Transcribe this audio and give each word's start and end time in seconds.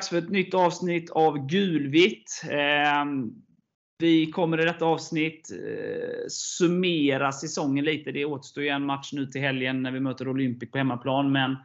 dags 0.00 0.08
för 0.08 0.18
ett 0.18 0.30
nytt 0.30 0.54
avsnitt 0.54 1.10
av 1.10 1.46
Gulvitt. 1.46 2.42
Ehm, 2.50 3.32
vi 3.98 4.26
kommer 4.26 4.60
i 4.60 4.64
detta 4.64 4.84
avsnitt 4.84 5.50
eh, 5.50 6.28
summera 6.28 7.32
säsongen 7.32 7.84
lite. 7.84 8.12
Det 8.12 8.24
återstår 8.24 8.64
ju 8.64 8.68
en 8.68 8.86
match 8.86 9.12
nu 9.12 9.26
till 9.26 9.40
helgen 9.40 9.82
när 9.82 9.90
vi 9.90 10.00
möter 10.00 10.28
Olympic 10.28 10.70
på 10.70 10.78
hemmaplan. 10.78 11.32
Men 11.32 11.56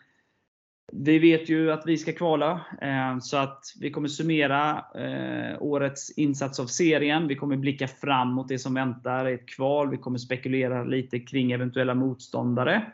vi 0.93 1.20
vet 1.20 1.49
ju 1.49 1.71
att 1.71 1.84
vi 1.85 1.98
ska 1.98 2.13
kvala, 2.13 2.62
ehm, 2.81 3.21
så 3.21 3.37
att 3.37 3.63
vi 3.82 3.91
kommer 3.91 4.07
summera 4.07 4.85
eh, 4.96 5.62
årets 5.62 6.18
insats 6.18 6.59
av 6.59 6.65
serien. 6.65 7.27
Vi 7.27 7.35
kommer 7.35 7.57
blicka 7.57 7.87
fram 7.87 8.34
mot 8.34 8.48
det 8.48 8.59
som 8.59 8.74
väntar, 8.74 9.26
ett 9.26 9.49
kval. 9.49 9.90
Vi 9.90 9.98
kommer 9.98 10.18
spekulera 10.18 10.84
lite 10.84 11.20
kring 11.20 11.52
eventuella 11.52 11.93
motståndare. 11.93 12.93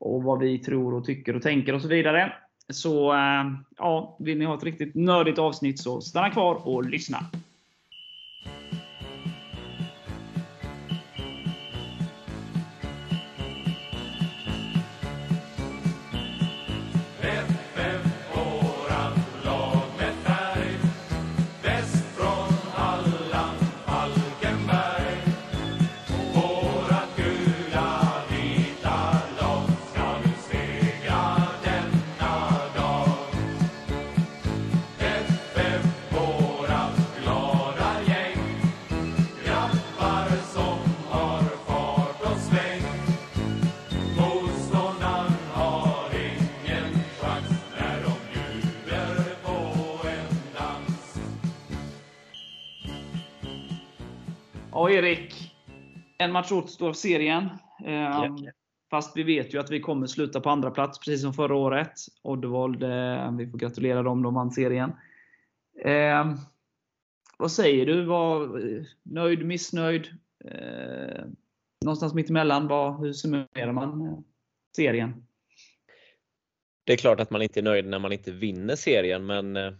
Och 0.00 0.22
vad 0.22 0.38
vi 0.38 0.58
tror 0.58 0.94
och 0.94 1.04
tycker 1.04 1.36
och 1.36 1.42
tänker 1.42 1.74
och 1.74 1.82
så 1.82 1.88
vidare. 1.88 2.32
Så 2.72 3.12
eh, 3.12 3.44
ja, 3.78 4.16
vill 4.20 4.38
ni 4.38 4.44
ha 4.44 4.56
ett 4.56 4.64
riktigt 4.64 4.94
nördigt 4.94 5.38
avsnitt 5.38 5.80
så 5.80 6.00
stanna 6.00 6.30
kvar 6.30 6.54
och 6.68 6.84
lyssna. 6.84 7.26
En 56.24 56.32
match 56.32 56.52
återstår 56.52 56.88
av 56.88 56.92
serien. 56.92 57.48
Yeah. 57.84 58.36
Fast 58.90 59.16
vi 59.16 59.22
vet 59.22 59.54
ju 59.54 59.60
att 59.60 59.70
vi 59.70 59.80
kommer 59.80 60.06
sluta 60.06 60.40
på 60.40 60.50
andra 60.50 60.70
plats 60.70 60.98
precis 60.98 61.22
som 61.22 61.34
förra 61.34 61.54
året. 61.54 61.92
Oddevold, 62.22 62.84
vi 63.38 63.50
får 63.50 63.58
gratulera 63.58 64.02
dem, 64.02 64.22
de 64.22 64.34
vann 64.34 64.50
serien. 64.50 64.92
Eh, 65.84 66.34
vad 67.38 67.52
säger 67.52 67.86
du? 67.86 68.04
Var 68.04 68.60
nöjd, 69.02 69.46
missnöjd? 69.46 70.08
Eh, 70.44 71.24
någonstans 71.84 72.14
mittemellan, 72.14 72.68
vad, 72.68 73.00
hur 73.00 73.12
summerar 73.12 73.72
man 73.72 74.24
serien? 74.76 75.26
Det 76.84 76.92
är 76.92 76.96
klart 76.96 77.20
att 77.20 77.30
man 77.30 77.42
inte 77.42 77.60
är 77.60 77.64
nöjd 77.64 77.86
när 77.86 77.98
man 77.98 78.12
inte 78.12 78.30
vinner 78.30 78.76
serien, 78.76 79.26
men 79.26 79.56
eh, 79.56 79.72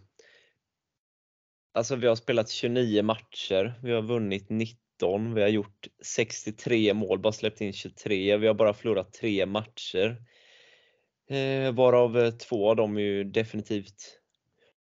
Alltså 1.75 1.95
vi 1.95 2.07
har 2.07 2.15
spelat 2.15 2.49
29 2.49 3.03
matcher, 3.03 3.73
vi 3.83 3.91
har 3.91 4.01
vunnit 4.01 4.49
90 4.49 4.84
19, 4.95 5.33
vi 5.33 5.41
har 5.41 5.49
gjort 5.49 5.87
63 6.03 6.93
mål, 6.93 7.19
bara 7.19 7.33
släppt 7.33 7.61
in 7.61 7.73
23. 7.73 8.37
Vi 8.37 8.47
har 8.47 8.53
bara 8.53 8.73
förlorat 8.73 9.13
tre 9.13 9.45
matcher. 9.45 10.21
Eh, 11.29 11.71
varav 11.71 12.17
eh, 12.17 12.31
två 12.31 12.69
av 12.69 12.75
dem 12.75 12.97
är 12.97 13.01
ju 13.01 13.23
definitivt 13.23 14.19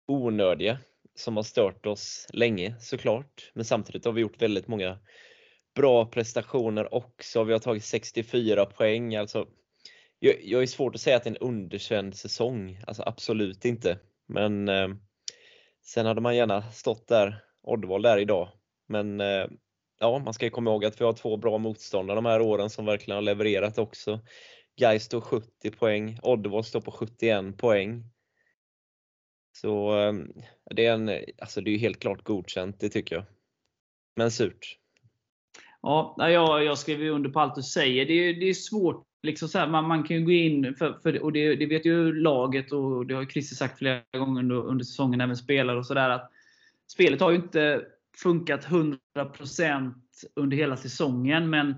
onödiga, 0.07 0.79
som 1.15 1.35
har 1.35 1.43
stört 1.43 1.85
oss 1.85 2.27
länge 2.33 2.75
såklart. 2.79 3.51
Men 3.53 3.65
samtidigt 3.65 4.05
har 4.05 4.11
vi 4.11 4.21
gjort 4.21 4.41
väldigt 4.41 4.67
många 4.67 4.97
bra 5.75 6.05
prestationer 6.05 6.93
också. 6.93 7.43
Vi 7.43 7.53
har 7.53 7.59
tagit 7.59 7.83
64 7.83 8.65
poäng. 8.65 9.15
Alltså, 9.15 9.47
jag, 10.19 10.35
jag 10.43 10.61
är 10.61 10.67
svårt 10.67 10.95
att 10.95 11.01
säga 11.01 11.17
att 11.17 11.23
det 11.23 11.29
är 11.29 11.31
en 11.31 11.47
underkänd 11.47 12.15
säsong, 12.15 12.81
alltså 12.87 13.03
absolut 13.05 13.65
inte. 13.65 13.99
Men 14.27 14.69
eh, 14.69 14.87
sen 15.83 16.05
hade 16.05 16.21
man 16.21 16.35
gärna 16.35 16.71
stått 16.71 17.07
där, 17.07 17.43
Oddvall, 17.61 18.01
där 18.01 18.17
idag. 18.17 18.49
Men 18.87 19.21
eh, 19.21 19.47
ja, 19.99 20.19
man 20.19 20.33
ska 20.33 20.45
ju 20.45 20.51
komma 20.51 20.71
ihåg 20.71 20.85
att 20.85 21.01
vi 21.01 21.05
har 21.05 21.13
två 21.13 21.37
bra 21.37 21.57
motståndare 21.57 22.15
de 22.15 22.25
här 22.25 22.41
åren 22.41 22.69
som 22.69 22.85
verkligen 22.85 23.15
har 23.15 23.21
levererat 23.21 23.77
också. 23.77 24.19
Gais 24.79 25.03
står 25.03 25.21
70 25.21 25.71
poäng, 25.71 26.19
Oddevall 26.23 26.63
står 26.63 26.81
på 26.81 26.91
71 26.91 27.57
poäng. 27.57 28.03
Så 29.61 29.91
ehm, 29.91 30.31
det 30.75 30.85
är, 30.85 30.93
en, 30.93 31.11
alltså 31.41 31.61
det 31.61 31.71
är 31.71 31.77
helt 31.77 31.99
klart 31.99 32.23
godkänt, 32.23 32.79
det 32.79 32.89
tycker 32.89 33.15
jag. 33.15 33.25
Men 34.15 34.31
surt. 34.31 34.77
Ja, 35.81 36.15
jag, 36.17 36.63
jag 36.63 36.77
skriver 36.77 37.09
under 37.09 37.29
på 37.29 37.39
allt 37.39 37.55
du 37.55 37.63
säger. 37.63 38.05
Det 38.05 38.13
är, 38.13 38.33
det 38.33 38.49
är 38.49 38.53
svårt. 38.53 39.03
Liksom 39.23 39.47
så 39.49 39.59
här, 39.59 39.67
man, 39.67 39.87
man 39.87 40.03
kan 40.03 40.17
ju 40.17 40.25
gå 40.25 40.31
in, 40.31 40.75
för, 40.75 40.93
för 40.93 41.23
och 41.23 41.31
det, 41.33 41.55
det, 41.55 41.65
vet 41.65 41.85
ju 41.85 42.13
laget 42.13 42.71
och 42.71 43.05
det 43.05 43.13
har 43.13 43.25
Christer 43.25 43.55
sagt 43.55 43.77
flera 43.77 44.01
gånger 44.17 44.41
under, 44.41 44.55
under 44.55 44.85
säsongen, 44.85 45.21
även 45.21 45.37
spelare 45.37 45.77
och 45.77 45.85
sådär, 45.85 46.09
att 46.09 46.31
spelet 46.87 47.21
har 47.21 47.31
ju 47.31 47.37
inte 47.37 47.85
funkat 48.23 48.65
100% 48.65 49.93
under 50.35 50.57
hela 50.57 50.77
säsongen. 50.77 51.49
Men 51.49 51.75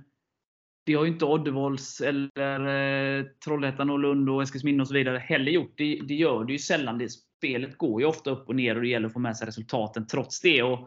det 0.86 0.94
har 0.94 1.06
ju 1.06 1.12
inte 1.12 1.26
Oddevolls 1.26 2.02
eller 2.02 3.20
eh, 3.20 3.26
Trollhättan 3.46 3.90
och 3.90 4.00
Lund 4.00 4.30
och 4.30 4.44
Eskilsminne 4.44 4.82
och 4.82 4.88
så 4.88 4.94
vidare 4.94 5.18
heller 5.18 5.52
gjort. 5.52 5.74
Det, 5.78 6.02
det, 6.08 6.16
gör 6.16 6.44
det 6.44 6.54
ju 6.54 6.60
sällan. 6.60 6.98
Det 6.98 7.10
spelet 7.10 7.78
går 7.78 8.02
ju 8.02 8.08
ofta 8.08 8.30
upp 8.30 8.48
och 8.48 8.56
ner 8.56 8.76
och 8.76 8.82
det 8.82 8.88
gäller 8.88 9.08
att 9.08 9.14
få 9.14 9.20
med 9.20 9.38
sig 9.38 9.48
resultaten 9.48 10.08
trots 10.08 10.42
det. 10.42 10.64
Och, 10.64 10.80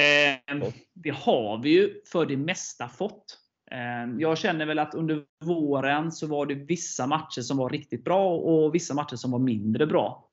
eh, 0.00 0.70
det 0.94 1.10
har 1.10 1.62
vi 1.62 1.70
ju 1.70 2.00
för 2.12 2.26
det 2.26 2.36
mesta 2.36 2.88
fått. 2.88 3.38
Eh, 3.70 4.18
jag 4.18 4.38
känner 4.38 4.66
väl 4.66 4.78
att 4.78 4.94
under 4.94 5.24
våren 5.44 6.12
så 6.12 6.26
var 6.26 6.46
det 6.46 6.54
vissa 6.54 7.06
matcher 7.06 7.40
som 7.40 7.56
var 7.56 7.70
riktigt 7.70 8.04
bra 8.04 8.36
och 8.36 8.74
vissa 8.74 8.94
matcher 8.94 9.16
som 9.16 9.30
var 9.30 9.38
mindre 9.38 9.86
bra. 9.86 10.30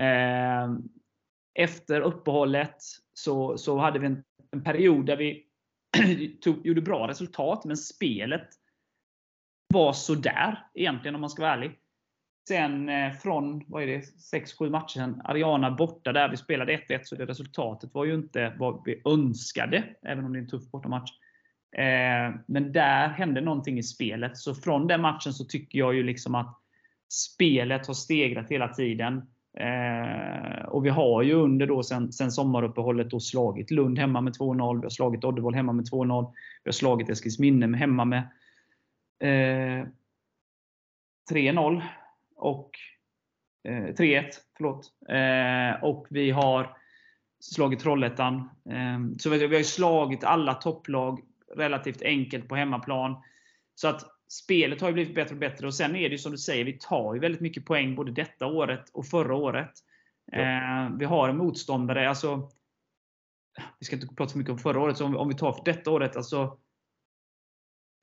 Eh, 0.00 0.70
efter 1.54 2.00
uppehållet 2.00 2.76
så, 3.24 3.58
så 3.58 3.78
hade 3.78 3.98
vi 3.98 4.06
en, 4.06 4.24
en 4.50 4.64
period 4.64 5.06
där 5.06 5.16
vi 5.16 5.46
tog, 6.40 6.66
gjorde 6.66 6.80
bra 6.80 7.08
resultat, 7.08 7.64
men 7.64 7.76
spelet 7.76 8.48
var 9.74 9.92
sådär 9.92 10.66
egentligen 10.74 11.14
om 11.14 11.20
man 11.20 11.30
ska 11.30 11.42
vara 11.42 11.52
ärlig. 11.52 11.78
Sen 12.48 12.88
eh, 12.88 13.12
från 13.12 13.64
vad 13.66 13.82
är 13.82 13.86
det, 13.86 14.04
6-7 14.34 14.70
matcher 14.70 14.92
sedan, 14.92 15.22
Ariana 15.24 15.70
borta 15.70 16.12
där 16.12 16.28
vi 16.28 16.36
spelade 16.36 16.76
1-1, 16.76 17.00
så 17.04 17.16
det 17.16 17.26
resultatet 17.26 17.94
var 17.94 18.04
ju 18.04 18.14
inte 18.14 18.56
vad 18.58 18.82
vi 18.84 19.02
önskade, 19.04 19.84
även 20.02 20.24
om 20.24 20.32
det 20.32 20.38
är 20.38 20.42
en 20.42 20.48
tuff 20.48 20.70
bortamatch. 20.70 21.10
Eh, 21.76 22.34
men 22.46 22.72
där 22.72 23.08
hände 23.08 23.40
någonting 23.40 23.78
i 23.78 23.82
spelet. 23.82 24.36
Så 24.36 24.54
från 24.54 24.86
den 24.86 25.00
matchen 25.00 25.32
så 25.32 25.44
tycker 25.44 25.78
jag 25.78 25.94
ju 25.94 26.02
liksom 26.02 26.34
att 26.34 26.60
spelet 27.12 27.86
har 27.86 27.94
stegrat 27.94 28.50
hela 28.50 28.68
tiden. 28.68 29.22
Eh, 29.58 30.64
och 30.64 30.84
vi 30.84 30.88
har 30.88 31.22
ju 31.22 31.32
under 31.32 31.66
då 31.66 31.82
sen, 31.82 32.12
sen 32.12 32.32
sommaruppehållet 32.32 33.10
då 33.10 33.20
slagit 33.20 33.70
Lund 33.70 33.98
hemma 33.98 34.20
med 34.20 34.32
2-0. 34.36 34.76
Vi 34.76 34.82
har 34.82 34.90
slagit 34.90 35.24
Oddevall 35.24 35.54
hemma 35.54 35.72
med 35.72 35.84
2-0. 35.84 36.32
Vi 36.64 36.68
har 36.68 36.72
slagit 36.72 37.08
Eskilsminne 37.08 37.76
hemma 37.76 38.04
med 38.04 38.28
eh, 39.20 39.86
3-0. 41.32 41.82
Och 42.36 42.70
eh, 43.68 43.94
3-1, 43.94 44.24
förlåt. 44.56 44.92
Eh, 45.08 45.84
och 45.84 46.06
vi 46.10 46.30
har 46.30 46.76
slagit 47.40 47.80
Trollhättan. 47.80 48.34
Eh, 48.70 49.16
så 49.18 49.30
vi 49.30 49.46
har 49.46 49.54
ju 49.54 49.64
slagit 49.64 50.24
alla 50.24 50.54
topplag 50.54 51.20
relativt 51.56 52.02
enkelt 52.02 52.48
på 52.48 52.56
hemmaplan. 52.56 53.16
Så 53.74 53.88
att 53.88 54.19
spelet 54.30 54.80
har 54.80 54.88
ju 54.88 54.94
blivit 54.94 55.14
bättre 55.14 55.34
och 55.34 55.40
bättre. 55.40 55.66
Och 55.66 55.74
Sen 55.74 55.96
är 55.96 56.08
det 56.08 56.12
ju 56.12 56.18
som 56.18 56.32
du 56.32 56.38
säger, 56.38 56.64
vi 56.64 56.78
tar 56.78 57.14
ju 57.14 57.20
väldigt 57.20 57.40
mycket 57.40 57.64
poäng 57.64 57.94
både 57.94 58.12
detta 58.12 58.46
året 58.46 58.90
och 58.92 59.06
förra 59.06 59.34
året. 59.34 59.72
Ja. 60.32 60.38
Eh, 60.38 60.90
vi 60.98 61.04
har 61.04 61.28
en 61.28 61.36
motståndare, 61.36 62.08
alltså 62.08 62.50
vi 63.78 63.86
ska 63.86 63.96
inte 63.96 64.14
prata 64.14 64.32
för 64.32 64.38
mycket 64.38 64.52
om 64.52 64.58
förra 64.58 64.80
året, 64.80 64.96
så 64.96 65.04
om, 65.04 65.16
om 65.16 65.28
vi 65.28 65.34
tar 65.34 65.52
för 65.52 65.64
detta 65.64 65.90
året, 65.90 66.16
alltså 66.16 66.58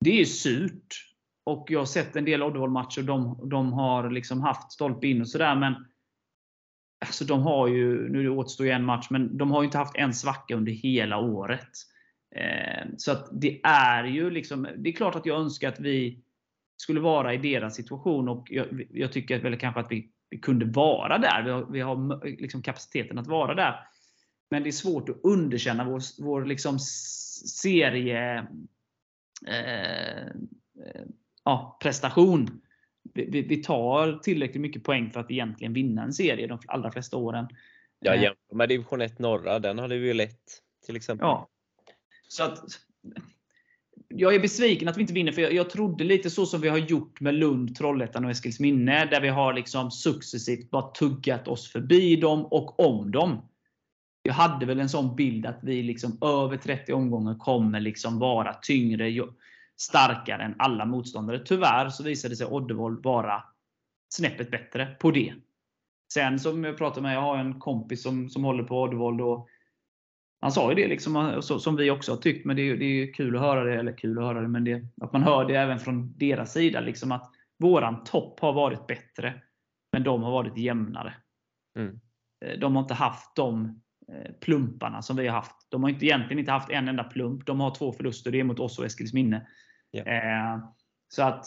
det 0.05 0.21
är 0.21 0.25
surt. 0.25 1.13
Och 1.45 1.65
jag 1.69 1.79
har 1.79 1.85
sett 1.85 2.15
en 2.15 2.25
del 2.25 2.43
Oddevall-matcher, 2.43 3.01
de, 3.01 3.49
de 3.49 3.73
har 3.73 4.09
liksom 4.09 4.41
haft 4.41 4.71
stolpe 4.71 5.07
in 5.07 5.21
och 5.21 5.29
sådär, 5.29 5.55
men 5.55 5.73
alltså 7.05 7.25
de 7.25 7.41
har 7.41 7.67
ju, 7.67 8.09
nu 8.09 8.29
återstår 8.29 8.65
ju 8.65 8.71
en 8.71 8.85
match, 8.85 9.07
men 9.09 9.37
de 9.37 9.51
har 9.51 9.61
ju 9.61 9.65
inte 9.65 9.77
haft 9.77 9.95
en 9.95 10.13
svacka 10.13 10.55
under 10.55 10.71
hela 10.71 11.17
året. 11.17 11.69
Eh, 12.37 12.87
så 12.97 13.11
att 13.11 13.29
det 13.31 13.61
är 13.63 14.03
ju 14.03 14.29
liksom, 14.29 14.67
det 14.77 14.89
är 14.89 14.93
klart 14.93 15.15
att 15.15 15.25
jag 15.25 15.39
önskar 15.39 15.69
att 15.69 15.79
vi 15.79 16.19
skulle 16.77 16.99
vara 16.99 17.33
i 17.33 17.37
deras 17.37 17.75
situation 17.75 18.29
och 18.29 18.47
jag, 18.49 18.87
jag 18.91 19.11
tycker 19.11 19.39
väl 19.39 19.59
kanske 19.59 19.79
att 19.79 19.91
vi, 19.91 20.09
vi, 20.29 20.37
kunde 20.37 20.65
vara 20.65 21.17
där. 21.17 21.43
Vi 21.43 21.49
har, 21.49 21.65
vi 21.71 21.79
har 21.79 22.25
liksom 22.41 22.61
kapaciteten 22.61 23.17
att 23.17 23.27
vara 23.27 23.55
där. 23.55 23.79
Men 24.51 24.63
det 24.63 24.69
är 24.69 24.71
svårt 24.71 25.09
att 25.09 25.19
underkänna 25.23 25.83
vår, 25.83 26.23
vår 26.23 26.45
liksom 26.45 26.79
serie 26.79 28.47
eh, 29.47 30.27
eh, 30.27 31.03
ja, 31.43 31.77
prestation. 31.81 32.61
vi, 33.13 33.41
vi, 33.41 33.63
tar 33.63 34.19
tillräckligt 34.19 34.61
mycket 34.61 34.83
poäng 34.83 35.11
för 35.11 35.19
att 35.19 35.31
egentligen 35.31 35.73
vinna 35.73 36.03
en 36.03 36.13
serie 36.13 36.47
de 36.47 36.59
allra 36.67 36.91
flesta 36.91 37.17
åren. 37.17 37.47
Ja, 37.99 38.15
jämfört 38.15 38.53
med 38.53 38.69
division 38.69 39.01
1 39.01 39.19
norra, 39.19 39.59
den 39.59 39.79
hade 39.79 39.97
vi 39.97 40.07
ju 40.07 40.13
lätt 40.13 40.61
till 40.85 40.95
exempel. 40.95 41.25
Ja. 41.25 41.49
Så 42.27 42.43
att, 42.43 42.59
jag 44.07 44.35
är 44.35 44.39
besviken 44.39 44.87
att 44.87 44.97
vi 44.97 45.01
inte 45.01 45.13
vinner, 45.13 45.31
för 45.31 45.41
jag, 45.41 45.53
jag 45.53 45.69
trodde 45.69 46.03
lite 46.03 46.29
så 46.29 46.45
som 46.45 46.61
vi 46.61 46.69
har 46.69 46.77
gjort 46.77 47.21
med 47.21 47.35
Lund, 47.35 47.75
Trollhättan 47.75 48.25
och 48.25 48.31
Eskilsminne, 48.31 49.05
där 49.05 49.21
vi 49.21 49.29
har 49.29 49.53
liksom 49.53 49.91
successivt 49.91 50.69
bara 50.69 50.91
tuggat 50.91 51.47
oss 51.47 51.71
förbi 51.71 52.15
dem 52.15 52.45
och 52.45 52.79
om 52.79 53.11
dem. 53.11 53.37
Jag 54.21 54.33
hade 54.33 54.65
väl 54.65 54.79
en 54.79 54.89
sån 54.89 55.15
bild 55.15 55.45
att 55.45 55.59
vi 55.63 55.83
liksom 55.83 56.17
över 56.21 56.57
30 56.57 56.93
omgångar 56.93 57.35
kommer 57.37 57.79
liksom 57.79 58.19
vara 58.19 58.53
tyngre, 58.53 59.27
starkare 59.77 60.43
än 60.43 60.55
alla 60.57 60.85
motståndare. 60.85 61.39
Tyvärr 61.39 61.89
så 61.89 62.03
visade 62.03 62.35
sig 62.35 62.47
Oddevold 62.47 63.03
vara 63.03 63.43
snäppet 64.09 64.51
bättre 64.51 64.85
på 64.85 65.11
det. 65.11 65.33
Sen 66.13 66.39
som 66.39 66.63
jag 66.63 66.77
pratade 66.77 67.01
med, 67.01 67.15
jag 67.15 67.21
har 67.21 67.37
en 67.37 67.59
kompis 67.59 68.03
som, 68.03 68.29
som 68.29 68.43
håller 68.43 68.63
på 68.63 68.81
Oddevold 68.81 69.21
och 69.21 69.47
han 70.39 70.51
sa 70.51 70.69
ju 70.69 70.75
det 70.75 70.87
liksom, 70.87 71.41
som 71.41 71.75
vi 71.75 71.91
också 71.91 72.11
har 72.11 72.17
tyckt, 72.17 72.45
men 72.45 72.55
det 72.55 72.61
är, 72.61 72.77
det 72.77 72.85
är 72.85 73.13
kul 73.13 73.35
att 73.35 73.41
höra 73.41 73.63
det. 73.63 73.79
Eller 73.79 73.97
kul 73.97 74.17
att 74.17 74.23
höra 74.23 74.41
det, 74.41 74.47
men 74.47 74.63
det, 74.63 74.87
att 75.01 75.13
man 75.13 75.23
hör 75.23 75.45
det 75.45 75.55
även 75.55 75.79
från 75.79 76.17
deras 76.17 76.53
sida. 76.53 76.79
Liksom 76.79 77.11
att 77.11 77.31
våran 77.59 78.03
topp 78.03 78.39
har 78.39 78.53
varit 78.53 78.87
bättre, 78.87 79.41
men 79.91 80.03
de 80.03 80.23
har 80.23 80.31
varit 80.31 80.57
jämnare. 80.57 81.13
Mm. 81.79 81.99
Eh, 82.45 82.59
de 82.59 82.75
har 82.75 82.81
inte 82.81 82.93
haft 82.93 83.35
de 83.35 83.81
eh, 84.13 84.31
plumparna 84.41 85.01
som 85.01 85.17
vi 85.17 85.27
har 85.27 85.35
haft. 85.35 85.55
De 85.69 85.83
har 85.83 85.89
inte, 85.89 86.05
egentligen 86.05 86.39
inte 86.39 86.51
haft 86.51 86.69
en 86.69 86.87
enda 86.87 87.03
plump. 87.03 87.45
De 87.45 87.59
har 87.59 87.75
två 87.75 87.93
förluster. 87.93 88.31
Det 88.31 88.39
är 88.39 88.43
mot 88.43 88.59
oss 88.59 88.79
och 88.79 88.85
Eskilsminne. 88.85 89.47
Yeah. 89.93 90.53
Eh, 90.53 90.59
så 91.07 91.23
att, 91.23 91.45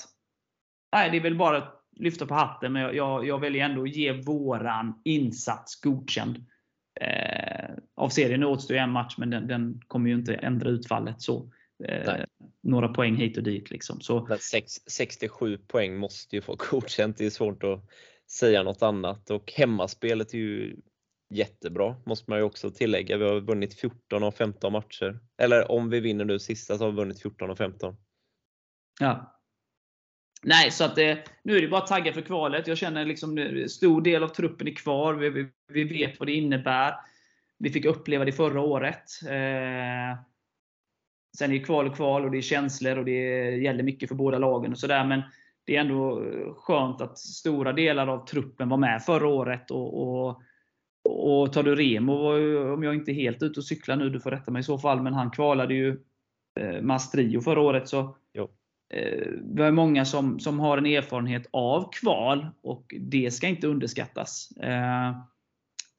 nej, 0.93 1.11
det 1.11 1.17
är 1.17 1.23
väl 1.23 1.39
bara 1.39 1.59
att 1.59 1.81
lyfta 1.97 2.27
på 2.27 2.35
hatten, 2.35 2.73
men 2.73 2.83
jag, 2.83 2.95
jag, 2.95 3.27
jag 3.27 3.39
väljer 3.39 3.65
ändå 3.65 3.83
att 3.83 3.97
ge 3.97 4.13
våran 4.13 5.01
insats 5.05 5.81
godkänd 5.81 6.47
eh, 7.01 7.40
av 8.01 8.09
serien. 8.09 8.41
Nu 8.41 8.47
återstår 8.47 8.75
en 8.75 8.91
match, 8.91 9.15
men 9.19 9.31
den, 9.31 9.47
den, 9.47 9.81
kommer 9.87 10.11
ju 10.11 10.17
inte 10.17 10.35
ändra 10.35 10.71
utfallet. 10.71 11.23
så. 11.23 11.51
Eh, 11.85 12.15
några 12.63 12.89
poäng 12.89 13.17
hit 13.17 13.37
och 13.37 13.43
dit. 13.43 13.71
Liksom. 13.71 14.01
Så, 14.01 14.29
6, 14.41 14.73
67 14.87 15.59
poäng 15.59 15.97
måste 15.97 16.37
ju 16.37 16.43
få 16.43 16.57
godkänt. 16.71 17.19
Det 17.19 17.27
är 17.27 17.31
svårt 17.31 17.65
att 17.65 17.85
säga 18.31 18.63
något 18.63 18.83
annat. 18.83 19.31
Och 19.31 19.53
hemmaspelet 19.57 20.35
är 20.35 20.39
ju 20.39 20.77
jättebra, 21.31 21.97
måste 22.07 22.31
man 22.31 22.39
ju 22.39 22.45
också 22.45 22.71
tillägga. 22.71 23.17
Vi 23.17 23.25
har 23.25 23.41
vunnit 23.41 23.81
14 23.81 24.23
av 24.23 24.33
15 24.33 24.73
matcher. 24.73 25.21
Eller 25.39 25.71
om 25.71 25.91
vi 25.91 26.01
vinner 26.01 26.25
nu 26.25 26.39
sista 26.39 26.79
så 26.79 26.85
har 26.85 26.91
vi 26.91 26.97
vunnit 26.97 27.23
14 27.23 27.51
av 27.51 27.57
15. 27.57 27.97
Ja. 29.01 29.37
Nej, 30.43 30.71
så 30.71 30.85
att 30.85 30.97
det, 30.97 31.25
nu 31.43 31.57
är 31.57 31.63
det 31.63 31.69
bara 31.69 31.83
att 31.83 31.89
tagga 31.89 32.13
för 32.13 32.23
kvalet. 32.23 32.67
Jag 32.67 32.79
känner 32.79 33.05
liksom 33.05 33.65
stor 33.69 34.03
del 34.03 34.23
av 34.23 34.29
truppen 34.29 34.69
är 34.69 34.75
kvar. 34.75 35.15
Vi, 35.15 35.31
vi, 35.31 35.49
vi 35.69 35.85
vet 35.85 36.19
vad 36.19 36.29
det 36.29 36.33
innebär. 36.33 36.95
Vi 37.61 37.71
fick 37.71 37.85
uppleva 37.85 38.25
det 38.25 38.33
förra 38.33 38.61
året. 38.61 39.05
Eh, 39.23 40.19
sen 41.39 41.51
är 41.51 41.59
det 41.59 41.59
kval 41.59 41.87
och 41.87 41.97
kval 41.97 42.25
och 42.25 42.31
det 42.31 42.39
är 42.39 42.43
känslor 42.43 42.99
och 42.99 43.05
det 43.05 43.51
gäller 43.57 43.83
mycket 43.83 44.09
för 44.09 44.17
båda 44.17 44.39
lagen. 44.39 44.73
och 44.73 44.79
sådär. 44.79 45.05
Men 45.05 45.23
det 45.65 45.77
är 45.77 45.81
ändå 45.81 46.23
skönt 46.57 47.01
att 47.01 47.19
stora 47.19 47.73
delar 47.73 48.07
av 48.07 48.27
truppen 48.27 48.69
var 48.69 48.77
med 48.77 49.03
förra 49.03 49.29
året. 49.29 49.71
Och, 49.71 50.03
och, 50.03 50.43
och 51.05 51.53
tar 51.53 51.63
du 51.63 51.75
Remo, 51.75 52.15
om 52.75 52.83
jag 52.83 52.95
inte 52.95 53.13
är 53.13 53.15
helt 53.15 53.43
ute 53.43 53.61
och 53.61 53.65
cyklar 53.65 53.97
nu, 53.97 54.11
du 54.11 54.21
får 54.21 54.31
rätta 54.31 54.51
mig 54.51 54.61
i 54.61 54.63
så 54.63 54.79
fall, 54.79 55.03
men 55.03 55.15
han 55.15 55.31
kvalade 55.31 55.75
ju 55.75 56.01
eh, 56.61 56.83
Mastrio 56.83 57.41
förra 57.41 57.61
året. 57.61 57.89
Så 57.89 58.17
jo. 58.33 58.49
Eh, 58.95 59.29
vi 59.43 59.63
har 59.63 59.71
många 59.71 60.05
som, 60.05 60.41
som 60.41 60.61
har 60.61 60.79
en 60.79 60.87
erfarenhet 60.87 61.47
av 61.51 61.93
kval 61.93 62.47
och 62.63 62.95
det 63.01 63.31
ska 63.31 63.47
inte 63.47 63.67
underskattas. 63.67 64.49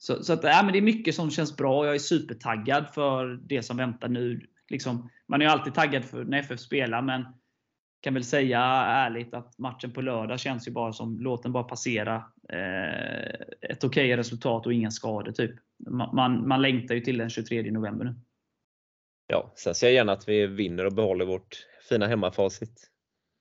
Så, 0.03 0.23
så 0.23 0.33
att, 0.33 0.43
ja, 0.43 0.61
men 0.63 0.73
det 0.73 0.79
är 0.79 0.81
mycket 0.81 1.15
som 1.15 1.31
känns 1.31 1.57
bra. 1.57 1.85
Jag 1.85 1.95
är 1.95 1.99
supertaggad 1.99 2.93
för 2.93 3.39
det 3.43 3.63
som 3.63 3.77
väntar 3.77 4.09
nu. 4.09 4.47
Liksom, 4.69 5.09
man 5.27 5.41
är 5.41 5.45
ju 5.45 5.51
alltid 5.51 5.73
taggad 5.73 6.05
för 6.05 6.23
när 6.23 6.39
FF 6.39 6.59
spelar, 6.59 7.01
men 7.01 7.25
kan 8.01 8.13
väl 8.13 8.23
säga 8.23 8.59
ärligt 8.85 9.33
att 9.33 9.57
matchen 9.57 9.91
på 9.91 10.01
lördag 10.01 10.39
känns 10.39 10.67
ju 10.67 10.71
bara 10.71 10.93
som, 10.93 11.19
låt 11.19 11.43
den 11.43 11.51
bara 11.51 11.63
passera. 11.63 12.15
Eh, 12.49 13.33
ett 13.61 13.83
okej 13.83 13.87
okay 13.87 14.17
resultat 14.17 14.65
och 14.65 14.73
inga 14.73 14.91
skador. 14.91 15.31
Typ. 15.31 15.51
Man, 15.89 16.15
man, 16.15 16.47
man 16.47 16.61
längtar 16.61 16.95
ju 16.95 17.01
till 17.01 17.17
den 17.17 17.29
23 17.29 17.71
november 17.71 18.05
nu. 18.05 18.15
Ja, 19.27 19.51
sen 19.55 19.75
ser 19.75 19.87
jag 19.87 19.93
gärna 19.93 20.11
att 20.11 20.27
vi 20.27 20.47
vinner 20.47 20.85
och 20.85 20.93
behåller 20.93 21.25
vårt 21.25 21.67
fina 21.89 22.07
hemmafacit. 22.07 22.89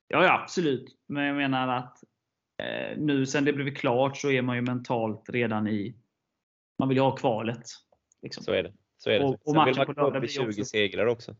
Ja, 0.09 0.25
ja, 0.25 0.41
absolut. 0.43 0.97
Men 1.09 1.25
jag 1.25 1.37
menar 1.37 1.69
att 1.69 1.99
eh, 2.63 2.99
nu 2.99 3.27
sen 3.27 3.45
det 3.45 3.53
blivit 3.53 3.79
klart 3.79 4.17
så 4.17 4.31
är 4.31 4.43
man 4.43 4.57
ju 4.57 4.63
mentalt 4.63 5.31
redan 5.31 5.69
i... 5.69 5.97
Man 6.81 6.89
vill 6.89 6.97
ju 6.97 7.03
ha 7.03 7.17
kvalet. 7.17 7.63
Liksom. 8.23 8.45
Så 8.45 8.53
är 8.53 8.63
det. 8.63 8.73
Så 8.99 9.11
är 9.11 9.19
det. 9.19 9.25
Och, 9.25 9.33
och 9.33 9.55
sen 9.55 9.65
vill 9.65 9.77
man 9.77 9.95
gå 9.95 10.19
upp 10.19 10.25
i 10.25 10.29
20 10.29 10.49
också. 10.49 10.65
segrar 10.65 11.07
också. 11.07 11.37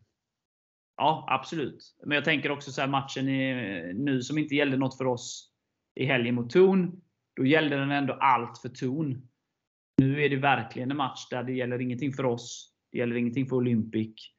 Ja, 0.97 1.27
absolut. 1.29 1.97
Men 2.07 2.15
jag 2.15 2.25
tänker 2.25 2.51
också 2.51 2.73
så 2.73 2.81
här, 2.81 2.89
matchen 2.89 3.29
i, 3.29 3.93
nu 3.95 4.23
som 4.23 4.39
inte 4.39 4.55
gällde 4.55 4.77
något 4.77 4.99
för 4.99 5.07
oss 5.07 5.53
i 5.95 6.05
helgen 6.05 6.35
mot 6.35 6.51
Torn. 6.51 7.03
Då 7.37 7.47
gällde 7.47 7.77
den 7.77 7.91
ändå 7.91 8.13
allt 8.13 8.59
för 8.59 8.69
Torn. 8.69 9.29
Nu 9.97 10.25
är 10.25 10.29
det 10.29 10.37
verkligen 10.37 10.91
en 10.91 10.97
match 10.97 11.29
där 11.31 11.43
det 11.43 11.53
gäller 11.53 11.81
ingenting 11.81 12.13
för 12.13 12.25
oss. 12.25 12.75
Det 12.93 12.99
gäller 12.99 13.17
ingenting 13.17 13.47
för 13.47 13.57
Olympic 13.57 14.33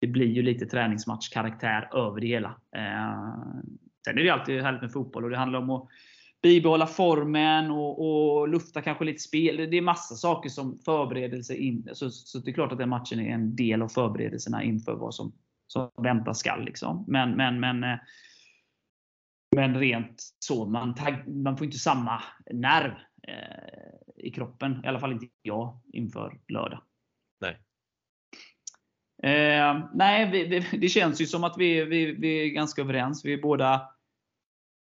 det 0.00 0.06
blir 0.06 0.26
ju 0.26 0.42
lite 0.42 0.66
träningsmatchkaraktär 0.66 1.88
över 1.92 2.20
det 2.20 2.26
hela. 2.26 2.48
Eh, 2.76 3.34
sen 4.04 4.18
är 4.18 4.22
det 4.22 4.30
alltid 4.30 4.62
härligt 4.62 4.82
med 4.82 4.92
fotboll 4.92 5.24
och 5.24 5.30
det 5.30 5.36
handlar 5.36 5.58
om 5.58 5.70
att 5.70 5.88
bibehålla 6.42 6.86
formen 6.86 7.70
och, 7.70 8.06
och 8.06 8.48
lufta 8.48 8.82
kanske 8.82 9.04
lite 9.04 9.22
spel. 9.22 9.56
Det 9.56 9.76
är 9.76 9.82
massa 9.82 10.14
saker 10.14 10.48
som 10.48 10.78
förberedelse 10.84 11.54
in. 11.54 11.88
Så, 11.92 12.10
så 12.10 12.38
det 12.38 12.50
är 12.50 12.54
klart 12.54 12.72
att 12.72 12.78
den 12.78 12.88
matchen 12.88 13.20
är 13.20 13.34
en 13.34 13.56
del 13.56 13.82
av 13.82 13.88
förberedelserna 13.88 14.62
inför 14.62 14.94
vad 14.94 15.14
som, 15.14 15.32
som 15.66 15.90
väntas 16.02 16.38
skall. 16.38 16.64
Liksom. 16.64 17.04
Men, 17.08 17.30
men, 17.36 17.60
men, 17.60 17.84
eh, 17.84 17.98
men 19.56 19.80
rent 19.80 20.22
så, 20.38 20.66
man, 20.66 20.94
tagg, 20.94 21.28
man 21.28 21.56
får 21.56 21.64
inte 21.64 21.78
samma 21.78 22.22
nerv 22.52 22.92
eh, 23.28 24.24
i 24.26 24.30
kroppen. 24.30 24.84
I 24.84 24.88
alla 24.88 25.00
fall 25.00 25.12
inte 25.12 25.26
jag 25.42 25.80
inför 25.92 26.40
lördag. 26.48 26.82
Nej. 27.40 27.58
Eh, 29.22 29.88
nej, 29.94 30.30
vi, 30.30 30.44
vi, 30.44 30.78
det 30.78 30.88
känns 30.88 31.20
ju 31.20 31.26
som 31.26 31.44
att 31.44 31.54
vi, 31.58 31.84
vi, 31.84 32.12
vi 32.12 32.46
är 32.46 32.50
ganska 32.50 32.82
överens. 32.82 33.24
Vi 33.24 33.32
är 33.32 33.42
båda 33.42 33.95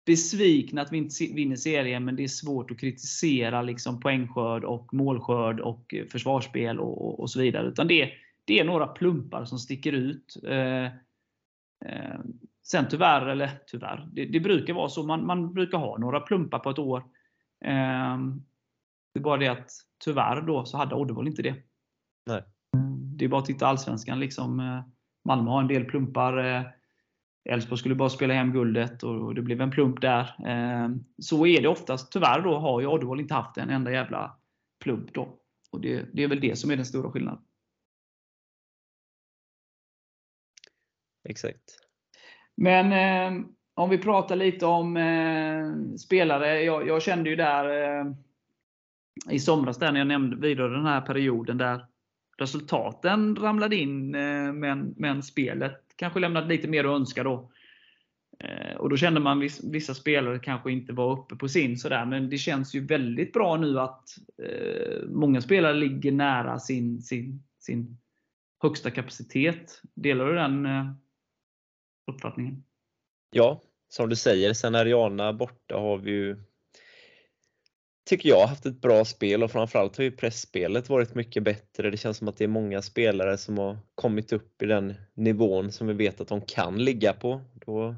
besvikna 0.07 0.83
att 0.83 0.93
vi 0.93 0.99
inte 0.99 1.25
vinner 1.35 1.57
serien, 1.57 2.05
men 2.05 2.17
det 2.17 2.25
är 2.25 2.29
svårt 2.29 2.71
att 2.71 2.81
kritisera 2.81 3.63
liksom 3.63 4.01
poängskörd, 4.01 4.65
och 4.65 4.95
målskörd, 4.95 5.61
och 5.61 5.95
försvarsspel 6.11 6.81
och, 6.81 7.21
och 7.21 7.31
så 7.31 7.41
vidare. 7.41 7.69
Utan 7.69 7.89
det, 7.89 8.11
det 8.45 8.61
är 8.61 8.65
några 8.65 8.87
plumpar 8.87 9.45
som 9.45 9.59
sticker 9.59 9.93
ut. 9.93 10.37
Eh, 10.49 10.85
eh, 10.85 12.21
sen 12.63 12.87
tyvärr, 12.91 13.27
eller 13.27 13.51
tyvärr, 13.67 14.09
det, 14.13 14.25
det, 14.25 14.41
brukar 14.41 14.75
vara 14.75 14.89
så. 14.89 15.03
Man, 15.03 15.27
man 15.27 15.55
brukar 15.55 15.79
ha 15.79 15.99
några 15.99 16.21
plumpar 16.21 16.59
på 16.59 16.71
ett 16.71 16.79
år. 16.79 16.99
Eh, 17.65 18.19
det 19.15 19.21
är 19.21 19.23
bara 19.23 19.37
det 19.37 19.49
att 19.49 19.71
tyvärr 20.05 20.41
då 20.41 20.65
så 20.65 20.77
hade 20.77 20.95
Oddevold 20.95 21.29
inte 21.29 21.43
det. 21.43 21.55
Nej 22.27 22.43
det 23.17 23.25
är 23.25 23.29
bara 23.29 23.41
att 23.41 23.47
titta 23.47 23.67
Allsvenskan. 23.67 24.21
Liksom. 24.21 24.61
Eh, 24.61 24.81
Malmö 25.25 25.51
har 25.51 25.61
en 25.61 25.69
del 25.69 25.85
plumpar. 25.85 26.65
Elfsborg 27.45 27.79
skulle 27.79 27.95
bara 27.95 28.11
spela 28.11 28.35
hem 28.35 28.53
guldet 28.53 29.03
och 29.03 29.35
det 29.35 29.43
blev 29.43 29.61
en 29.61 29.71
plump 29.71 30.01
där. 30.01 30.23
Eh, 30.47 30.89
så 31.19 31.47
är 31.47 31.63
det 31.63 31.69
oftast. 31.69 32.13
Tyvärr 32.13 32.41
då 32.41 32.59
har 32.59 32.81
ju 32.81 32.87
Oddevold 32.87 33.21
inte 33.21 33.35
haft 33.35 33.57
en 33.57 33.71
enda 33.71 33.93
jävla 33.93 34.37
plump. 34.81 35.15
Då. 35.15 35.39
Och 35.71 35.81
det, 35.81 36.07
det 36.13 36.23
är 36.23 36.29
väl 36.29 36.41
det 36.41 36.59
som 36.59 36.71
är 36.71 36.77
den 36.77 36.85
stora 36.85 37.11
skillnaden. 37.11 37.45
Exakt. 41.29 41.79
Men 42.57 42.93
eh, 42.93 43.47
om 43.75 43.91
vi 43.91 43.99
pratar 43.99 44.37
lite 44.37 44.67
om 44.67 44.97
eh, 44.97 45.97
spelare. 45.97 46.63
Jag, 46.63 46.89
jag, 46.89 47.03
kände 47.03 47.31
ju 47.31 47.37
där 47.37 47.99
eh, 48.01 48.07
i 49.31 49.39
somras, 49.39 49.79
där 49.79 49.93
när 49.93 50.01
jag 50.01 50.07
nämnde 50.07 50.37
vidare 50.37 50.77
den 50.77 50.87
här 50.87 51.01
perioden 51.01 51.59
där 51.59 51.87
resultaten 52.39 53.37
ramlade 53.37 53.77
in, 53.77 54.15
eh, 54.15 54.53
men, 54.53 54.95
men 54.97 55.23
spelet 55.23 55.81
kanske 55.97 56.21
lämnade 56.21 56.49
lite 56.49 56.69
mer 56.69 56.85
att 56.85 56.97
önska 57.01 57.23
då. 57.23 57.51
Eh, 58.39 58.77
och 58.77 58.91
då 58.91 58.97
kände 58.97 59.21
man 59.21 59.47
att 59.47 59.65
vissa 59.65 59.95
spelare 59.95 60.39
kanske 60.39 60.73
inte 60.73 60.93
var 60.93 61.13
uppe 61.13 61.37
på 61.37 61.49
sin 61.49 61.79
sådär, 61.79 62.07
men 62.07 62.31
det 62.31 62.39
känns 62.39 62.75
ju 62.75 62.87
väldigt 62.87 63.33
bra 63.33 63.57
nu 63.57 63.81
att 63.81 64.09
eh, 64.43 65.09
många 65.09 65.41
spelare 65.41 65.75
ligger 65.75 66.13
nära 66.13 66.59
sin, 66.59 67.03
sin, 67.03 67.43
sin 67.59 67.99
högsta 68.63 68.91
kapacitet. 68.91 69.83
Delar 69.95 70.27
du 70.27 70.35
den 70.35 70.67
eh, 70.67 70.91
uppfattningen? 72.13 72.65
Ja, 73.31 73.61
som 73.89 74.09
du 74.09 74.17
säger, 74.17 74.53
sen 74.53 74.75
Ariana 74.75 75.33
borta 75.33 75.77
har 75.77 75.99
vi 75.99 76.11
ju 76.11 76.45
tycker 78.05 78.29
jag, 78.29 78.47
haft 78.47 78.67
ett 78.67 78.81
bra 78.81 79.05
spel 79.05 79.43
och 79.43 79.51
framförallt 79.51 79.97
har 79.97 80.05
ju 80.05 80.11
pressspelet 80.11 80.89
varit 80.89 81.15
mycket 81.15 81.43
bättre. 81.43 81.91
Det 81.91 81.97
känns 81.97 82.17
som 82.17 82.29
att 82.29 82.37
det 82.37 82.45
är 82.45 82.49
många 82.49 82.83
spelare 82.83 83.39
som 83.39 83.59
har 83.59 83.79
kommit 83.95 84.33
upp 84.33 84.63
i 84.63 84.67
den 84.67 84.95
nivån 85.15 85.73
som 85.73 85.87
vi 85.87 85.93
vet 85.93 86.21
att 86.21 86.29
de 86.29 86.41
kan 86.41 86.85
ligga 86.85 87.13
på. 87.13 87.41
Då 87.55 87.95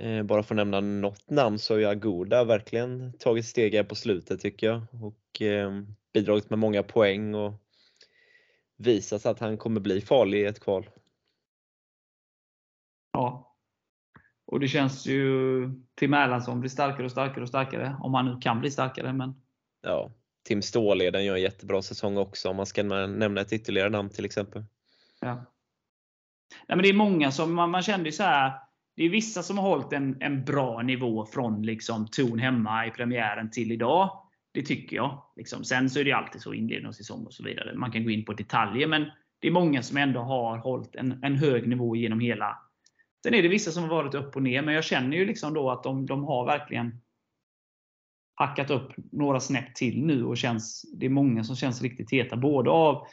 Eh, 0.00 0.22
bara 0.22 0.42
för 0.42 0.54
att 0.54 0.56
nämna 0.56 0.80
något 0.80 1.30
namn 1.30 1.58
så 1.58 1.74
har 1.74 1.78
ju 1.78 1.86
Agoda 1.86 2.44
verkligen 2.44 3.12
tagit 3.18 3.46
steg 3.46 3.74
här 3.74 3.84
på 3.84 3.94
slutet 3.94 4.40
tycker 4.40 4.66
jag 4.66 4.82
och 5.02 5.42
eh, 5.42 5.82
bidragit 6.12 6.50
med 6.50 6.58
många 6.58 6.82
poäng 6.82 7.34
och 7.34 7.52
visat 8.76 9.26
att 9.26 9.38
han 9.38 9.58
kommer 9.58 9.80
bli 9.80 10.00
farlig 10.00 10.40
i 10.40 10.44
ett 10.44 10.60
kval. 10.60 10.90
Ja. 13.12 13.49
Och 14.50 14.60
det 14.60 14.68
känns 14.68 15.06
ju 15.06 15.70
Tim 15.94 16.14
Erlandsson 16.14 16.60
blir 16.60 16.70
starkare 16.70 17.04
och 17.04 17.10
starkare 17.10 17.42
och 17.42 17.48
starkare. 17.48 17.96
Om 18.00 18.14
han 18.14 18.26
nu 18.26 18.38
kan 18.40 18.60
bli 18.60 18.70
starkare. 18.70 19.12
Men... 19.12 19.34
Ja, 19.82 20.10
Tim 20.44 20.62
Ståhleden 20.62 21.24
gör 21.24 21.34
en 21.34 21.42
jättebra 21.42 21.82
säsong 21.82 22.16
också 22.16 22.48
om 22.48 22.56
man 22.56 22.66
ska 22.66 22.82
nämna 22.82 23.40
ett 23.40 23.52
ytterligare 23.52 23.88
namn 23.88 24.10
till 24.10 24.24
exempel. 24.24 24.64
Ja. 25.20 25.34
Nej, 26.68 26.76
men 26.76 26.82
det 26.82 26.88
är 26.88 26.94
många 26.94 27.30
som 27.30 27.54
man, 27.54 27.70
man 27.70 27.82
kände 27.82 28.08
ju 28.08 28.12
så 28.12 28.22
här. 28.22 28.52
Det 28.96 29.04
är 29.04 29.08
vissa 29.08 29.42
som 29.42 29.58
har 29.58 29.68
hållit 29.68 29.92
en, 29.92 30.16
en 30.20 30.44
bra 30.44 30.82
nivå 30.82 31.26
från 31.26 31.62
liksom 31.62 32.06
ton 32.08 32.38
hemma 32.38 32.86
i 32.86 32.90
premiären 32.90 33.50
till 33.50 33.72
idag. 33.72 34.22
Det 34.52 34.62
tycker 34.62 34.96
jag. 34.96 35.22
Liksom. 35.36 35.64
Sen 35.64 35.90
så 35.90 36.00
är 36.00 36.04
det 36.04 36.12
alltid 36.12 36.40
så 36.40 36.54
inledning 36.54 36.88
av 36.88 36.92
säsong 36.92 37.26
och 37.26 37.34
så 37.34 37.44
vidare. 37.44 37.74
Man 37.74 37.92
kan 37.92 38.04
gå 38.04 38.10
in 38.10 38.24
på 38.24 38.32
detaljer. 38.32 38.86
Men 38.86 39.10
det 39.38 39.48
är 39.48 39.52
många 39.52 39.82
som 39.82 39.96
ändå 39.96 40.20
har 40.20 40.58
hållit 40.58 40.96
en, 40.96 41.24
en 41.24 41.36
hög 41.36 41.68
nivå 41.68 41.96
genom 41.96 42.20
hela. 42.20 42.58
Sen 43.22 43.34
är 43.34 43.42
det 43.42 43.48
vissa 43.48 43.70
som 43.70 43.82
har 43.82 43.90
varit 43.90 44.14
upp 44.14 44.36
och 44.36 44.42
ner. 44.42 44.62
Men 44.62 44.74
jag 44.74 44.84
känner 44.84 45.16
ju 45.16 45.26
liksom 45.26 45.54
då 45.54 45.70
att 45.70 45.82
de, 45.82 46.06
de 46.06 46.24
har 46.24 46.46
verkligen 46.46 47.00
hackat 48.34 48.70
upp 48.70 48.92
några 49.12 49.40
snäpp 49.40 49.74
till 49.74 50.06
nu. 50.06 50.24
och 50.24 50.36
känns, 50.36 50.84
Det 50.94 51.06
är 51.06 51.10
många 51.10 51.44
som 51.44 51.56
känns 51.56 51.82
riktigt 51.82 52.12
heta. 52.12 52.36
Både 52.36 52.70
av 52.70 53.06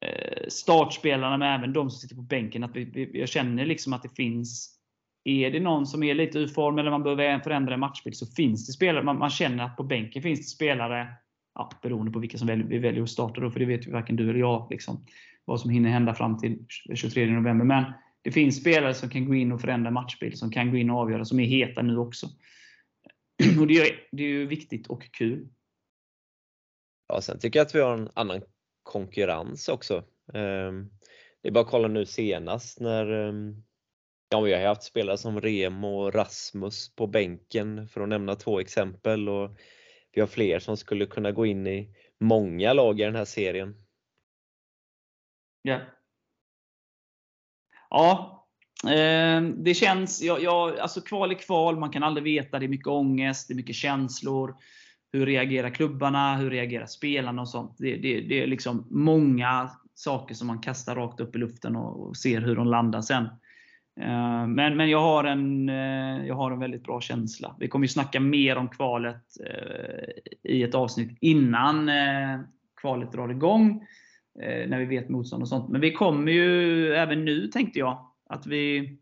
eh, 0.00 0.48
startspelarna 0.48 1.36
men 1.36 1.60
även 1.60 1.72
de 1.72 1.90
som 1.90 2.00
sitter 2.00 2.16
på 2.16 2.22
bänken. 2.22 2.64
Att 2.64 2.76
vi, 2.76 2.84
vi, 2.84 3.20
jag 3.20 3.28
känner 3.28 3.66
liksom 3.66 3.92
att 3.92 4.02
det 4.02 4.16
finns 4.16 4.80
är 5.24 5.50
det 5.50 5.60
någon 5.60 5.86
som 5.86 6.02
är 6.02 6.14
lite 6.14 6.38
ur 6.38 6.46
form 6.46 6.78
eller 6.78 6.90
man 6.90 7.02
behöver 7.02 7.38
förändra 7.38 7.74
en 7.74 7.80
matchbild 7.80 8.16
så 8.16 8.26
finns 8.26 8.66
det 8.66 8.72
spelare. 8.72 9.04
Man, 9.04 9.18
man, 9.18 9.30
känner 9.30 9.64
att 9.64 9.76
på 9.76 9.82
bänken 9.82 10.22
finns 10.22 10.40
det 10.40 10.56
spelare, 10.56 11.08
ja, 11.54 11.70
beroende 11.82 12.12
på 12.12 12.18
vilka 12.18 12.38
som 12.38 12.46
väljer, 12.46 12.66
vi 12.66 12.78
väljer 12.78 13.02
att 13.02 13.10
starta 13.10 13.40
då, 13.40 13.50
för 13.50 13.60
det 13.60 13.66
vet 13.66 13.86
ju 13.86 13.90
varken 13.90 14.16
du 14.16 14.30
eller 14.30 14.40
jag. 14.40 14.66
Liksom, 14.70 15.06
vad 15.44 15.60
som 15.60 15.70
hinner 15.70 15.90
hända 15.90 16.14
fram 16.14 16.38
till 16.38 16.66
23 16.94 17.26
november. 17.26 17.64
Men 17.64 17.84
det 18.24 18.32
finns 18.32 18.60
spelare 18.60 18.94
som 18.94 19.08
kan 19.08 19.26
gå 19.26 19.34
in 19.34 19.52
och 19.52 19.60
förändra 19.60 19.90
matchbild, 19.90 20.38
som 20.38 20.50
kan 20.50 20.70
gå 20.70 20.76
in 20.76 20.90
och 20.90 20.98
avgöra, 20.98 21.24
som 21.24 21.40
är 21.40 21.44
heta 21.44 21.82
nu 21.82 21.96
också. 21.96 22.26
Och 23.60 23.66
det 23.66 23.74
är, 23.74 24.08
det 24.12 24.22
är 24.22 24.28
ju 24.28 24.46
viktigt 24.46 24.86
och 24.86 25.12
kul. 25.12 25.48
Ja, 27.08 27.20
sen 27.20 27.38
tycker 27.38 27.58
jag 27.58 27.66
att 27.66 27.74
vi 27.74 27.80
har 27.80 27.98
en 27.98 28.10
annan 28.14 28.42
konkurrens 28.82 29.68
också. 29.68 30.04
Ehm, 30.34 30.90
det 31.42 31.48
är 31.48 31.52
bara 31.52 31.64
att 31.64 31.70
kolla 31.70 31.88
nu 31.88 32.06
senast 32.06 32.80
när 32.80 33.28
ehm, 33.28 33.62
Ja, 34.34 34.40
vi 34.40 34.54
har 34.54 34.66
haft 34.66 34.82
spelare 34.82 35.18
som 35.18 35.40
Remo 35.40 35.88
och 35.88 36.14
Rasmus 36.14 36.94
på 36.94 37.06
bänken 37.06 37.88
för 37.88 38.00
att 38.00 38.08
nämna 38.08 38.34
två 38.34 38.60
exempel 38.60 39.28
och 39.28 39.58
vi 40.12 40.20
har 40.20 40.28
fler 40.28 40.58
som 40.58 40.76
skulle 40.76 41.06
kunna 41.06 41.32
gå 41.32 41.46
in 41.46 41.66
i 41.66 41.96
många 42.20 42.72
lag 42.72 43.00
i 43.00 43.04
den 43.04 43.14
här 43.14 43.24
serien. 43.24 43.74
Ja. 45.62 45.80
Ja, 47.94 48.44
eh, 48.84 49.42
det 49.42 49.74
känns, 49.74 50.22
ja, 50.22 50.38
ja, 50.40 50.76
alltså 50.80 51.00
kval 51.00 51.30
är 51.30 51.34
kval, 51.34 51.78
man 51.78 51.90
kan 51.90 52.02
aldrig 52.02 52.24
veta, 52.24 52.58
det 52.58 52.66
är 52.66 52.68
mycket 52.68 52.86
ångest, 52.86 53.48
det 53.48 53.54
är 53.54 53.56
mycket 53.56 53.76
känslor. 53.76 54.54
Hur 55.12 55.26
reagerar 55.26 55.70
klubbarna? 55.70 56.36
Hur 56.36 56.50
reagerar 56.50 56.86
spelarna? 56.86 57.42
och 57.42 57.48
sånt. 57.48 57.76
Det, 57.78 57.96
det, 57.96 58.20
det 58.20 58.42
är 58.42 58.46
liksom 58.46 58.86
många 58.90 59.70
saker 59.94 60.34
som 60.34 60.46
man 60.46 60.58
kastar 60.58 60.94
rakt 60.94 61.20
upp 61.20 61.36
i 61.36 61.38
luften 61.38 61.76
och, 61.76 62.08
och 62.08 62.16
ser 62.16 62.40
hur 62.40 62.56
de 62.56 62.66
landar 62.66 63.00
sen. 63.00 63.24
Eh, 64.00 64.46
men, 64.46 64.76
men 64.76 64.90
jag, 64.90 65.00
har 65.00 65.24
en, 65.24 65.68
eh, 65.68 66.26
jag 66.26 66.34
har 66.34 66.50
en 66.50 66.60
väldigt 66.60 66.84
bra 66.84 67.00
känsla. 67.00 67.56
Vi 67.58 67.68
kommer 67.68 67.84
ju 67.84 67.88
snacka 67.88 68.20
mer 68.20 68.56
om 68.56 68.68
kvalet 68.68 69.24
i 70.42 70.62
ett 70.62 70.74
avsnitt 70.74 71.18
innan 71.20 71.90
kvalet 72.80 73.12
drar 73.12 73.28
igång. 73.28 73.86
När 74.36 74.78
vi 74.78 74.84
vet 74.84 75.08
motstånd 75.08 75.42
och 75.42 75.48
sånt. 75.48 75.70
Men 75.70 75.80
vi 75.80 75.92
kommer 75.92 76.32
ju 76.32 76.88
även 76.94 77.24
nu, 77.24 77.48
tänkte 77.48 77.78
jag, 77.78 78.10
att 78.26 78.46
vi 78.46 78.96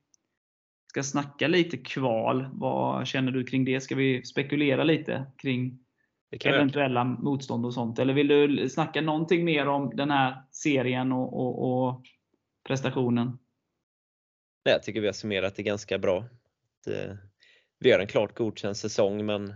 ska 0.87 1.03
snacka 1.03 1.49
lite 1.49 1.77
kval. 1.77 2.49
Vad 2.53 3.07
känner 3.07 3.33
du 3.33 3.45
kring 3.45 3.65
det? 3.65 3.81
Ska 3.81 3.95
vi 3.95 4.25
spekulera 4.25 4.85
lite 4.85 5.27
kring 5.39 5.79
eventuella 6.45 7.05
motstånd 7.05 7.67
och 7.67 7.75
sånt? 7.75 7.99
Eller 7.99 8.15
vill 8.15 8.29
du 8.29 8.69
snacka 8.69 9.01
någonting 9.01 9.45
mer 9.45 9.69
om 9.69 9.97
den 9.97 10.11
här 10.11 10.43
serien 10.51 11.12
och, 11.12 11.41
och, 11.41 11.89
och 11.89 12.03
prestationen? 12.69 13.27
Nej, 14.65 14.73
jag 14.73 14.83
tycker 14.83 15.01
vi 15.01 15.07
har 15.07 15.12
summerat 15.12 15.57
det 15.57 15.62
ganska 15.62 15.99
bra. 15.99 16.25
Det, 16.85 17.19
vi 17.79 17.91
gör 17.91 17.99
en 17.99 18.07
klart 18.07 18.35
godkänd 18.35 18.77
säsong 18.77 19.27
men 19.27 19.55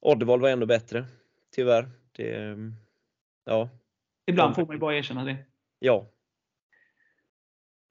Oddevall 0.00 0.40
var 0.40 0.48
ändå 0.48 0.66
bättre. 0.66 1.04
Tyvärr. 1.54 1.90
Det, 2.16 2.56
ja. 3.44 3.68
Ibland 4.30 4.54
får 4.54 4.66
man 4.66 4.76
ju 4.76 4.80
bara 4.80 4.96
erkänna 4.96 5.24
det. 5.24 5.36
Ja. 5.78 6.10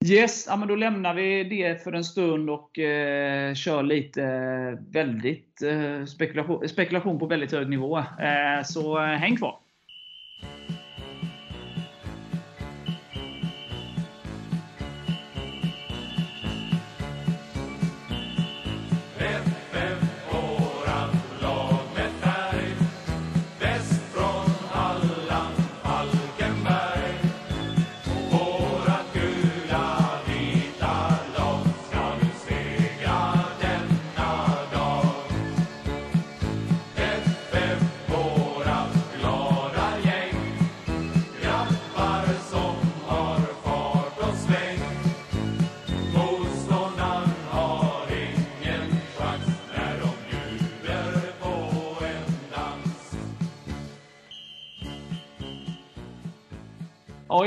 Yes, 0.05 0.45
ja, 0.47 0.55
men 0.55 0.67
då 0.67 0.75
lämnar 0.75 1.13
vi 1.13 1.43
det 1.43 1.83
för 1.83 1.93
en 1.93 2.03
stund 2.03 2.49
och 2.49 2.79
eh, 2.79 3.53
kör 3.53 3.83
lite 3.83 4.23
väldigt 4.89 5.61
eh, 5.61 6.05
spekulation, 6.05 6.69
spekulation 6.69 7.19
på 7.19 7.25
väldigt 7.25 7.51
hög 7.51 7.69
nivå. 7.69 7.97
Eh, 7.97 8.63
så 8.65 8.97
eh, 8.97 9.05
häng 9.05 9.37
kvar! 9.37 9.59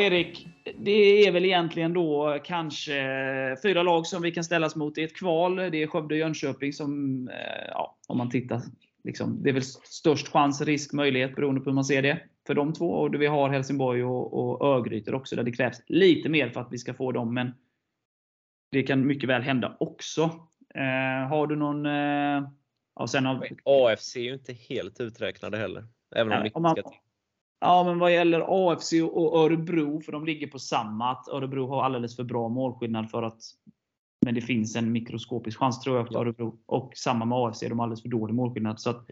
Erik, 0.03 0.49
det 0.79 1.27
är 1.27 1.33
väl 1.33 1.45
egentligen 1.45 1.93
då 1.93 2.39
kanske 2.45 3.57
fyra 3.63 3.83
lag 3.83 4.07
som 4.07 4.23
vi 4.23 4.33
kan 4.33 4.45
ställas 4.45 4.77
mot 4.77 4.99
i 4.99 5.03
ett 5.03 5.17
kval. 5.17 5.57
Det 5.57 5.83
är 5.83 5.87
Skövde 5.87 6.15
och 6.15 6.19
Jönköping 6.19 6.73
som, 6.73 7.29
eh, 7.29 7.69
ja, 7.69 7.99
om 8.09 8.19
man 8.19 8.31
tittar, 8.31 8.61
liksom, 9.05 9.43
det 9.43 9.49
är 9.49 9.55
väl 9.55 9.63
störst 9.63 10.29
chans, 10.29 10.61
risk, 10.61 10.93
möjlighet 10.93 11.37
beroende 11.37 11.61
på 11.61 11.71
hur 11.71 11.75
man 11.75 11.85
ser 11.85 12.03
det 12.03 12.23
för 12.47 12.55
de 12.55 12.73
två. 12.73 12.91
Och 12.91 13.23
vi 13.23 13.27
har 13.27 13.49
Helsingborg 13.49 14.05
och, 14.05 14.33
och 14.33 14.67
Örgryte 14.67 15.13
också, 15.13 15.37
där 15.37 15.43
det 15.43 15.53
krävs 15.53 15.83
lite 15.87 16.29
mer 16.29 16.51
för 16.51 16.61
att 16.61 16.73
vi 16.73 16.79
ska 16.79 16.95
få 16.95 17.13
dem. 17.13 17.35
Men 17.35 17.55
det 18.71 18.83
kan 18.83 19.07
mycket 19.07 19.29
väl 19.29 19.43
hända 19.43 19.77
också. 19.81 20.23
Eh, 20.75 21.29
har 21.29 21.47
du 21.47 21.57
någon... 21.57 21.87
Eh, 21.87 22.51
ja, 22.95 23.07
sen 23.07 23.27
har... 23.27 23.49
AFC 23.65 24.17
är 24.17 24.21
ju 24.21 24.35
inte 24.35 24.53
helt 24.53 25.01
uträknade 25.01 25.59
heller. 25.59 25.85
Även 26.17 26.33
om, 26.33 26.51
om 26.55 26.63
man, 26.63 26.77
Ja, 27.65 27.85
men 27.85 27.99
vad 27.99 28.13
gäller 28.13 28.45
AFC 28.49 28.93
och 28.93 29.39
Örebro, 29.39 30.01
för 30.01 30.13
de 30.13 30.25
ligger 30.25 30.47
på 30.47 30.59
samma, 30.59 31.11
att 31.11 31.29
Örebro 31.29 31.67
har 31.67 31.85
alldeles 31.85 32.17
för 32.17 32.25
bra 32.25 32.49
målskillnad 32.49 33.11
för 33.11 33.23
att 33.23 33.41
men 34.25 34.35
det 34.35 34.41
finns 34.41 34.77
en 34.77 34.93
mikroskopisk 34.93 35.59
chans 35.59 35.81
tror 35.81 35.97
jag 35.97 36.09
för 36.09 36.19
Örebro. 36.19 36.59
Och 36.67 36.93
samma 36.97 37.25
med 37.25 37.39
AFC, 37.39 37.61
de 37.61 37.79
har 37.79 37.87
alldeles 37.87 38.03
för 38.03 38.09
dålig 38.09 38.35
målskillnad. 38.35 38.81
Så 38.81 38.91
att 38.91 39.07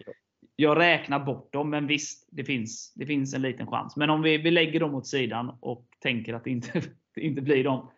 jag 0.55 0.79
räknar 0.79 1.19
bort 1.19 1.53
dem, 1.53 1.69
men 1.69 1.87
visst, 1.87 2.29
det 2.31 2.43
finns, 2.43 2.93
det 2.95 3.05
finns 3.05 3.33
en 3.33 3.41
liten 3.41 3.67
chans. 3.67 3.95
Men 3.95 4.09
om 4.09 4.21
vi, 4.21 4.37
vi 4.37 4.51
lägger 4.51 4.79
dem 4.79 4.95
åt 4.95 5.07
sidan 5.07 5.57
och 5.59 5.87
tänker 5.99 6.33
att 6.33 6.43
det 6.43 6.49
inte, 6.49 6.81
det 7.15 7.21
inte 7.21 7.41
blir 7.41 7.63
dem. 7.63 7.91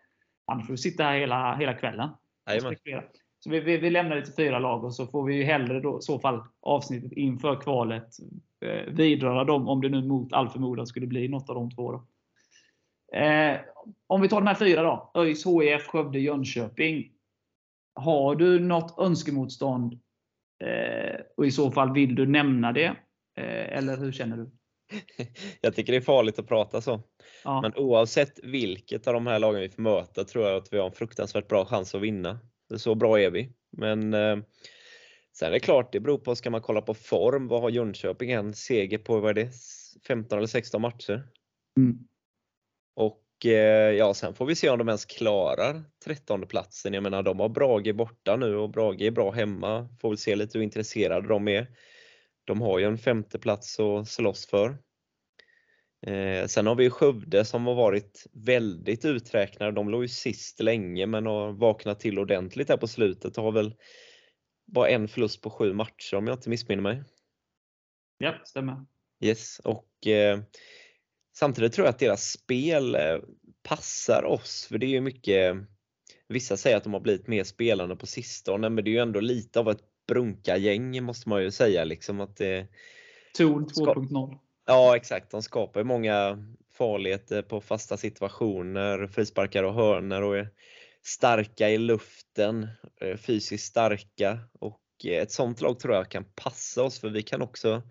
Annars 0.46 0.66
får 0.66 0.72
vi 0.72 0.78
sitta 0.78 1.04
här 1.04 1.18
hela, 1.18 1.56
hela 1.56 1.74
kvällen. 1.74 2.08
Så 3.44 3.50
vi, 3.50 3.60
vi, 3.60 3.76
vi, 3.76 3.90
lämnar 3.90 4.16
det 4.16 4.24
till 4.24 4.34
fyra 4.34 4.58
lag 4.58 4.84
och 4.84 4.94
så 4.94 5.06
får 5.06 5.24
vi 5.24 5.44
hellre 5.44 5.80
då, 5.80 5.98
i 5.98 6.02
så 6.02 6.18
fall 6.18 6.42
avsnittet 6.60 7.12
inför 7.12 7.60
kvalet 7.60 8.08
eh, 8.64 8.94
vidröra 8.94 9.44
dem 9.44 9.68
om 9.68 9.80
det 9.80 9.88
nu 9.88 10.02
mot 10.02 10.32
all 10.32 10.48
förmodan 10.48 10.86
skulle 10.86 11.06
bli 11.06 11.28
något 11.28 11.48
av 11.48 11.54
de 11.54 11.70
två. 11.70 11.92
Då. 11.92 12.06
Eh, 13.18 13.60
om 14.06 14.20
vi 14.20 14.28
tar 14.28 14.40
de 14.40 14.46
här 14.46 14.54
fyra 14.54 14.82
då. 14.82 15.10
ÖIS, 15.14 15.46
HIF, 15.46 15.86
Skövde, 15.86 16.18
Jönköping. 16.18 17.10
Har 17.94 18.36
du 18.36 18.60
något 18.60 18.98
önskemotstånd? 18.98 19.92
Eh, 20.64 21.20
och 21.36 21.46
i 21.46 21.50
så 21.50 21.70
fall, 21.70 21.92
vill 21.92 22.14
du 22.14 22.26
nämna 22.26 22.72
det? 22.72 22.96
Eh, 23.38 23.78
eller 23.78 23.96
hur 23.96 24.12
känner 24.12 24.36
du? 24.36 24.50
Jag 25.60 25.74
tycker 25.74 25.92
det 25.92 25.98
är 25.98 26.00
farligt 26.00 26.38
att 26.38 26.48
prata 26.48 26.80
så. 26.80 27.02
Ja. 27.44 27.60
Men 27.60 27.72
oavsett 27.76 28.44
vilket 28.44 29.06
av 29.06 29.14
de 29.14 29.26
här 29.26 29.38
lagen 29.38 29.60
vi 29.60 29.68
får 29.68 29.82
möta 29.82 30.24
tror 30.24 30.44
jag 30.44 30.56
att 30.56 30.72
vi 30.72 30.78
har 30.78 30.86
en 30.86 30.92
fruktansvärt 30.92 31.48
bra 31.48 31.64
chans 31.64 31.94
att 31.94 32.02
vinna. 32.02 32.38
Så 32.76 32.94
bra 32.94 33.20
är 33.20 33.30
vi. 33.30 33.52
Men 33.70 34.14
eh, 34.14 34.36
sen 35.32 35.48
är 35.48 35.50
det 35.50 35.60
klart, 35.60 35.92
det 35.92 36.00
beror 36.00 36.18
på, 36.18 36.36
ska 36.36 36.50
man 36.50 36.62
kolla 36.62 36.80
på 36.80 36.94
form, 36.94 37.48
vad 37.48 37.62
har 37.62 37.70
Jönköping 37.70 38.30
en 38.30 38.54
seger 38.54 38.98
på, 38.98 39.20
vad 39.20 39.30
är 39.30 39.44
det, 39.44 39.50
15 40.06 40.38
eller 40.38 40.48
16 40.48 40.82
matcher? 40.82 41.28
Mm. 41.76 41.98
Och 42.94 43.46
eh, 43.46 43.90
ja, 43.90 44.14
sen 44.14 44.34
får 44.34 44.46
vi 44.46 44.54
se 44.54 44.70
om 44.70 44.78
de 44.78 44.88
ens 44.88 45.04
klarar 45.04 45.84
13 46.04 46.46
platsen. 46.46 46.94
Jag 46.94 47.02
menar, 47.02 47.22
de 47.22 47.40
har 47.40 47.48
Brage 47.48 47.94
borta 47.94 48.36
nu 48.36 48.56
och 48.56 48.70
Brage 48.70 49.02
är 49.02 49.10
bra 49.10 49.30
hemma. 49.30 49.88
Får 50.00 50.08
väl 50.08 50.18
se 50.18 50.36
lite 50.36 50.58
hur 50.58 50.64
intresserade 50.64 51.28
de 51.28 51.48
är. 51.48 51.66
De 52.44 52.60
har 52.60 52.78
ju 52.78 52.84
en 52.84 52.98
femte 52.98 53.38
plats 53.38 53.80
att 53.80 54.08
slåss 54.08 54.46
för. 54.46 54.78
Eh, 56.06 56.46
sen 56.46 56.66
har 56.66 56.74
vi 56.74 56.90
Skövde 56.90 57.44
som 57.44 57.66
har 57.66 57.74
varit 57.74 58.26
väldigt 58.32 59.04
uträknade. 59.04 59.72
De 59.72 59.88
låg 59.88 60.02
ju 60.02 60.08
sist 60.08 60.60
länge 60.60 61.06
men 61.06 61.26
har 61.26 61.52
vaknat 61.52 62.00
till 62.00 62.18
ordentligt 62.18 62.68
här 62.68 62.76
på 62.76 62.88
slutet 62.88 63.38
och 63.38 63.44
har 63.44 63.52
väl 63.52 63.74
bara 64.66 64.88
en 64.88 65.08
förlust 65.08 65.42
på 65.42 65.50
sju 65.50 65.72
matcher 65.72 66.14
om 66.16 66.26
jag 66.26 66.34
inte 66.34 66.50
missminner 66.50 66.82
mig. 66.82 67.02
Ja, 68.18 68.34
stämmer. 68.44 68.84
Yes, 69.20 69.58
och 69.58 70.06
eh, 70.06 70.40
samtidigt 71.36 71.72
tror 71.72 71.86
jag 71.86 71.92
att 71.92 71.98
deras 71.98 72.30
spel 72.30 72.94
eh, 72.94 73.18
passar 73.62 74.24
oss 74.24 74.66
för 74.66 74.78
det 74.78 74.86
är 74.86 74.90
ju 74.90 75.00
mycket 75.00 75.56
Vissa 76.28 76.56
säger 76.56 76.76
att 76.76 76.84
de 76.84 76.92
har 76.92 77.00
blivit 77.00 77.26
mer 77.26 77.44
spelande 77.44 77.96
på 77.96 78.06
sistone 78.06 78.68
men 78.68 78.84
det 78.84 78.90
är 78.90 78.92
ju 78.92 78.98
ändå 78.98 79.20
lite 79.20 79.60
av 79.60 79.70
ett 79.70 79.84
brunka-gäng 80.08 81.02
måste 81.02 81.28
man 81.28 81.42
ju 81.42 81.50
säga 81.50 81.84
liksom 81.84 82.20
att 82.20 82.36
det 82.36 82.66
Torn 83.36 83.66
2.0. 83.66 84.38
Ja 84.66 84.96
exakt, 84.96 85.30
de 85.30 85.42
skapar 85.42 85.80
ju 85.80 85.84
många 85.84 86.38
farligheter 86.72 87.42
på 87.42 87.60
fasta 87.60 87.96
situationer, 87.96 89.06
frisparkar 89.06 89.62
och 89.62 89.74
hörnor 89.74 90.22
och 90.22 90.36
är 90.36 90.50
starka 91.02 91.70
i 91.70 91.78
luften, 91.78 92.68
eh, 93.00 93.16
fysiskt 93.16 93.66
starka. 93.66 94.38
Och 94.52 94.80
eh, 95.04 95.22
ett 95.22 95.32
sånt 95.32 95.60
lag 95.60 95.78
tror 95.78 95.94
jag 95.94 96.10
kan 96.10 96.24
passa 96.34 96.82
oss 96.82 97.00
för 97.00 97.10
vi 97.10 97.22
kan 97.22 97.42
också 97.42 97.82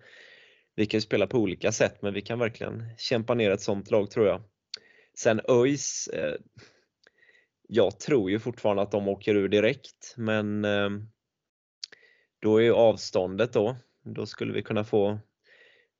vi 0.76 0.86
kan 0.86 1.00
spela 1.00 1.26
på 1.26 1.38
olika 1.38 1.72
sätt 1.72 2.02
men 2.02 2.14
vi 2.14 2.22
kan 2.22 2.38
verkligen 2.38 2.84
kämpa 2.98 3.34
ner 3.34 3.50
ett 3.50 3.60
sånt 3.60 3.90
lag 3.90 4.10
tror 4.10 4.26
jag. 4.26 4.42
Sen 5.18 5.40
ÖIS, 5.48 6.08
eh, 6.08 6.34
jag 7.68 8.00
tror 8.00 8.30
ju 8.30 8.38
fortfarande 8.38 8.82
att 8.82 8.90
de 8.90 9.08
åker 9.08 9.34
ur 9.34 9.48
direkt 9.48 10.14
men 10.16 10.64
eh, 10.64 10.90
då 12.42 12.56
är 12.56 12.62
ju 12.62 12.72
avståndet 12.72 13.52
då, 13.52 13.76
då 14.02 14.26
skulle 14.26 14.52
vi 14.52 14.62
kunna 14.62 14.84
få 14.84 15.18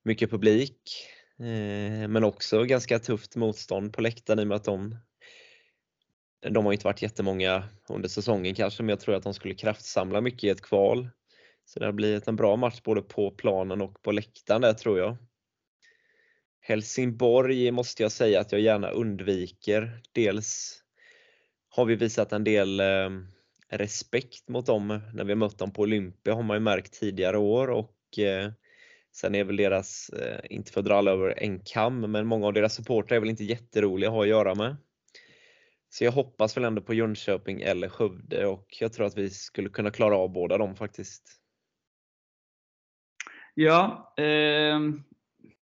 mycket 0.05 0.31
publik 0.31 1.09
eh, 1.39 2.09
men 2.09 2.25
också 2.25 2.65
ganska 2.65 2.99
tufft 2.99 3.37
motstånd 3.37 3.93
på 3.93 4.01
läktaren 4.01 4.41
i 4.41 4.43
och 4.43 4.47
med 4.47 4.57
att 4.57 4.65
de 4.65 4.97
de 6.51 6.65
har 6.65 6.73
inte 6.73 6.85
varit 6.85 7.03
jättemånga 7.03 7.65
under 7.89 8.09
säsongen 8.09 8.55
kanske, 8.55 8.83
men 8.83 8.89
jag 8.89 9.01
tror 9.01 9.15
att 9.15 9.23
de 9.23 9.35
skulle 9.35 9.55
kraftsamla 9.55 10.21
mycket 10.21 10.45
i 10.45 10.49
ett 10.49 10.63
kval. 10.63 11.09
Så 11.65 11.81
det 11.81 11.87
har 11.87 11.93
blivit 11.93 12.29
en 12.29 12.37
bra 12.37 12.57
match 12.57 12.81
både 12.83 13.03
på 13.03 13.31
planen 13.31 13.81
och 13.81 14.03
på 14.03 14.13
läktaren 14.13 14.63
där 14.63 14.73
tror 14.73 14.99
jag. 14.99 15.17
Helsingborg 16.61 17.71
måste 17.71 18.03
jag 18.03 18.13
säga 18.13 18.41
att 18.41 18.53
jag 18.53 18.61
gärna 18.61 18.91
undviker. 18.91 20.01
Dels 20.13 20.83
har 21.69 21.85
vi 21.85 21.95
visat 21.95 22.33
en 22.33 22.45
del 22.45 22.81
eh, 22.81 23.11
respekt 23.69 24.49
mot 24.49 24.67
dem 24.67 25.01
när 25.15 25.25
vi 25.25 25.35
mött 25.35 25.59
dem 25.59 25.73
på 25.73 25.83
Olympia 25.83 26.35
har 26.35 26.43
man 26.43 26.57
ju 26.57 26.61
märkt 26.61 26.93
tidigare 26.93 27.39
år 27.39 27.71
och 27.71 28.19
eh, 28.19 28.53
Sen 29.17 29.35
är 29.35 29.45
väl 29.45 29.57
deras, 29.57 30.09
eh, 30.09 30.41
inte 30.51 30.73
för 30.73 30.81
att 30.81 30.87
dra 30.87 30.95
alla 30.95 31.11
över 31.11 31.43
en 31.43 31.61
kam, 31.61 32.01
men 32.01 32.27
många 32.27 32.47
av 32.47 32.53
deras 32.53 32.75
supportrar 32.75 33.17
är 33.17 33.21
väl 33.21 33.31
inte 33.31 33.45
jätteroliga 33.45 34.09
att 34.09 34.15
ha 34.15 34.23
att 34.23 34.29
göra 34.29 34.55
med. 34.55 34.77
Så 35.89 36.05
jag 36.05 36.13
hoppas 36.13 36.57
väl 36.57 36.65
ändå 36.65 36.83
på 36.83 36.95
Jönköping 36.95 37.61
eller 37.61 37.89
Skövde 37.89 38.47
och 38.47 38.67
jag 38.81 38.93
tror 38.93 39.07
att 39.07 39.19
vi 39.19 39.31
skulle 39.31 39.69
kunna 39.69 39.91
klara 39.91 40.17
av 40.17 40.33
båda 40.33 40.59
dem 40.59 40.77
faktiskt. 40.77 41.41
Ja, 43.55 44.15
eh, 44.17 44.81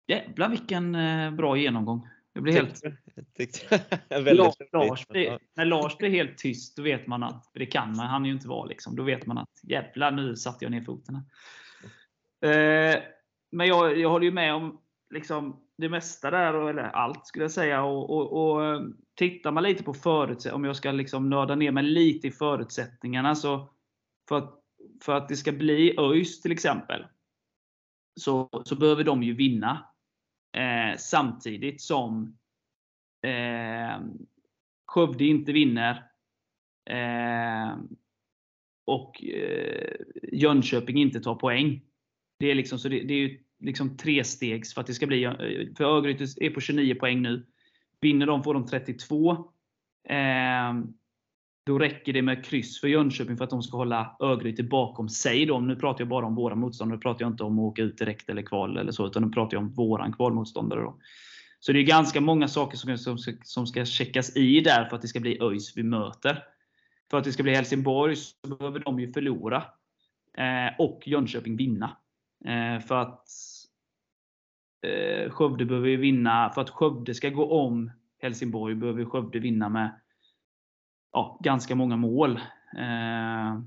jävlar 0.08 0.50
vilken 0.50 0.96
eh, 0.96 1.32
bra 1.32 1.58
genomgång. 1.58 2.08
Jag 2.34 2.44
blir 2.44 2.54
helt... 2.54 2.82
Tyckte, 3.38 3.82
Lars, 4.34 4.56
Lars 4.72 5.08
blir, 5.08 5.40
när 5.56 5.66
Lars 5.66 5.98
blir 5.98 6.10
helt 6.10 6.38
tyst, 6.38 6.78
då 6.78 6.84
vet 6.84 7.08
man 7.08 7.24
att, 7.24 7.52
det 7.54 7.66
kan 7.66 7.96
man, 7.96 8.08
han 8.08 8.26
ju 8.26 8.32
inte 8.32 8.48
vara 8.48 8.66
liksom, 8.66 8.96
då 8.96 9.04
vet 9.04 9.26
man 9.26 9.38
att 9.38 9.60
jävlar 9.64 10.12
nu 10.12 10.36
satte 10.36 10.66
jag 10.66 10.72
ner 10.72 10.82
foten. 10.82 11.16
Eh, 12.46 13.04
men 13.52 13.68
jag, 13.68 14.00
jag 14.00 14.10
håller 14.10 14.26
ju 14.26 14.32
med 14.32 14.54
om 14.54 14.82
liksom, 15.10 15.60
det 15.78 15.90
mesta 15.90 16.32
där, 16.32 16.70
eller 16.70 16.84
allt 16.84 17.28
skulle 17.28 17.44
jag 17.44 17.52
säga. 17.52 17.84
Och, 17.84 18.10
och, 18.10 18.54
och 18.54 18.66
eh, 18.66 18.82
Tittar 19.16 19.52
man 19.52 19.64
lite 19.64 19.84
på 19.84 19.94
förutsättningarna, 19.94 20.56
om 20.56 20.64
jag 20.64 20.76
ska 20.76 20.92
liksom 20.92 21.30
nörda 21.30 21.56
ner 21.56 21.72
mig 21.72 21.84
lite 21.84 22.28
i 22.28 22.32
förutsättningarna, 22.32 23.36
så 23.36 23.70
för 24.30 24.38
att, 24.38 24.60
för 25.04 25.16
att 25.16 25.30
det 25.30 25.36
ska 25.36 25.52
bli 25.52 25.96
ÖIS 26.00 26.42
till 26.42 26.52
exempel, 26.52 27.06
så, 28.20 28.50
så 28.64 28.76
behöver 28.76 29.04
de 29.04 29.24
ju 29.24 29.34
vinna. 29.34 29.86
Eh, 30.58 30.98
samtidigt 30.98 31.82
som 31.82 32.38
eh, 33.22 34.00
Skövde 34.88 35.26
inte 35.26 35.52
vinner. 35.52 36.12
Eh, 36.90 37.76
och 38.86 39.24
eh, 39.24 39.96
Jönköping 40.32 40.98
inte 40.98 41.20
tar 41.20 41.36
poäng. 41.36 41.82
Det 42.41 42.51
är, 42.51 42.56
liksom, 42.56 42.80
så 42.80 42.89
det, 42.89 42.99
det 42.99 43.13
är 43.13 43.17
ju 43.17 43.39
liksom 43.60 43.97
trestegs 43.97 44.73
för 44.73 44.82
att 44.82 44.88
det 44.88 44.93
ska 44.93 45.08
bli. 45.08 45.23
Eh, 45.23 45.34
för 45.77 45.84
Örgryte 45.84 46.25
är 46.38 46.49
på 46.49 46.62
29 46.62 46.95
poäng 46.95 47.21
nu. 47.21 47.45
Vinner 48.01 48.25
de 48.25 48.43
får 48.43 48.54
de 48.54 48.65
32. 48.65 49.32
Eh, 50.10 50.73
då 51.65 51.80
räcker 51.80 52.13
det 52.13 52.21
med 52.21 52.45
kryss 52.45 52.82
för 52.82 52.88
Jönköping 52.88 53.38
för 53.38 53.43
att 53.43 53.49
de 53.49 53.63
ska 53.63 53.77
hålla 53.77 54.15
Örgryte 54.19 54.63
bakom 54.63 55.10
sig. 55.10 55.45
Då. 55.45 55.60
Nu 55.60 55.75
pratar 55.75 56.01
jag 56.01 56.08
bara 56.08 56.25
om 56.25 56.36
våra 56.36 56.56
motståndare. 56.56 56.97
Nu 56.97 57.01
pratar 57.01 57.21
jag 57.25 57.32
inte 57.32 57.43
om 57.43 57.60
att 57.60 57.63
åka 57.63 57.82
ut 57.82 57.97
direkt 57.97 58.30
eller 58.30 58.41
kval 58.41 58.77
eller 58.77 58.91
så. 58.91 59.08
Utan 59.08 59.23
nu 59.23 59.30
pratar 59.30 59.58
jag 59.58 59.63
om 59.63 59.73
våran 59.73 60.13
kvalmotståndare. 60.13 60.82
Då. 60.82 60.97
Så 61.60 61.71
det 61.71 61.80
är 61.80 61.84
ganska 61.84 62.21
många 62.21 62.47
saker 62.47 62.77
som, 62.77 62.97
som, 62.97 63.17
som 63.43 63.67
ska 63.67 63.86
checkas 63.86 64.36
i 64.36 64.60
där 64.60 64.86
för 64.86 64.95
att 64.95 65.01
det 65.01 65.08
ska 65.08 65.19
bli 65.19 65.41
ÖIS 65.41 65.77
vi 65.77 65.84
möter. 65.84 66.43
För 67.12 67.17
att 67.17 67.23
det 67.23 67.32
ska 67.32 67.43
bli 67.43 67.56
Helsingborg 67.56 68.15
så 68.15 68.56
behöver 68.58 68.80
de 68.80 68.99
ju 68.99 69.13
förlora. 69.13 69.63
Eh, 70.38 70.80
och 70.80 71.01
Jönköping 71.06 71.58
vinna. 71.58 71.97
Eh, 72.45 72.80
för 72.80 72.95
att 72.95 73.27
eh, 74.88 75.32
Skövde 75.32 75.65
behöver 75.65 75.88
ju 75.88 75.97
vinna, 75.97 76.49
för 76.49 76.62
att 76.62 76.69
Skövde 76.69 77.13
ska 77.13 77.30
gå 77.30 77.51
om 77.51 77.91
Helsingborg 78.21 78.75
behöver 78.75 79.06
Skövde 79.06 79.39
vinna 79.39 79.69
med 79.69 79.99
ja, 81.12 81.39
ganska 81.43 81.75
många 81.75 81.95
mål. 81.95 82.39
Eh, 82.77 83.62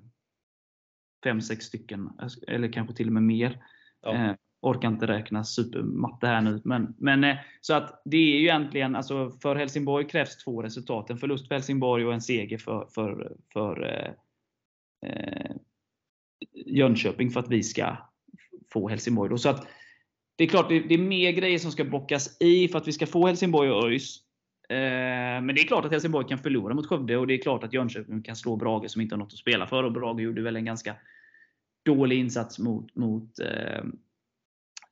fem, 1.25 1.41
sex 1.41 1.65
stycken, 1.65 2.11
eller 2.49 2.73
kanske 2.73 2.95
till 2.95 3.07
och 3.07 3.13
med 3.13 3.23
mer. 3.23 3.65
Ja. 4.03 4.15
Eh, 4.15 4.35
orkar 4.61 4.89
inte 4.89 5.07
räkna 5.07 5.45
supermatte 5.45 6.27
här 6.27 6.41
nu. 6.41 6.61
Men, 6.65 6.95
men, 6.99 7.25
eh, 7.25 7.37
så 7.61 7.75
att 7.75 8.03
det 8.05 8.17
är 8.17 8.39
ju 8.39 8.43
egentligen, 8.43 8.97
alltså 8.97 9.31
för 9.31 9.57
Helsingborg 9.57 10.09
krävs 10.09 10.37
två 10.37 10.63
resultat. 10.63 11.11
En 11.11 11.19
förlust 11.19 11.49
för 11.49 11.55
Helsingborg 11.55 12.07
och 12.07 12.15
en 12.15 12.21
seger 12.21 12.59
för, 12.59 12.87
för, 12.95 13.37
för 13.53 13.85
eh, 13.85 14.13
eh 15.11 15.57
Jönköping 16.67 17.31
för 17.31 17.41
att 17.41 17.49
vi 17.49 17.63
ska 17.63 17.97
få 18.75 18.89
Helsingborg. 18.89 19.31
Då. 19.31 19.39
Så 19.39 19.49
att, 19.49 19.69
det 20.37 20.45
är 20.45 20.49
klart, 20.49 20.69
det, 20.69 20.95
är 20.95 20.99
mer 20.99 21.33
grejer 21.33 21.59
som 21.59 21.73
ska 21.73 21.85
bockas 21.85 22.37
i 22.41 22.69
för 22.69 22.79
att 22.79 22.89
vi 22.89 22.93
ska 22.93 23.07
få 23.07 23.27
Helsingborg 23.27 23.71
och 23.71 23.85
ÖIS. 23.85 24.21
Eh, 24.69 24.77
men 25.43 25.47
det 25.47 25.61
är 25.61 25.67
klart 25.67 25.85
att 25.85 25.93
Helsingborg 25.93 26.29
kan 26.29 26.39
förlora 26.39 26.75
mot 26.75 26.87
Skövde 26.87 27.17
och 27.17 27.27
det 27.27 27.35
är 27.35 27.43
klart 27.43 27.65
att 27.65 27.73
Jönköping 27.73 28.23
kan 28.23 28.37
slå 28.37 28.57
Brage 28.57 28.91
som 28.91 29.03
inte 29.03 29.15
har 29.15 29.19
något 29.19 29.33
att 29.33 29.39
spela 29.39 29.67
för. 29.67 29.85
Och 29.85 29.93
Brage 29.93 30.21
gjorde 30.21 30.43
väl 30.43 30.57
en 30.57 30.65
ganska 30.65 30.97
dålig 31.85 32.19
insats 32.19 32.59
mot, 32.59 32.97
mot 32.97 33.39
eh, 33.39 33.85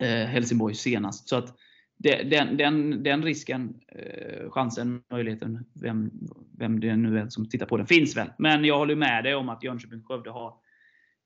eh 0.09 0.27
Helsingborg 0.27 0.75
senast. 0.75 1.29
Så 1.29 1.37
att 1.37 1.57
den, 1.99 2.57
den, 2.57 3.03
den 3.03 3.23
risken, 3.23 3.75
eh, 3.89 4.51
chansen, 4.51 5.03
möjligheten, 5.11 5.65
vem, 5.75 6.11
vem 6.59 6.81
det 6.81 6.97
nu 6.97 7.19
är 7.19 7.29
som 7.29 7.49
tittar 7.49 7.67
på 7.67 7.77
den, 7.77 7.87
finns 7.87 8.17
väl. 8.17 8.33
Men 8.39 8.65
jag 8.65 8.79
håller 8.79 8.95
med 8.95 9.25
dig 9.25 9.35
om 9.35 9.49
att 9.49 9.63
Jönköping 9.63 9.99
och 9.99 10.07
Skövde 10.07 10.31
har 10.31 10.55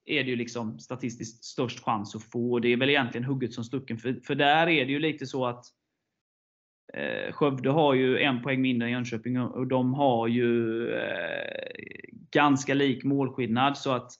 är 0.06 0.24
det 0.24 0.30
ju 0.30 0.36
liksom 0.36 0.78
statistiskt 0.78 1.44
störst 1.44 1.80
chans 1.80 2.14
att 2.14 2.22
få. 2.22 2.58
Det 2.58 2.68
är 2.68 2.76
väl 2.76 2.90
egentligen 2.90 3.24
hugget 3.24 3.52
som 3.52 3.64
stucken. 3.64 3.98
För, 3.98 4.20
för 4.24 4.34
där 4.34 4.66
är 4.68 4.86
det 4.86 4.92
ju 4.92 4.98
lite 4.98 5.26
så 5.26 5.46
att 5.46 5.64
eh, 6.94 7.32
Skövde 7.32 7.70
har 7.70 7.94
ju 7.94 8.18
en 8.18 8.42
poäng 8.42 8.60
mindre 8.60 8.88
än 8.88 8.92
Jönköping 8.92 9.40
och 9.40 9.66
de 9.66 9.94
har 9.94 10.28
ju 10.28 10.88
eh, 10.94 11.66
ganska 12.30 12.74
lik 12.74 13.04
målskillnad. 13.04 13.78
Så 13.78 13.90
att 13.90 14.12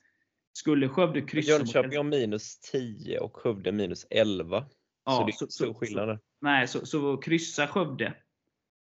skulle 0.53 0.88
Skövde 0.88 1.22
kryssa 1.22 1.53
Jönköping 1.53 1.96
har 1.96 2.05
minus 2.05 2.61
10 2.61 3.20
och 3.20 3.37
Skövde 3.37 3.72
minus 3.72 4.07
11. 4.11 4.64
Ja, 5.05 5.12
så 5.12 5.25
det 5.25 5.31
är 5.31 5.33
så, 5.33 5.46
så 5.49 5.75
skillnad. 5.75 6.18
Nej, 6.40 6.68
så, 6.68 6.87
så 6.87 7.16
kryssa 7.16 7.66
Skövde 7.66 8.14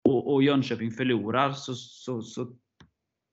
och, 0.03 0.33
och 0.33 0.43
Jönköping 0.43 0.91
förlorar 0.91 1.51
så, 1.51 1.75
så, 1.75 2.21
så 2.21 2.55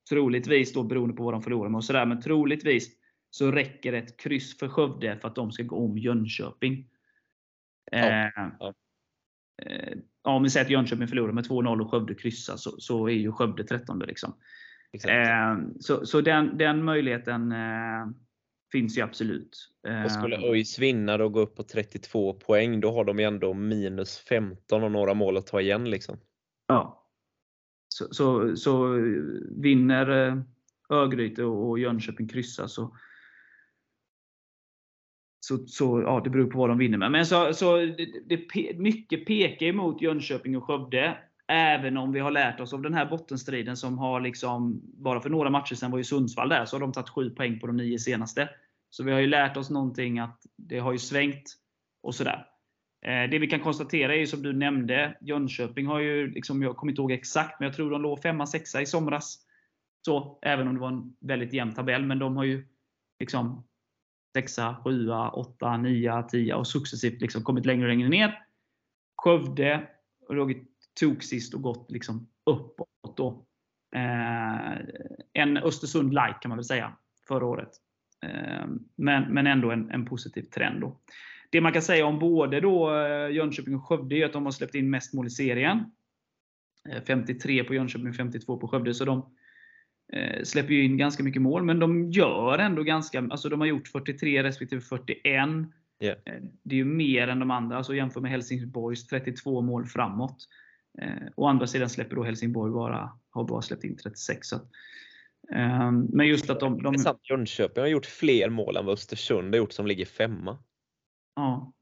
troligtvis 0.09 0.73
då 0.73 0.83
beroende 0.83 1.15
på 1.15 1.23
vad 1.23 1.33
de 1.33 1.41
förlorar 1.41 1.69
med 1.69 1.77
och 1.77 1.83
sådär, 1.83 2.05
men 2.05 2.21
troligtvis 2.21 2.98
så 3.29 3.51
räcker 3.51 3.93
ett 3.93 4.17
kryss 4.17 4.57
för 4.57 4.67
Skövde 4.67 5.17
för 5.21 5.27
att 5.27 5.35
de 5.35 5.51
ska 5.51 5.63
gå 5.63 5.75
om 5.75 5.97
Jönköping. 5.97 6.89
Ja, 7.91 7.97
eh, 7.97 8.29
ja. 8.59 8.73
Eh, 9.61 9.97
om 10.21 10.43
vi 10.43 10.49
säger 10.49 10.65
att 10.65 10.71
Jönköping 10.71 11.07
förlorar 11.07 11.31
med 11.31 11.47
2-0 11.47 11.81
och 11.81 11.91
Skövde 11.91 12.15
kryssar 12.15 12.57
så, 12.57 12.71
så 12.79 13.07
är 13.07 13.13
ju 13.13 13.31
Skövde 13.31 13.63
13 13.63 13.99
liksom. 13.99 14.33
Eh, 15.07 15.57
så 15.79 16.05
så 16.05 16.21
den, 16.21 16.57
den 16.57 16.83
möjligheten 16.83 17.51
eh, 17.51 18.07
finns 18.71 18.97
ju 18.97 19.01
absolut. 19.01 19.69
Och 20.05 20.11
skulle 20.11 20.35
Eh, 20.35 20.43
ÖIS 20.43 20.79
vinna 20.79 21.23
och 21.23 21.33
gå 21.33 21.39
upp 21.39 21.55
på 21.55 21.63
32 21.63 22.33
poäng, 22.33 22.81
då 22.81 22.91
har 22.91 23.05
de 23.05 23.19
ju 23.19 23.25
ändå 23.25 23.53
minus 23.53 24.17
15 24.17 24.83
och 24.83 24.91
några 24.91 25.13
mål 25.13 25.37
att 25.37 25.47
ta 25.47 25.61
igen. 25.61 25.89
Liksom. 25.89 26.17
Ja. 26.67 27.05
Så, 27.87 28.13
så, 28.13 28.55
så 28.55 28.87
vinner 29.51 30.27
eh, 30.27 30.41
Örgryte 30.89 31.43
och 31.43 31.69
och 31.69 31.79
Jönköping 31.79 32.27
kryssar 32.27 32.67
så, 32.67 32.97
så, 35.39 35.57
så 35.67 36.01
ja, 36.01 36.21
det 36.23 36.29
beror 36.29 36.51
på 36.51 36.57
vad 36.57 36.69
de 36.69 36.77
vinner 36.77 36.97
med. 36.97 37.11
Men 37.11 37.25
så, 37.25 37.53
så 37.53 37.77
det, 37.77 38.05
det, 38.25 38.77
mycket 38.77 39.25
pekar 39.25 39.65
emot 39.65 40.01
Jönköping 40.01 40.57
och 40.57 40.63
Skövde. 40.63 41.17
Även 41.47 41.97
om 41.97 42.11
vi 42.11 42.19
har 42.19 42.31
lärt 42.31 42.59
oss 42.59 42.73
av 42.73 42.81
den 42.81 42.93
här 42.93 43.05
bottenstriden 43.05 43.77
som 43.77 43.97
har 43.97 44.21
liksom, 44.21 44.81
bara 44.83 45.21
för 45.21 45.29
några 45.29 45.49
matcher 45.49 45.75
sedan 45.75 45.91
var 45.91 45.97
ju 45.97 46.03
Sundsvall 46.03 46.49
där, 46.49 46.65
så 46.65 46.75
har 46.75 46.81
de 46.81 46.91
tagit 46.91 47.09
7 47.09 47.29
poäng 47.29 47.59
på 47.59 47.67
de 47.67 47.77
nio 47.77 47.99
senaste. 47.99 48.49
Så 48.89 49.03
vi 49.03 49.11
har 49.11 49.19
ju 49.19 49.27
lärt 49.27 49.57
oss 49.57 49.69
någonting 49.69 50.19
att 50.19 50.41
det 50.55 50.79
har 50.79 50.91
ju 50.91 50.97
svängt 50.97 51.43
och 52.03 52.15
sådär. 52.15 52.45
Eh, 53.05 53.29
det 53.29 53.39
vi 53.39 53.47
kan 53.47 53.59
konstatera 53.59 54.15
är 54.15 54.19
ju 54.19 54.27
som 54.27 54.41
du 54.41 54.53
nämnde, 54.53 55.17
Jönköping 55.21 55.87
har 55.87 55.99
ju, 55.99 56.31
liksom, 56.31 56.61
jag 56.61 56.77
kommer 56.77 56.91
inte 56.91 57.01
ihåg 57.01 57.11
exakt, 57.11 57.59
men 57.59 57.67
jag 57.67 57.75
tror 57.75 57.91
de 57.91 58.01
låg 58.01 58.19
5-6 58.19 58.81
i 58.81 58.85
somras. 58.85 59.39
Så, 60.05 60.39
även 60.41 60.67
om 60.67 60.73
det 60.73 60.79
var 60.79 60.87
en 60.87 61.15
väldigt 61.19 61.53
jämn 61.53 61.73
tabell. 61.73 62.05
Men 62.05 62.19
de 62.19 62.37
har 62.37 62.43
ju 62.43 62.67
liksom 63.19 63.63
6, 64.33 64.55
7, 64.83 65.09
8, 65.33 65.77
9, 65.77 66.23
10 66.23 66.53
och 66.53 66.67
successivt 66.67 67.21
liksom 67.21 67.43
kommit 67.43 67.65
längre 67.65 67.83
och 67.83 67.89
längre 67.89 68.09
ner. 68.09 68.43
Skövde 69.17 69.87
har 70.27 70.35
låg 70.35 70.65
tok 70.99 71.23
sist 71.23 71.53
och 71.53 71.61
gått 71.61 71.91
liksom 71.91 72.27
uppåt. 72.45 73.17
Då. 73.17 73.45
Eh, 73.95 74.77
en 75.33 75.57
Östersund 75.57 76.13
light 76.13 76.39
kan 76.41 76.49
man 76.49 76.57
väl 76.57 76.65
säga, 76.65 76.93
förra 77.27 77.45
året. 77.45 77.69
Eh, 78.25 78.65
men, 78.95 79.33
men 79.33 79.47
ändå 79.47 79.71
en, 79.71 79.91
en 79.91 80.05
positiv 80.05 80.41
trend. 80.41 80.81
Då. 80.81 80.99
Det 81.49 81.61
man 81.61 81.73
kan 81.73 81.81
säga 81.81 82.05
om 82.05 82.19
både 82.19 82.59
då 82.59 82.95
eh, 82.95 83.31
Jönköping 83.31 83.75
och 83.75 83.85
Skövde 83.85 84.15
är 84.15 84.25
att 84.25 84.33
de 84.33 84.45
har 84.45 84.51
släppt 84.51 84.75
in 84.75 84.89
mest 84.89 85.13
mål 85.13 85.27
i 85.27 85.29
serien. 85.29 85.91
Eh, 86.89 87.03
53 87.07 87.63
på 87.63 87.73
Jönköping, 87.73 88.09
och 88.09 88.15
52 88.15 88.57
på 88.57 88.67
Skövde. 88.67 88.93
Så 88.93 89.05
de 89.05 89.35
släpper 90.43 90.73
ju 90.73 90.83
in 90.83 90.97
ganska 90.97 91.23
mycket 91.23 91.41
mål, 91.41 91.63
men 91.63 91.79
de 91.79 92.11
gör 92.11 92.57
ändå 92.59 92.83
ganska... 92.83 93.19
Alltså 93.19 93.49
de 93.49 93.59
har 93.59 93.67
gjort 93.67 93.87
43 93.87 94.43
respektive 94.43 94.81
41. 94.81 95.21
Ja. 95.97 96.09
Eh, 96.25 96.43
Det 96.63 96.75
är 96.75 96.77
ju 96.77 96.85
mer 96.85 97.27
än 97.27 97.39
de 97.39 97.51
andra. 97.51 97.77
Alltså 97.77 97.95
jämför 97.95 98.21
med 98.21 98.31
Helsingborgs 98.31 99.07
32 99.07 99.61
mål 99.61 99.85
framåt. 99.85 100.47
Eh, 101.01 101.27
Å 101.35 101.47
andra 101.47 101.67
sidan 101.67 101.89
släpper 101.89 102.15
då 102.15 102.23
Helsingborg 102.23 102.71
bara, 102.71 103.19
har 103.29 103.43
bara 103.43 103.61
släppt 103.61 103.83
in 103.83 103.97
36. 103.97 104.47
Så 104.47 104.55
att, 104.55 104.69
eh, 105.51 105.91
men 105.91 106.27
just 106.27 106.49
att 106.49 106.59
de... 106.59 106.83
de 106.83 106.95
Jönköping 107.23 107.81
har 107.81 107.87
gjort 107.87 108.05
fler 108.05 108.49
mål 108.49 108.77
än 108.77 108.85
vad 108.85 108.93
Östersund 108.93 109.53
har 109.53 109.57
gjort 109.57 109.73
som 109.73 109.87
ligger 109.87 110.05
femma. 110.05 110.57
ja, 111.35 111.73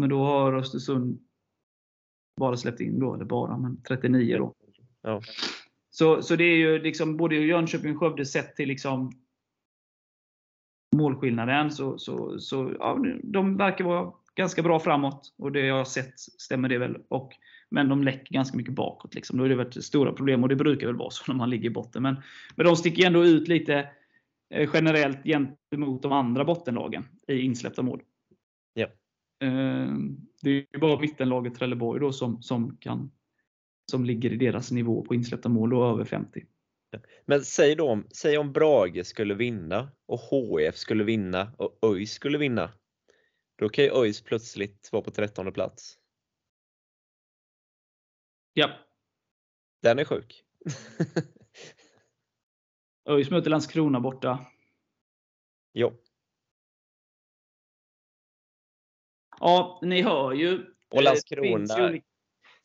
men 0.00 0.08
då 0.08 0.24
har 0.24 0.52
Östersund 0.54 1.20
bara 2.40 2.56
släppt 2.56 2.80
in 2.80 2.98
då, 2.98 3.14
eller 3.14 3.24
bara, 3.24 3.58
men 3.58 3.82
39 3.82 4.38
då. 4.38 4.54
Ja. 5.02 5.20
Så, 5.94 6.22
så 6.22 6.36
det 6.36 6.44
är 6.44 6.56
ju 6.56 6.78
liksom 6.78 7.16
både 7.16 7.36
Jönköping 7.36 7.92
och 7.92 8.00
Skövde 8.00 8.26
sett 8.26 8.56
till 8.56 8.68
liksom 8.68 9.12
målskillnaden 10.96 11.70
så, 11.70 11.98
så, 11.98 12.40
så 12.40 12.74
ja, 12.78 13.04
de 13.22 13.56
verkar 13.56 13.84
vara 13.84 14.12
ganska 14.34 14.62
bra 14.62 14.80
framåt. 14.80 15.34
Och 15.38 15.52
det 15.52 15.60
jag 15.60 15.74
har 15.74 15.84
sett 15.84 16.20
stämmer 16.20 16.68
det 16.68 16.78
väl. 16.78 16.96
Och, 17.08 17.32
men 17.70 17.88
de 17.88 18.02
läcker 18.02 18.34
ganska 18.34 18.56
mycket 18.56 18.74
bakåt. 18.74 19.14
Liksom. 19.14 19.38
Då 19.38 19.44
har 19.44 19.48
det 19.48 19.54
varit 19.54 19.84
stora 19.84 20.12
problem 20.12 20.42
och 20.42 20.48
det 20.48 20.56
brukar 20.56 20.86
väl 20.86 20.96
vara 20.96 21.10
så 21.10 21.32
när 21.32 21.38
man 21.38 21.50
ligger 21.50 21.70
i 21.70 21.72
botten. 21.72 22.02
Men, 22.02 22.16
men 22.56 22.66
de 22.66 22.76
sticker 22.76 23.06
ändå 23.06 23.24
ut 23.24 23.48
lite 23.48 23.88
eh, 24.54 24.70
generellt 24.74 25.24
gentemot 25.24 26.02
de 26.02 26.12
andra 26.12 26.44
bottenlagen 26.44 27.04
i 27.28 27.40
insläppta 27.40 27.82
mål. 27.82 28.02
Ja. 28.74 28.86
Eh, 29.46 29.94
Det 30.42 30.50
är 30.50 30.66
ju 30.74 30.78
bara 30.80 31.00
mittenlaget 31.00 31.54
Trelleborg 31.54 32.00
då 32.00 32.12
som, 32.12 32.42
som, 32.42 32.76
kan, 32.76 33.10
som 33.90 34.04
ligger 34.04 34.32
i 34.32 34.36
deras 34.36 34.70
nivå 34.70 35.04
på 35.04 35.14
insläppta 35.14 35.48
mål 35.48 35.74
och 35.74 35.86
över 35.86 36.04
50. 36.04 36.46
Men 37.24 37.44
säg 37.44 37.74
då 37.74 37.90
om, 37.90 38.06
säg 38.10 38.38
om 38.38 38.52
Brage 38.52 39.06
skulle 39.06 39.34
vinna 39.34 39.92
och 40.06 40.18
HF 40.18 40.76
skulle 40.76 41.04
vinna 41.04 41.54
och 41.58 41.78
ÖIS 41.82 42.12
skulle 42.12 42.38
vinna. 42.38 42.72
Då 43.56 43.68
kan 43.68 43.84
ju 43.84 43.90
ÖIS 43.90 44.20
plötsligt 44.20 44.88
vara 44.92 45.02
på 45.02 45.10
13 45.10 45.52
plats. 45.52 45.98
Ja, 48.52 48.70
Den 49.82 49.98
är 49.98 50.04
sjuk. 50.04 50.44
ÖIS 53.08 53.30
möter 53.30 53.50
Landskrona 53.50 54.00
borta. 54.00 54.46
jo. 55.72 56.00
Ja, 59.40 59.80
ni 59.82 60.02
hör 60.02 60.32
ju. 60.32 60.74
Och 60.88 60.98
Eh, 60.98 61.02
Landskrona. 61.02 61.98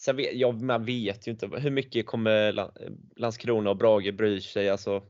Sen 0.02 0.16
vet, 0.16 0.36
ja, 0.36 0.52
man 0.52 0.86
vet 0.86 1.28
ju 1.28 1.32
inte 1.32 1.48
hur 1.48 1.72
mycket 1.72 2.06
kommer 2.06 2.52
La- 2.52 2.72
Landskrona 3.16 3.70
och 3.70 3.78
Brage 3.78 4.14
bry 4.14 4.42
sig. 4.42 4.70
Alltså, 4.70 5.04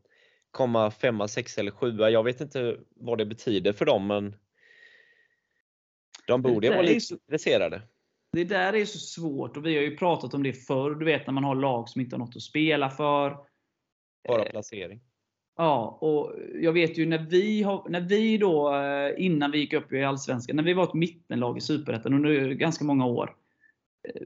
komma 0.52 0.91
femma, 0.91 1.28
sexa 1.28 1.62
eller 1.62 1.71
sjua. 1.71 2.10
Jag 2.10 2.23
vet 2.23 2.41
inte 2.41 2.78
vad 2.95 3.17
det 3.17 3.25
betyder 3.25 3.73
för 3.73 3.86
dem 3.86 4.08
men 4.08 4.36
de 6.28 6.41
borde 6.41 6.69
vara 6.69 6.82
lite 6.82 7.13
intresserade. 7.13 7.82
Det 8.32 8.43
där 8.43 8.73
är 8.73 8.86
så 8.86 8.99
svårt 8.99 9.58
och 9.58 9.65
vi 9.65 9.75
har 9.75 9.82
ju 9.82 9.97
pratat 9.97 10.34
om 10.34 10.43
det 10.43 10.54
förr. 10.54 10.95
Du 10.95 11.06
vet 11.06 11.28
när 11.28 11.34
man 11.34 11.43
har 11.43 11.56
lag 11.56 11.89
som 11.89 12.02
inte 12.02 12.15
har 12.15 12.19
något 12.19 12.36
att 12.36 12.41
spela 12.41 12.89
för. 12.89 13.38
Bara 14.28 14.43
Eh, 14.45 14.52
placering. 14.52 15.02
Ja, 15.58 15.97
och 16.02 16.36
jag 16.62 16.73
vet 16.73 16.97
ju 16.97 17.06
när 17.06 17.17
vi, 17.30 17.63
har, 17.63 17.89
när 17.89 18.02
vi 18.02 18.38
då, 18.38 18.75
eh, 18.75 19.25
innan 19.25 19.52
vi 19.52 19.58
gick 19.58 19.73
upp 19.73 19.93
i 19.93 20.04
Allsvenskan, 20.04 20.56
när 20.56 20.63
vi 20.63 20.73
var 20.73 20.84
ett 20.84 20.93
mittenlag 20.93 21.58
i 21.58 21.62
Superettan 21.62 22.13
under 22.13 22.49
ganska 22.52 22.86
många 22.86 23.06
år. 23.06 23.36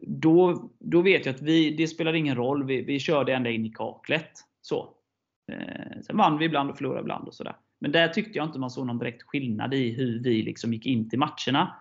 Då, 0.01 0.69
då 0.79 1.01
vet 1.01 1.25
jag 1.25 1.36
att 1.36 1.41
vi, 1.41 1.75
det 1.75 1.88
spelar 1.88 2.13
ingen 2.13 2.36
roll. 2.36 2.63
Vi, 2.63 2.81
vi 2.81 2.99
körde 2.99 3.33
ända 3.33 3.49
in 3.49 3.65
i 3.65 3.69
kaklet. 3.69 4.31
Så. 4.62 4.93
Eh, 5.51 6.01
sen 6.05 6.17
vann 6.17 6.38
vi 6.38 6.45
ibland 6.45 6.69
och 6.69 6.77
förlorade 6.77 7.01
ibland. 7.01 7.27
och 7.27 7.33
sådär. 7.33 7.55
Men 7.79 7.91
där 7.91 8.07
tyckte 8.07 8.38
jag 8.38 8.47
inte 8.47 8.59
man 8.59 8.69
såg 8.69 8.88
någon 8.88 8.99
direkt 8.99 9.23
skillnad 9.23 9.73
i 9.73 9.91
hur 9.91 10.23
vi 10.23 10.41
liksom 10.41 10.73
gick 10.73 10.86
in 10.86 11.09
till 11.09 11.19
matcherna. 11.19 11.75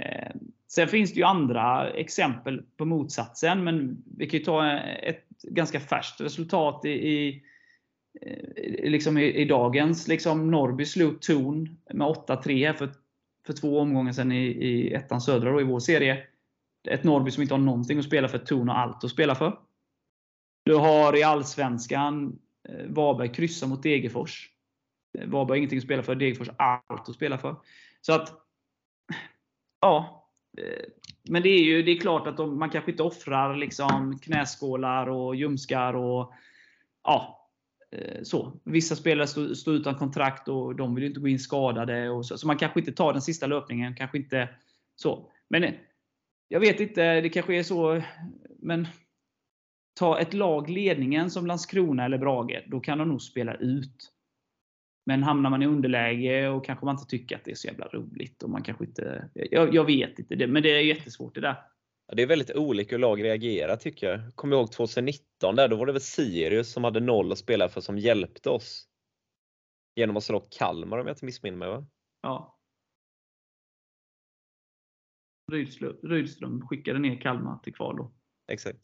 Eh, 0.00 0.34
sen 0.68 0.88
finns 0.88 1.12
det 1.12 1.20
ju 1.20 1.24
andra 1.24 1.90
exempel 1.90 2.62
på 2.76 2.84
motsatsen. 2.84 3.64
Men 3.64 4.04
vi 4.18 4.26
kan 4.26 4.38
ju 4.38 4.44
ta 4.44 4.72
ett 4.78 5.42
ganska 5.42 5.80
färskt 5.80 6.20
resultat 6.20 6.84
i, 6.84 6.90
i 6.90 7.42
eh, 8.22 8.90
liksom 8.90 9.18
i, 9.18 9.34
i 9.34 9.44
dagens. 9.44 10.08
Liksom 10.08 10.50
Norrby 10.50 10.84
slog 10.84 11.20
Torn 11.20 11.76
med 11.94 12.06
8-3 12.06 12.72
för, 12.72 12.90
för 13.46 13.52
två 13.52 13.80
omgångar 13.80 14.12
sedan 14.12 14.32
i, 14.32 14.46
i 14.46 14.94
ettan 14.94 15.20
södra 15.20 15.52
då, 15.52 15.60
i 15.60 15.64
vår 15.64 15.80
serie. 15.80 16.26
Ett 16.88 17.04
Norrby 17.04 17.30
som 17.30 17.42
inte 17.42 17.54
har 17.54 17.58
någonting 17.58 17.98
att 17.98 18.04
spela 18.04 18.28
för, 18.28 18.38
Torn 18.38 18.68
har 18.68 18.76
allt 18.76 19.04
att 19.04 19.10
spela 19.10 19.34
för. 19.34 19.58
Du 20.64 20.74
har 20.74 21.16
i 21.16 21.22
Allsvenskan 21.22 22.38
eh, 22.68 22.86
Varberg 22.86 23.32
kryssa 23.32 23.66
mot 23.66 23.82
Degerfors. 23.82 24.50
Eh, 25.18 25.28
Varberg 25.28 25.52
har 25.52 25.56
ingenting 25.56 25.78
att 25.78 25.84
spela 25.84 26.02
för, 26.02 26.14
Degerfors 26.14 26.48
har 26.48 26.56
allt 26.88 27.08
att 27.08 27.14
spela 27.14 27.38
för. 27.38 27.56
Så 28.00 28.12
att, 28.12 28.32
ja. 29.80 30.28
Eh, 30.58 30.84
men 31.28 31.42
det 31.42 31.48
är 31.48 31.64
ju 31.64 31.82
det 31.82 31.90
är 31.90 32.00
klart 32.00 32.26
att 32.26 32.36
de, 32.36 32.58
man 32.58 32.70
kanske 32.70 32.90
inte 32.90 33.02
offrar 33.02 33.56
liksom 33.56 34.18
knäskålar 34.18 35.06
och 35.06 35.36
ljumskar 35.36 35.94
och 35.94 36.32
ja, 37.02 37.50
så. 38.22 38.60
Vissa 38.64 38.96
spelare 38.96 39.26
står, 39.26 39.54
står 39.54 39.74
utan 39.74 39.94
kontrakt 39.94 40.48
och 40.48 40.76
de 40.76 40.94
vill 40.94 41.04
ju 41.04 41.08
inte 41.08 41.20
gå 41.20 41.28
in 41.28 41.38
skadade. 41.38 42.10
Och 42.10 42.26
så, 42.26 42.38
så 42.38 42.46
man 42.46 42.58
kanske 42.58 42.80
inte 42.80 42.92
tar 42.92 43.12
den 43.12 43.22
sista 43.22 43.46
löpningen. 43.46 43.96
Kanske 43.96 44.18
inte 44.18 44.48
så. 44.96 45.32
Men 45.48 45.74
jag 46.48 46.60
vet 46.60 46.80
inte, 46.80 47.20
det 47.20 47.28
kanske 47.28 47.56
är 47.56 47.62
så. 47.62 48.02
Men 48.58 48.86
ta 49.98 50.20
ett 50.20 50.34
lag 50.34 50.70
ledningen 50.70 51.30
som 51.30 51.46
Landskrona 51.46 52.04
eller 52.04 52.18
Brage, 52.18 52.64
då 52.66 52.80
kan 52.80 52.98
de 52.98 53.08
nog 53.08 53.22
spela 53.22 53.54
ut. 53.54 54.12
Men 55.06 55.22
hamnar 55.22 55.50
man 55.50 55.62
i 55.62 55.66
underläge 55.66 56.48
och 56.48 56.64
kanske 56.64 56.84
man 56.84 56.94
inte 56.94 57.06
tycker 57.06 57.36
att 57.36 57.44
det 57.44 57.50
är 57.50 57.54
så 57.54 57.68
jävla 57.68 57.88
roligt. 57.88 58.42
Och 58.42 58.50
man 58.50 58.62
kanske 58.62 58.84
inte, 58.84 59.30
jag, 59.34 59.74
jag 59.74 59.84
vet 59.84 60.18
inte, 60.18 60.34
det, 60.34 60.46
men 60.46 60.62
det 60.62 60.70
är 60.70 60.80
jättesvårt 60.80 61.34
det 61.34 61.40
där. 61.40 61.56
Ja, 62.08 62.14
det 62.14 62.22
är 62.22 62.26
väldigt 62.26 62.56
olika 62.56 62.94
hur 62.94 63.00
lag 63.00 63.24
reagerar 63.24 63.76
tycker 63.76 64.10
jag. 64.10 64.20
Kommer 64.34 64.56
ihåg 64.56 64.72
2019 64.72 65.56
där, 65.56 65.68
då 65.68 65.76
var 65.76 65.86
det 65.86 65.92
väl 65.92 66.00
Sirius 66.00 66.72
som 66.72 66.84
hade 66.84 67.00
noll 67.00 67.32
att 67.32 67.38
spela 67.38 67.68
för 67.68 67.80
som 67.80 67.98
hjälpte 67.98 68.50
oss. 68.50 68.88
Genom 69.96 70.16
att 70.16 70.24
slå 70.24 70.40
Kalmar 70.40 70.98
om 70.98 71.06
jag 71.06 71.14
inte 71.14 71.24
missminner 71.24 71.58
mig 71.58 71.68
va? 71.68 71.86
Ja. 72.22 72.55
Rydström, 75.52 76.66
skickade 76.66 76.98
ner 76.98 77.20
Kalmar 77.20 77.58
till 77.58 77.74
kval 77.74 77.96
då. 77.96 78.12
Exakt. 78.48 78.80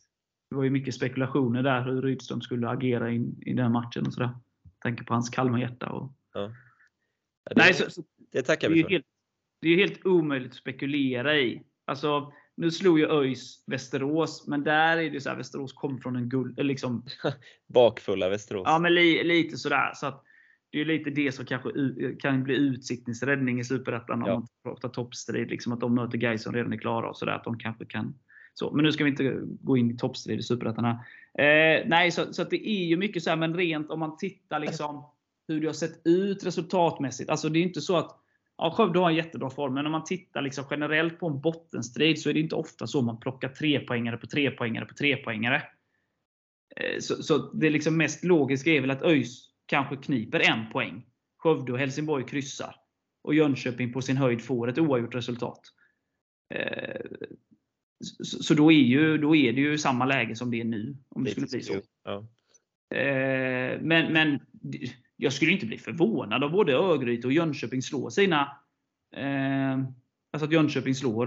Det 0.51 0.57
var 0.57 0.65
ju 0.65 0.71
mycket 0.71 0.95
spekulationer 0.95 1.63
där 1.63 1.85
hur 1.85 2.03
Rydström 2.03 2.41
skulle 2.41 2.69
agera 2.69 3.11
in, 3.11 3.43
i 3.47 3.53
den 3.53 3.73
matchen 3.73 4.07
och 4.07 4.15
sådär. 4.15 4.35
Tänker 4.83 5.05
på 5.05 5.15
hans 5.15 5.31
Kalmarhjärta. 5.31 5.91
Och... 5.91 6.13
Ja, 6.33 6.41
det, 7.45 7.55
Nej, 7.57 7.75
så, 7.75 7.91
så, 7.91 8.03
det 8.33 8.43
tackar 8.43 8.71
vi 8.71 8.83
för. 8.83 8.91
helt, 8.91 9.07
det 9.61 9.69
är 9.69 9.71
ju 9.71 9.77
helt 9.77 10.07
omöjligt 10.07 10.51
att 10.51 10.57
spekulera 10.57 11.39
i. 11.39 11.63
Alltså, 11.85 12.33
nu 12.57 12.71
slog 12.71 12.99
ju 12.99 13.07
ÖIS 13.07 13.65
Västerås, 13.67 14.47
men 14.47 14.65
där 14.65 14.97
är 14.97 15.11
det 15.11 15.21
så 15.21 15.29
här, 15.29 15.37
Västerås 15.37 15.73
kom 15.73 16.01
från 16.01 16.17
en 16.17 16.29
guld... 16.29 16.65
Liksom, 16.65 17.05
Bakfulla 17.75 18.29
Västerås. 18.29 18.63
Ja, 18.67 18.79
men 18.79 18.95
li, 18.95 19.25
lite 19.25 19.57
sådär. 19.57 19.93
Så 19.95 20.07
att, 20.07 20.25
det 20.73 20.81
är 20.81 20.85
lite 20.85 21.11
det 21.11 21.33
som 21.33 21.45
kanske 21.45 21.71
kan 22.21 22.45
bli 22.45 22.55
Utsiktens 22.55 23.23
räddning 23.23 23.61
i 23.61 23.65
Superettan 23.65 24.23
om 24.23 24.29
ja. 24.29 24.35
man 24.35 24.47
pratar 24.63 24.89
toppstrid. 24.89 25.51
Liksom 25.51 25.73
att 25.73 25.81
de 25.81 25.95
möter 25.95 26.19
Gais 26.19 26.43
som 26.43 26.55
redan 26.55 26.73
är 26.73 26.77
klara 26.77 27.09
och 27.09 27.17
sådär. 27.17 27.33
Att 27.33 27.45
de 27.45 27.59
kanske 27.59 27.85
kan 27.85 28.15
så, 28.55 28.71
men 28.71 28.85
nu 28.85 28.93
ska 28.93 29.05
vi 29.05 29.11
inte 29.11 29.41
gå 29.45 29.77
in 29.77 29.91
i 29.91 29.97
toppstrid 29.97 30.39
i 30.39 30.43
Superettan. 30.43 30.85
Eh, 30.85 31.87
nej, 31.87 32.11
så, 32.11 32.33
så 32.33 32.45
det 32.45 32.69
är 32.69 32.85
ju 32.85 32.97
mycket 32.97 33.23
så 33.23 33.31
här, 33.31 33.37
men 33.37 33.57
rent 33.57 33.91
om 33.91 34.01
man 34.01 34.17
tittar 34.17 34.61
liksom 34.61 35.05
hur 35.49 35.61
det 35.61 35.67
har 35.67 35.75
sett 35.75 36.07
ut 36.07 36.47
resultatmässigt. 36.47 37.31
Alltså 37.31 37.49
det 37.49 37.59
är 37.59 37.63
inte 37.63 37.81
så 37.81 37.97
att 37.97 38.19
Ja, 38.57 38.71
Skövde 38.71 38.99
har 38.99 39.11
en 39.11 39.17
jättebra 39.17 39.51
form, 39.51 39.75
men 39.75 39.87
om 39.87 39.93
man 39.93 40.05
tittar 40.05 40.43
liksom 40.43 40.65
generellt 40.71 41.21
på 41.21 41.27
en 41.27 41.41
bottenstrid 41.41 42.21
så 42.21 42.31
är 42.31 42.35
det 42.35 42.41
inte 42.41 42.55
ofta 42.55 42.87
så 42.87 43.03
man 43.03 43.21
plockar 43.21 43.49
trepoängare 43.49 44.17
på 44.17 44.27
trepoängare 44.27 44.85
på 44.85 44.95
trepoängare. 44.95 45.63
Eh, 46.77 47.01
så, 47.01 47.23
så 47.23 47.39
det 47.39 47.71
liksom 47.71 47.97
mest 47.97 48.25
logiska 48.25 48.71
är 48.71 48.81
väl 48.81 48.91
att 48.91 49.03
ÖIS 49.03 49.52
kanske 49.73 49.97
kniper 49.97 50.41
en 50.41 50.71
poäng. 50.73 51.07
Skövde 51.39 51.73
och 51.73 51.79
Helsingborg 51.79 52.27
kryssar. 52.27 52.75
Och 53.23 53.35
Jönköping 53.35 53.93
på 53.93 54.03
sin 54.03 54.17
höjd 54.17 54.45
får 54.45 54.69
ett 54.69 54.79
oavgjort 54.79 55.15
resultat. 55.15 55.61
Eh, 56.55 57.01
så 58.25 58.55
då 58.55 58.73
är, 58.73 58.77
ju, 58.77 59.19
då 59.19 59.37
är 59.37 59.53
det 59.53 59.61
ju 59.61 59.79
samma 59.79 60.07
läge 60.07 60.37
som 60.37 60.51
det 60.51 60.61
är 60.61 60.65
nu. 60.65 60.97
Om 61.09 61.25
det 61.25 61.31
skulle 61.31 61.47
bli 61.47 61.63
så. 61.63 61.81
Ja. 62.05 62.27
Eh, 62.97 63.81
men, 63.81 64.13
men 64.13 64.41
jag 65.17 65.33
skulle 65.33 65.53
inte 65.53 65.67
bli 65.67 65.79
förvånad 65.79 66.45
om 66.45 66.53
både 66.53 66.73
Örgryte 66.73 67.27
och 67.27 67.33
Jönköping 67.33 67.83
slår 67.83 68.11
sina... 68.11 68.57
Eh, 69.17 69.79
alltså 70.33 70.45
att 70.45 70.53
Jönköping 70.53 70.95
slår 70.95 71.27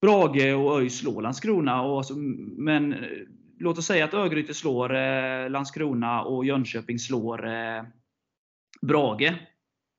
Brage 0.00 0.54
och 0.54 0.80
ÖIS 0.80 0.98
slår 0.98 1.22
Landskrona. 1.22 1.82
Och 1.82 1.96
alltså, 1.96 2.14
men 2.56 2.94
låt 3.58 3.78
oss 3.78 3.86
säga 3.86 4.04
att 4.04 4.14
Örgryte 4.14 4.54
slår 4.54 4.94
eh, 4.94 5.50
Landskrona 5.50 6.22
och 6.22 6.44
Jönköping 6.44 6.98
slår 6.98 7.46
eh, 7.46 7.82
Brage. 8.82 9.34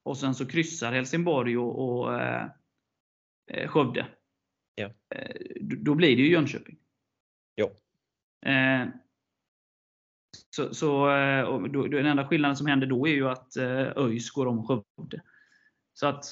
Och 0.04 0.17
sen 0.17 0.36
så 0.36 0.45
kryssar 0.45 0.91
Helsingborg 0.91 1.58
och, 1.58 2.04
och 2.04 2.22
eh, 2.22 2.48
Skövde. 3.67 4.08
Ja. 4.76 4.89
Då 5.62 5.95
blir 5.95 6.15
det 6.15 6.22
ju 6.22 6.32
Jönköping. 6.32 6.78
Ja. 7.56 7.69
Så, 10.50 10.74
så 10.74 11.12
eh, 11.12 11.63
då, 11.63 11.88
den 11.88 12.06
enda 12.06 12.28
skillnaden 12.28 12.56
som 12.58 12.67
händer 12.67 12.88
då 12.88 13.08
är 13.08 13.12
ju 13.12 13.30
att 13.30 13.58
eh, 13.58 13.98
ÖIS 13.98 14.32
går 14.32 14.45
om 14.45 14.67
Skövde. 14.67 15.22
Så 15.93 16.08
att, 16.08 16.26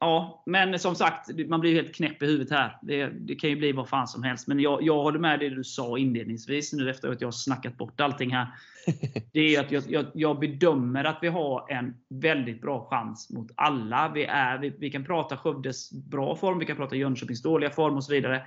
ja, 0.00 0.42
men 0.46 0.78
som 0.78 0.94
sagt, 0.94 1.30
man 1.48 1.60
blir 1.60 1.74
helt 1.74 1.94
knäpp 1.94 2.22
i 2.22 2.26
huvudet 2.26 2.50
här. 2.50 2.78
Det, 2.82 3.06
det 3.06 3.34
kan 3.34 3.50
ju 3.50 3.56
bli 3.56 3.72
vad 3.72 3.88
fan 3.88 4.08
som 4.08 4.22
helst. 4.22 4.46
Men 4.48 4.60
jag, 4.60 4.82
jag 4.82 5.02
håller 5.02 5.18
med 5.18 5.40
det 5.40 5.48
du 5.48 5.64
sa 5.64 5.98
inledningsvis, 5.98 6.72
nu 6.72 6.90
efter 6.90 7.08
att 7.08 7.20
jag 7.20 7.26
har 7.26 7.32
snackat 7.32 7.76
bort 7.76 8.00
allting 8.00 8.30
här. 8.30 8.46
Det 9.32 9.54
är 9.54 9.60
att 9.60 9.72
jag, 9.72 9.84
jag, 9.88 10.06
jag 10.14 10.38
bedömer 10.38 11.04
att 11.04 11.18
vi 11.22 11.28
har 11.28 11.72
en 11.72 11.94
väldigt 12.08 12.62
bra 12.62 12.86
chans 12.90 13.30
mot 13.30 13.50
alla. 13.54 14.12
Vi, 14.14 14.24
är, 14.24 14.58
vi, 14.58 14.74
vi 14.78 14.90
kan 14.90 15.04
prata 15.04 15.36
Skövdes 15.36 15.92
bra 15.92 16.36
form, 16.36 16.58
vi 16.58 16.66
kan 16.66 16.76
prata 16.76 16.96
Jönköpings 16.96 17.42
dåliga 17.42 17.70
form 17.70 17.96
och 17.96 18.04
så 18.04 18.12
vidare. 18.12 18.42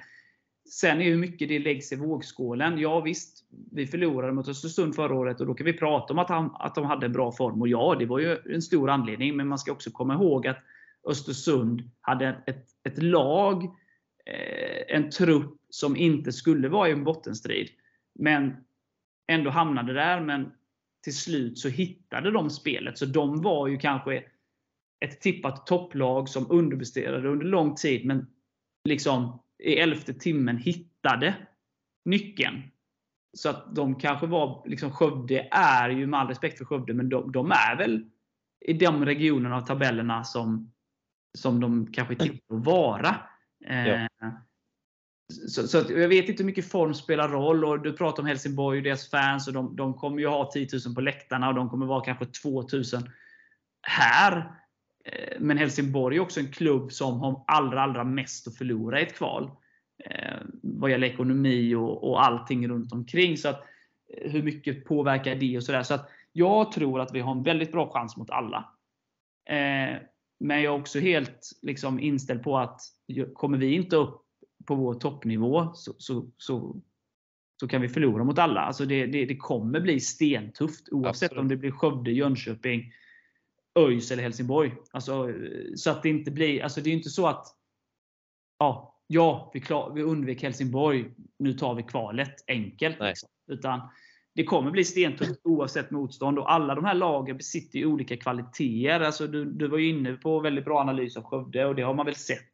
Sen 0.69 1.01
är 1.01 1.05
hur 1.05 1.17
mycket 1.17 1.49
det 1.49 1.59
läggs 1.59 1.91
i 1.91 1.95
vågskålen. 1.95 2.79
Ja 2.79 2.99
visst, 2.99 3.45
vi 3.71 3.87
förlorade 3.87 4.33
mot 4.33 4.47
Östersund 4.47 4.95
förra 4.95 5.15
året 5.15 5.41
och 5.41 5.47
då 5.47 5.53
kan 5.53 5.65
vi 5.65 5.73
prata 5.73 6.13
om 6.13 6.19
att, 6.19 6.29
han, 6.29 6.55
att 6.59 6.75
de 6.75 6.85
hade 6.85 7.05
en 7.05 7.11
bra 7.11 7.31
form. 7.31 7.61
Och 7.61 7.67
ja, 7.67 7.95
det 7.99 8.05
var 8.05 8.19
ju 8.19 8.37
en 8.53 8.61
stor 8.61 8.89
anledning. 8.89 9.37
Men 9.37 9.47
man 9.47 9.57
ska 9.57 9.71
också 9.71 9.91
komma 9.91 10.13
ihåg 10.13 10.47
att 10.47 10.57
Östersund 11.09 11.91
hade 12.01 12.43
ett, 12.47 12.65
ett 12.83 13.03
lag, 13.03 13.63
eh, 14.25 14.95
en 14.95 15.09
trupp 15.09 15.57
som 15.69 15.97
inte 15.97 16.31
skulle 16.31 16.69
vara 16.69 16.89
i 16.89 16.91
en 16.91 17.03
bottenstrid. 17.03 17.69
Men 18.19 18.55
ändå 19.27 19.49
hamnade 19.49 19.93
där. 19.93 20.21
Men 20.21 20.51
till 21.03 21.17
slut 21.17 21.57
så 21.57 21.69
hittade 21.69 22.31
de 22.31 22.49
spelet. 22.49 22.97
Så 22.97 23.05
de 23.05 23.41
var 23.41 23.67
ju 23.67 23.77
kanske 23.77 24.23
ett 25.05 25.21
tippat 25.21 25.67
topplag 25.67 26.29
som 26.29 26.51
underpresterade 26.51 27.29
under 27.29 27.45
lång 27.45 27.75
tid. 27.75 28.05
Men 28.05 28.27
liksom 28.83 29.39
i 29.63 29.73
elfte 29.73 30.13
timmen 30.13 30.57
hittade 30.57 31.35
nyckeln. 32.05 32.61
Så 33.37 33.49
att 33.49 33.75
de 33.75 33.95
kanske 33.95 34.27
var, 34.27 34.63
liksom 34.65 34.91
Skövde 34.91 35.47
är 35.51 35.89
ju 35.89 36.07
med 36.07 36.19
all 36.19 36.27
respekt 36.27 36.57
för 36.57 36.65
Skövde, 36.65 36.93
men 36.93 37.09
de, 37.09 37.31
de 37.31 37.51
är 37.51 37.77
väl 37.77 38.05
i 38.61 38.73
de 38.73 39.05
regionerna 39.05 39.55
av 39.55 39.61
tabellerna 39.61 40.23
som, 40.23 40.72
som 41.37 41.59
de 41.59 41.91
kanske 41.91 42.15
tippar 42.15 42.55
att 42.55 42.65
vara. 42.65 43.15
Ja. 43.59 43.75
Eh, 43.75 44.07
så, 45.47 45.67
så 45.67 45.77
jag 45.89 46.07
vet 46.07 46.29
inte 46.29 46.43
hur 46.43 46.45
mycket 46.47 46.71
form 46.71 46.93
spelar 46.93 47.29
roll. 47.29 47.65
och 47.65 47.81
Du 47.81 47.93
pratar 47.93 48.23
om 48.23 48.27
Helsingborg 48.27 48.77
och 48.77 48.83
deras 48.83 49.09
fans. 49.09 49.47
och 49.47 49.53
de, 49.53 49.75
de 49.75 49.93
kommer 49.93 50.19
ju 50.19 50.27
ha 50.27 50.51
10 50.51 50.67
000 50.85 50.95
på 50.95 51.01
läktarna 51.01 51.47
och 51.47 51.55
de 51.55 51.69
kommer 51.69 51.85
vara 51.85 52.05
kanske 52.05 52.25
2000 52.25 53.09
här. 53.81 54.51
Eh, 55.05 55.39
men 55.39 55.57
Helsingborg 55.57 56.17
är 56.17 56.21
också 56.21 56.39
en 56.39 56.51
klubb 56.51 56.91
som 56.91 57.19
har 57.19 57.43
allra, 57.47 57.81
allra 57.81 58.03
mest 58.03 58.47
att 58.47 58.57
förlora 58.57 58.99
i 58.99 59.03
ett 59.03 59.15
kval. 59.15 59.51
Eh, 60.05 60.37
vad 60.63 60.91
gäller 60.91 61.07
ekonomi 61.07 61.75
och, 61.75 62.09
och 62.09 62.25
allting 62.25 62.67
runt 62.67 62.93
omkring. 62.93 63.37
Så 63.37 63.49
att, 63.49 63.63
hur 64.21 64.43
mycket 64.43 64.85
påverkar 64.85 65.35
det? 65.35 65.57
och 65.57 65.63
sådär. 65.63 65.83
Så 65.83 65.93
att 65.93 66.09
Jag 66.31 66.71
tror 66.71 67.01
att 67.01 67.13
vi 67.13 67.19
har 67.19 67.31
en 67.31 67.43
väldigt 67.43 67.71
bra 67.71 67.91
chans 67.91 68.17
mot 68.17 68.29
alla. 68.29 68.69
Men 70.43 70.61
jag 70.61 70.75
är 70.75 70.79
också 70.79 70.99
helt 70.99 71.51
liksom, 71.61 71.99
inställd 71.99 72.43
på 72.43 72.57
att 72.57 72.81
kommer 73.33 73.57
vi 73.57 73.73
inte 73.73 73.95
upp 73.95 74.21
på 74.65 74.75
vår 74.75 74.93
toppnivå 74.93 75.73
så, 75.73 75.93
så, 75.97 76.31
så, 76.37 76.81
så 77.59 77.67
kan 77.67 77.81
vi 77.81 77.89
förlora 77.89 78.23
mot 78.23 78.39
alla. 78.39 78.61
Alltså 78.61 78.85
det, 78.85 79.05
det, 79.05 79.25
det 79.25 79.37
kommer 79.37 79.79
bli 79.79 79.99
stentufft 79.99 80.89
oavsett 80.91 81.31
Absolut. 81.31 81.41
om 81.41 81.47
det 81.47 81.57
blir 81.57 81.71
Skövde, 81.71 82.11
Jönköping, 82.11 82.93
ÖIS 83.79 84.11
eller 84.11 84.23
Helsingborg. 84.23 84.75
Alltså, 84.91 85.33
så 85.75 85.91
att 85.91 86.03
det 86.03 86.09
inte 86.09 86.31
blir, 86.31 86.63
alltså 86.63 86.81
det 86.81 86.89
är 86.89 86.93
inte 86.93 87.09
så 87.09 87.27
att 87.27 87.47
ja, 88.59 89.01
ja 89.07 89.51
vi, 89.53 89.61
klar, 89.61 89.93
vi 89.93 90.01
undvek 90.01 90.43
Helsingborg, 90.43 91.13
nu 91.39 91.53
tar 91.53 91.75
vi 91.75 91.83
kvalet 91.83 92.35
enkelt. 92.47 92.99
Liksom. 92.99 93.29
Utan 93.47 93.81
det 94.35 94.43
kommer 94.43 94.71
bli 94.71 94.83
stentufft 94.83 95.41
oavsett 95.43 95.91
motstånd. 95.91 96.39
Och 96.39 96.53
alla 96.53 96.75
de 96.75 96.85
här 96.85 96.93
lagen 96.93 97.37
besitter 97.37 97.79
ju 97.79 97.85
olika 97.85 98.17
kvaliteter. 98.17 98.99
Alltså 98.99 99.27
du, 99.27 99.45
du 99.45 99.67
var 99.67 99.77
ju 99.77 99.89
inne 99.89 100.13
på 100.13 100.39
väldigt 100.39 100.65
bra 100.65 100.79
analys 100.79 101.17
av 101.17 101.23
Skövde 101.23 101.65
och 101.65 101.75
det 101.75 101.81
har 101.81 101.93
man 101.93 102.05
väl 102.05 102.15
sett. 102.15 102.49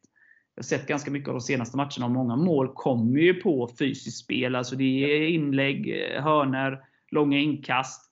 Jag 0.54 0.62
har 0.62 0.66
sett 0.66 0.86
ganska 0.86 1.10
mycket 1.10 1.28
av 1.28 1.34
de 1.34 1.40
senaste 1.40 1.76
matcherna 1.76 2.04
och 2.04 2.10
många 2.10 2.36
mål 2.36 2.72
kommer 2.74 3.20
ju 3.20 3.34
på 3.34 3.70
fysiskt 3.78 4.24
spel. 4.24 4.56
Alltså 4.56 4.76
det 4.76 4.84
är 4.84 5.28
inlägg, 5.28 5.88
eh, 5.88 6.22
hörner, 6.22 6.80
långa 7.10 7.38
inkast, 7.38 8.10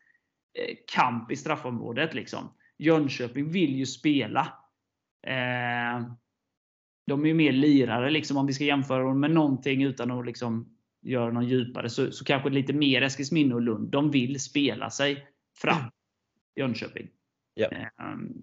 eh, 0.58 0.76
kamp 0.94 1.30
i 1.30 1.36
straffområdet. 1.36 2.14
Liksom. 2.14 2.52
Jönköping 2.78 3.50
vill 3.50 3.76
ju 3.76 3.86
spela. 3.86 4.40
Eh, 5.26 6.06
de 7.06 7.24
är 7.24 7.28
ju 7.28 7.34
mer 7.34 7.52
lirare, 7.52 8.10
liksom, 8.10 8.36
om 8.36 8.46
vi 8.46 8.52
ska 8.52 8.64
jämföra 8.64 9.02
dem 9.02 9.20
med 9.20 9.30
någonting 9.30 9.82
utan 9.82 10.10
att 10.10 10.26
liksom 10.26 10.77
göra 11.02 11.32
någon 11.32 11.48
djupare. 11.48 11.90
Så, 11.90 12.12
så 12.12 12.24
kanske 12.24 12.50
lite 12.50 12.72
mer 12.72 13.02
Eskilsminne 13.02 13.54
och 13.54 13.62
Lund. 13.62 13.90
De 13.90 14.10
vill 14.10 14.40
spela 14.40 14.90
sig 14.90 15.26
fram. 15.58 15.90
Jönköping. 16.56 17.08
Ja. 17.54 17.68
Ehm, 17.68 18.42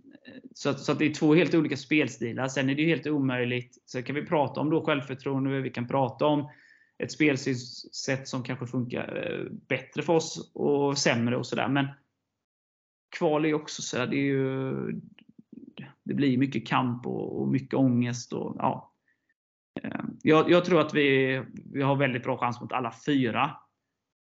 så, 0.53 0.73
så 0.73 0.91
att 0.91 0.99
det 0.99 1.05
är 1.05 1.13
två 1.13 1.35
helt 1.35 1.53
olika 1.53 1.77
spelstilar. 1.77 2.47
Sen 2.47 2.69
är 2.69 2.75
det 2.75 2.81
ju 2.81 2.87
helt 2.87 3.07
omöjligt. 3.07 3.77
Sen 3.85 4.03
kan 4.03 4.15
vi 4.15 4.25
prata 4.25 4.61
om 4.61 4.69
då 4.69 4.85
självförtroende. 4.85 5.61
Vi 5.61 5.69
kan 5.69 5.87
prata 5.87 6.25
om 6.25 6.49
ett 6.97 7.11
spelsätt 7.11 8.27
som 8.27 8.43
kanske 8.43 8.67
funkar 8.67 9.31
eh, 9.31 9.51
bättre 9.67 10.01
för 10.01 10.13
oss 10.13 10.51
och 10.53 10.97
sämre 10.97 11.37
och 11.37 11.45
sådär. 11.45 11.67
Men 11.67 11.87
kval 13.17 13.45
är 13.45 13.53
också 13.53 13.81
så 13.81 13.97
här, 13.97 14.07
det, 14.07 14.15
är 14.15 14.25
ju, 14.25 14.73
det 16.03 16.13
blir 16.13 16.37
mycket 16.37 16.67
kamp 16.67 17.07
och, 17.07 17.41
och 17.41 17.47
mycket 17.47 17.73
ångest. 17.73 18.33
Och, 18.33 18.55
ja. 18.59 18.94
Eh, 19.83 20.01
jag, 20.21 20.51
jag, 20.51 20.65
tror 20.65 20.81
att 20.81 20.93
vi, 20.93 21.41
vi 21.73 21.81
har 21.81 21.95
väldigt 21.95 22.23
bra 22.23 22.37
chans 22.37 22.61
mot 22.61 22.71
alla 22.71 22.93
fyra. 23.05 23.43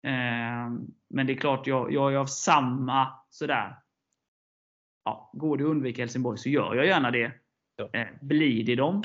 Eh, 0.07 0.71
men 1.09 1.27
det 1.27 1.33
är 1.33 1.37
klart, 1.37 1.67
jag, 1.67 1.93
jag 1.93 2.13
är 2.13 2.17
av 2.17 2.25
samma 2.25 3.07
sådär. 3.29 3.77
Ja, 5.05 5.31
går 5.33 5.57
det 5.57 5.63
att 5.63 5.69
undvika 5.69 6.01
Helsingborg 6.01 6.37
så 6.37 6.49
gör 6.49 6.75
jag 6.75 6.85
gärna 6.85 7.11
det. 7.11 7.31
Eh, 7.93 8.07
blir 8.21 8.65
det 8.65 8.75
dem 8.75 9.03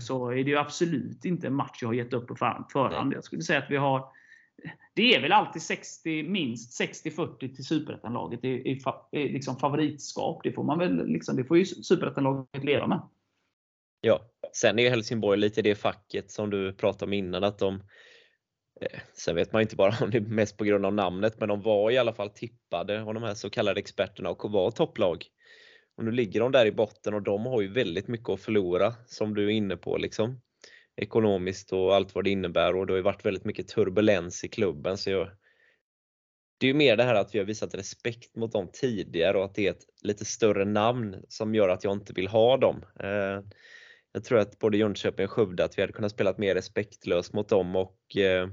så 0.00 0.30
är 0.30 0.44
det 0.44 0.50
ju 0.50 0.58
absolut 0.58 1.24
inte 1.24 1.46
en 1.46 1.54
match 1.54 1.78
jag 1.80 1.88
har 1.88 1.94
gett 1.94 2.12
upp 2.12 2.28
på 2.28 2.36
förhand. 2.36 3.12
Jag 3.12 3.24
skulle 3.24 3.42
säga 3.42 3.58
att 3.58 3.70
vi 3.70 3.76
har 3.76 4.12
det 4.94 5.14
är 5.14 5.22
väl 5.22 5.32
alltid 5.32 5.62
60, 5.62 6.22
minst 6.22 6.80
60-40 6.80 7.54
till 7.54 7.64
Superettanlaget 7.64 8.44
i, 8.44 8.48
i, 8.48 8.80
i 9.12 9.28
liksom 9.28 9.56
favoritskap. 9.56 10.40
Det 10.42 10.52
får 10.52 10.64
man 10.64 10.78
väl 10.78 11.06
liksom, 11.06 11.36
det 11.36 11.44
får 11.44 11.58
ju 11.58 11.64
Superettanlaget 11.64 12.64
leva 12.64 12.86
med. 12.86 13.00
Ja, 14.00 14.30
sen 14.52 14.78
är 14.78 14.90
Helsingborg 14.90 15.38
lite 15.38 15.62
det 15.62 15.74
facket 15.74 16.30
som 16.30 16.50
du 16.50 16.72
pratade 16.72 17.04
om 17.04 17.12
innan 17.12 17.44
att 17.44 17.58
de 17.58 17.74
eh, 18.80 19.00
Sen 19.14 19.34
vet 19.34 19.52
man 19.52 19.62
inte 19.62 19.76
bara 19.76 19.94
om 20.04 20.10
det 20.10 20.18
är 20.18 20.22
mest 20.22 20.56
på 20.56 20.64
grund 20.64 20.86
av 20.86 20.94
namnet, 20.94 21.40
men 21.40 21.48
de 21.48 21.62
var 21.62 21.90
i 21.90 21.98
alla 21.98 22.12
fall 22.12 22.30
tippade 22.30 23.02
av 23.02 23.14
de 23.14 23.22
här 23.22 23.34
så 23.34 23.50
kallade 23.50 23.80
experterna 23.80 24.30
och 24.30 24.50
var 24.50 24.70
topplag. 24.70 25.24
Och 25.96 26.04
nu 26.04 26.10
ligger 26.10 26.40
de 26.40 26.52
där 26.52 26.66
i 26.66 26.72
botten 26.72 27.14
och 27.14 27.22
de 27.22 27.46
har 27.46 27.60
ju 27.60 27.72
väldigt 27.72 28.08
mycket 28.08 28.28
att 28.28 28.40
förlora 28.40 28.94
som 29.06 29.34
du 29.34 29.44
är 29.44 29.50
inne 29.50 29.76
på. 29.76 29.96
Liksom. 29.96 30.40
ekonomiskt 30.96 31.72
och 31.72 31.94
allt 31.94 32.14
vad 32.14 32.24
det 32.24 32.30
innebär 32.30 32.76
och 32.76 32.86
det 32.86 32.92
har 32.92 32.96
ju 32.96 33.02
varit 33.02 33.24
väldigt 33.26 33.44
mycket 33.44 33.68
turbulens 33.68 34.44
i 34.44 34.48
klubben. 34.48 34.98
Så 34.98 35.10
jag, 35.10 35.30
det 36.58 36.66
är 36.66 36.68
ju 36.68 36.74
mer 36.74 36.96
det 36.96 37.04
här 37.04 37.14
att 37.14 37.34
vi 37.34 37.38
har 37.38 37.46
visat 37.46 37.74
respekt 37.74 38.36
mot 38.36 38.52
dem 38.52 38.70
tidigare 38.72 39.38
och 39.38 39.44
att 39.44 39.54
det 39.54 39.66
är 39.66 39.70
ett 39.70 39.84
lite 40.02 40.24
större 40.24 40.64
namn 40.64 41.16
som 41.28 41.54
gör 41.54 41.68
att 41.68 41.84
jag 41.84 41.92
inte 41.92 42.12
vill 42.12 42.28
ha 42.28 42.56
dem. 42.56 42.84
Eh, 43.00 43.42
jag 44.18 44.24
tror 44.24 44.38
att 44.38 44.58
både 44.58 44.76
Jönköping 44.76 45.26
och 45.26 45.32
Skövde 45.32 45.64
att 45.64 45.78
vi 45.78 45.82
hade 45.82 45.92
kunnat 45.92 46.12
spela 46.12 46.34
mer 46.38 46.54
respektlöst 46.54 47.32
mot 47.32 47.48
dem 47.48 47.76
och 47.76 48.16
eh, 48.16 48.48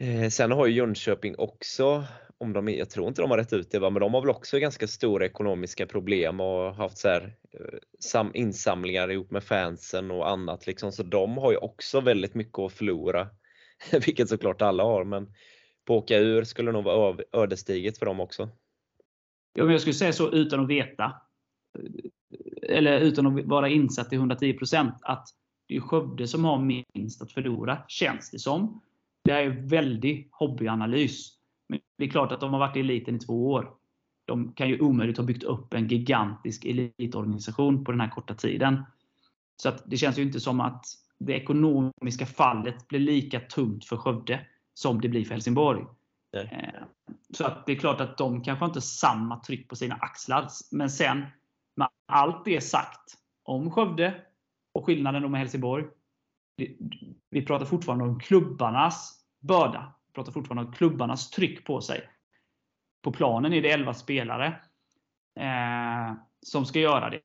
eh 0.00 0.28
Sen 0.28 0.50
har 0.50 0.66
ju 0.66 0.72
Jönköping 0.74 1.34
också, 1.38 2.04
om 2.38 2.52
de, 2.52 2.68
jag 2.68 2.90
tror 2.90 3.08
inte 3.08 3.22
de 3.22 3.30
har 3.30 3.38
rätt 3.38 3.52
ut 3.52 3.70
det, 3.70 3.80
men 3.80 3.94
de 3.94 4.14
har 4.14 4.20
väl 4.20 4.30
också 4.30 4.58
ganska 4.58 4.86
stora 4.86 5.26
ekonomiska 5.26 5.86
problem 5.86 6.40
och 6.40 6.74
haft 6.74 6.98
så 6.98 7.08
här, 7.08 7.36
eh, 8.14 8.24
insamlingar 8.34 9.10
ihop 9.10 9.30
med 9.30 9.44
fansen 9.44 10.10
och 10.10 10.30
annat. 10.30 10.66
Liksom. 10.66 10.92
Så 10.92 11.02
de 11.02 11.38
har 11.38 11.52
ju 11.52 11.56
också 11.58 12.00
väldigt 12.00 12.34
mycket 12.34 12.58
att 12.58 12.72
förlora, 12.72 13.28
vilket 14.06 14.28
såklart 14.28 14.62
alla 14.62 14.82
har. 14.82 15.04
Men 15.04 15.32
på 15.84 15.96
åka 15.96 16.18
ur 16.18 16.44
skulle 16.44 16.72
nog 16.72 16.84
vara 16.84 17.18
ödesdigert 17.32 17.98
för 17.98 18.06
dem 18.06 18.20
också. 18.20 18.48
Ja, 19.54 19.64
men 19.64 19.72
jag 19.72 19.80
skulle 19.80 19.94
säga 19.94 20.12
så 20.12 20.32
utan 20.32 20.60
att 20.60 20.68
veta. 20.68 21.12
Eller 22.68 23.00
utan 23.00 23.26
att 23.26 23.44
vara 23.44 23.68
insatt 23.68 24.10
till 24.10 24.18
110% 24.18 24.92
att 25.02 25.28
det 25.68 25.76
är 25.76 25.80
Skövde 25.80 26.28
som 26.28 26.44
har 26.44 26.58
minst 26.94 27.22
att 27.22 27.32
förlora, 27.32 27.78
känns 27.88 28.30
det 28.30 28.38
som. 28.38 28.80
Det 29.24 29.30
är 29.30 29.50
en 29.50 29.68
väldig 29.68 30.28
hobbyanalys. 30.30 31.30
Men 31.68 31.80
det 31.98 32.04
är 32.04 32.08
klart 32.08 32.32
att 32.32 32.40
de 32.40 32.52
har 32.52 32.60
varit 32.60 32.76
i 32.76 32.80
eliten 32.80 33.16
i 33.16 33.18
två 33.18 33.52
år. 33.52 33.70
De 34.24 34.52
kan 34.52 34.68
ju 34.68 34.80
omöjligt 34.80 35.16
ha 35.16 35.24
byggt 35.24 35.42
upp 35.42 35.74
en 35.74 35.88
gigantisk 35.88 36.64
elitorganisation 36.64 37.84
på 37.84 37.90
den 37.90 38.00
här 38.00 38.08
korta 38.08 38.34
tiden. 38.34 38.84
Så 39.62 39.68
att 39.68 39.82
det 39.86 39.96
känns 39.96 40.18
ju 40.18 40.22
inte 40.22 40.40
som 40.40 40.60
att 40.60 40.86
det 41.18 41.32
ekonomiska 41.32 42.26
fallet 42.26 42.88
blir 42.88 43.00
lika 43.00 43.40
tungt 43.40 43.84
för 43.84 43.96
Skövde 43.96 44.40
som 44.74 45.00
det 45.00 45.08
blir 45.08 45.24
för 45.24 45.34
Helsingborg. 45.34 45.84
Nej. 46.32 46.72
Eh, 46.74 46.82
så 47.30 47.44
att 47.44 47.66
det 47.66 47.72
är 47.72 47.76
klart 47.76 48.00
att 48.00 48.18
de 48.18 48.42
kanske 48.42 48.64
inte 48.64 48.76
har 48.76 48.82
samma 48.82 49.40
tryck 49.40 49.68
på 49.68 49.76
sina 49.76 49.94
axlar. 49.94 50.48
Men 50.70 50.90
sen, 50.90 51.24
med 51.76 51.88
allt 52.06 52.44
det 52.44 52.60
sagt 52.60 53.14
om 53.42 53.70
Skövde 53.70 54.22
och 54.74 54.86
skillnaden 54.86 55.30
med 55.30 55.40
Helsingborg. 55.40 55.84
Vi 57.30 57.46
pratar 57.46 57.66
fortfarande 57.66 58.04
om 58.04 58.20
klubbarnas 58.20 59.24
börda. 59.40 59.94
Vi 60.06 60.12
pratar 60.12 60.32
fortfarande 60.32 60.64
om 60.64 60.72
klubbarnas 60.72 61.30
tryck 61.30 61.64
på 61.64 61.80
sig. 61.80 62.08
På 63.02 63.12
planen 63.12 63.52
är 63.52 63.62
det 63.62 63.70
11 63.70 63.94
spelare 63.94 64.46
eh, 65.40 66.16
som 66.46 66.66
ska 66.66 66.80
göra 66.80 67.10
det. 67.10 67.20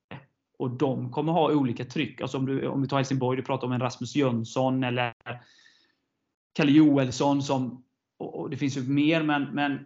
Och 0.57 0.69
de 0.69 1.11
kommer 1.11 1.31
ha 1.31 1.51
olika 1.51 1.85
tryck. 1.85 2.21
Alltså 2.21 2.37
om, 2.37 2.45
du, 2.45 2.67
om 2.67 2.81
vi 2.81 2.87
tar 2.87 2.97
Helsingborg, 2.97 3.37
du 3.37 3.43
pratar 3.43 3.67
om 3.67 3.73
en 3.73 3.81
Rasmus 3.81 4.15
Jönsson 4.15 4.83
eller 4.83 5.13
Kalle 6.53 6.71
Joelsson 6.71 7.41
som, 7.41 7.83
och 8.17 8.49
det 8.49 8.57
finns 8.57 8.77
ju 8.77 8.81
mer, 8.81 9.23
men, 9.23 9.43
men 9.43 9.85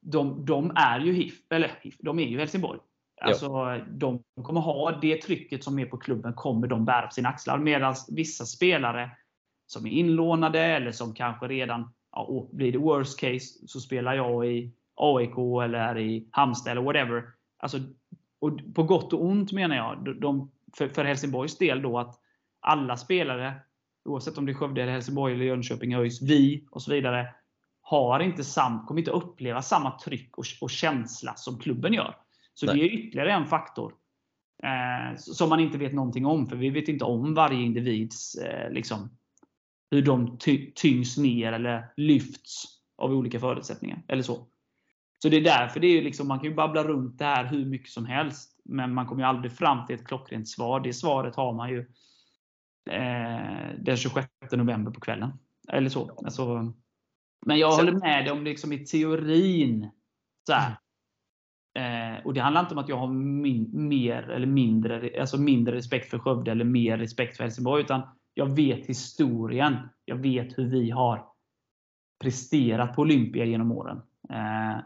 de, 0.00 0.44
de 0.44 0.72
är 0.76 1.00
ju 1.00 1.12
HIF, 1.12 1.52
eller 1.52 1.78
HIF, 1.82 1.96
de 1.98 2.18
är 2.18 2.26
ju 2.26 2.38
Helsingborg. 2.38 2.80
Alltså, 3.20 3.46
ja. 3.46 3.78
De 3.88 4.22
kommer 4.42 4.60
ha 4.60 4.98
det 5.00 5.16
trycket 5.16 5.64
som 5.64 5.78
är 5.78 5.86
på 5.86 5.96
klubben, 5.96 6.34
kommer 6.34 6.66
de 6.66 6.84
bära 6.84 7.06
på 7.06 7.12
sina 7.12 7.28
axlar. 7.28 7.58
Medan 7.58 7.94
vissa 8.08 8.44
spelare 8.44 9.10
som 9.66 9.86
är 9.86 9.90
inlånade 9.90 10.60
eller 10.60 10.92
som 10.92 11.14
kanske 11.14 11.48
redan, 11.48 11.92
ja, 12.12 12.48
blir 12.52 12.72
det 12.72 12.78
worst 12.78 13.20
case, 13.20 13.66
så 13.66 13.80
spelar 13.80 14.14
jag 14.14 14.46
i 14.46 14.72
AIK 14.94 15.64
eller 15.64 15.98
i 15.98 16.28
Halmstad 16.30 16.72
eller 16.72 16.82
whatever. 16.82 17.24
Alltså, 17.58 17.78
och 18.40 18.74
på 18.74 18.82
gott 18.82 19.12
och 19.12 19.24
ont 19.24 19.52
menar 19.52 19.76
jag, 19.76 20.20
de, 20.20 20.50
för, 20.76 20.88
för 20.88 21.04
Helsingborgs 21.04 21.58
del 21.58 21.82
då, 21.82 21.98
att 21.98 22.20
alla 22.60 22.96
spelare 22.96 23.54
oavsett 24.04 24.38
om 24.38 24.46
det 24.46 24.52
är 24.52 24.54
Skövde, 24.54 24.82
eller 24.82 24.92
Helsingborg, 24.92 25.34
eller 25.34 25.44
Jönköping, 25.44 25.94
ÖIS, 25.94 26.22
vi 26.22 26.66
och 26.70 26.82
så 26.82 26.90
vidare, 26.90 27.34
har 27.82 28.20
inte 28.20 28.44
sam, 28.44 28.86
kommer 28.86 29.00
inte 29.00 29.10
uppleva 29.10 29.62
samma 29.62 29.98
tryck 29.98 30.38
och, 30.38 30.44
och 30.60 30.70
känsla 30.70 31.34
som 31.34 31.58
klubben 31.58 31.92
gör. 31.92 32.14
Så 32.54 32.66
Nej. 32.66 32.74
det 32.74 32.84
är 32.84 32.88
ytterligare 32.88 33.32
en 33.32 33.46
faktor 33.46 33.94
eh, 34.62 35.16
som 35.16 35.48
man 35.48 35.60
inte 35.60 35.78
vet 35.78 35.94
någonting 35.94 36.26
om. 36.26 36.48
För 36.48 36.56
vi 36.56 36.70
vet 36.70 36.88
inte 36.88 37.04
om 37.04 37.34
varje 37.34 37.62
individs 37.62 38.34
eh, 38.34 38.70
liksom, 38.70 39.10
hur 39.90 40.02
de 40.02 40.38
ty 40.38 40.72
tyngs 40.74 41.18
ner 41.18 41.52
eller 41.52 41.92
lyfts 41.96 42.64
av 42.98 43.12
olika 43.12 43.40
förutsättningar. 43.40 44.02
Eller 44.08 44.22
så. 44.22 44.46
Så 45.22 45.28
det 45.28 45.36
är 45.36 45.44
därför 45.44 45.80
det 45.80 45.86
är 45.86 46.02
liksom, 46.02 46.28
man 46.28 46.38
kan 46.38 46.48
ju 46.48 46.54
babbla 46.54 46.84
runt 46.84 47.18
det 47.18 47.24
här 47.24 47.44
hur 47.44 47.64
mycket 47.64 47.90
som 47.90 48.06
helst. 48.06 48.60
Men 48.64 48.94
man 48.94 49.06
kommer 49.06 49.22
ju 49.22 49.28
aldrig 49.28 49.52
fram 49.52 49.86
till 49.86 49.96
ett 49.96 50.06
klockrent 50.06 50.48
svar. 50.48 50.80
Det 50.80 50.92
svaret 50.92 51.36
har 51.36 51.52
man 51.52 51.70
ju 51.70 51.78
eh, 52.90 53.78
den 53.78 53.96
26 53.96 54.28
november 54.52 54.92
på 54.92 55.00
kvällen. 55.00 55.32
Eller 55.68 55.88
så. 55.88 56.10
Alltså, 56.24 56.72
men 57.46 57.58
jag 57.58 57.72
håller 57.72 57.92
med 57.92 58.24
dig 58.24 58.32
om 58.32 58.44
liksom 58.44 58.72
i 58.72 58.86
teorin. 58.86 59.90
Så 60.46 60.52
här, 60.52 60.76
eh, 61.80 62.26
och 62.26 62.34
Det 62.34 62.40
handlar 62.40 62.60
inte 62.60 62.74
om 62.74 62.78
att 62.78 62.88
jag 62.88 62.96
har 62.96 63.08
min, 63.08 63.70
mer 63.72 64.30
eller 64.30 64.46
mindre, 64.46 65.20
alltså 65.20 65.40
mindre 65.40 65.76
respekt 65.76 66.10
för 66.10 66.18
Skövde 66.18 66.50
eller 66.50 66.64
mer 66.64 66.98
respekt 66.98 67.36
för 67.36 67.44
Helsingborg. 67.44 67.82
Utan 67.82 68.02
jag 68.34 68.46
vet 68.46 68.86
historien. 68.86 69.76
Jag 70.04 70.16
vet 70.16 70.58
hur 70.58 70.66
vi 70.66 70.90
har 70.90 71.26
presterat 72.20 72.96
på 72.96 73.02
Olympia 73.02 73.44
genom 73.44 73.72
åren. 73.72 73.96
Eh, 74.30 74.82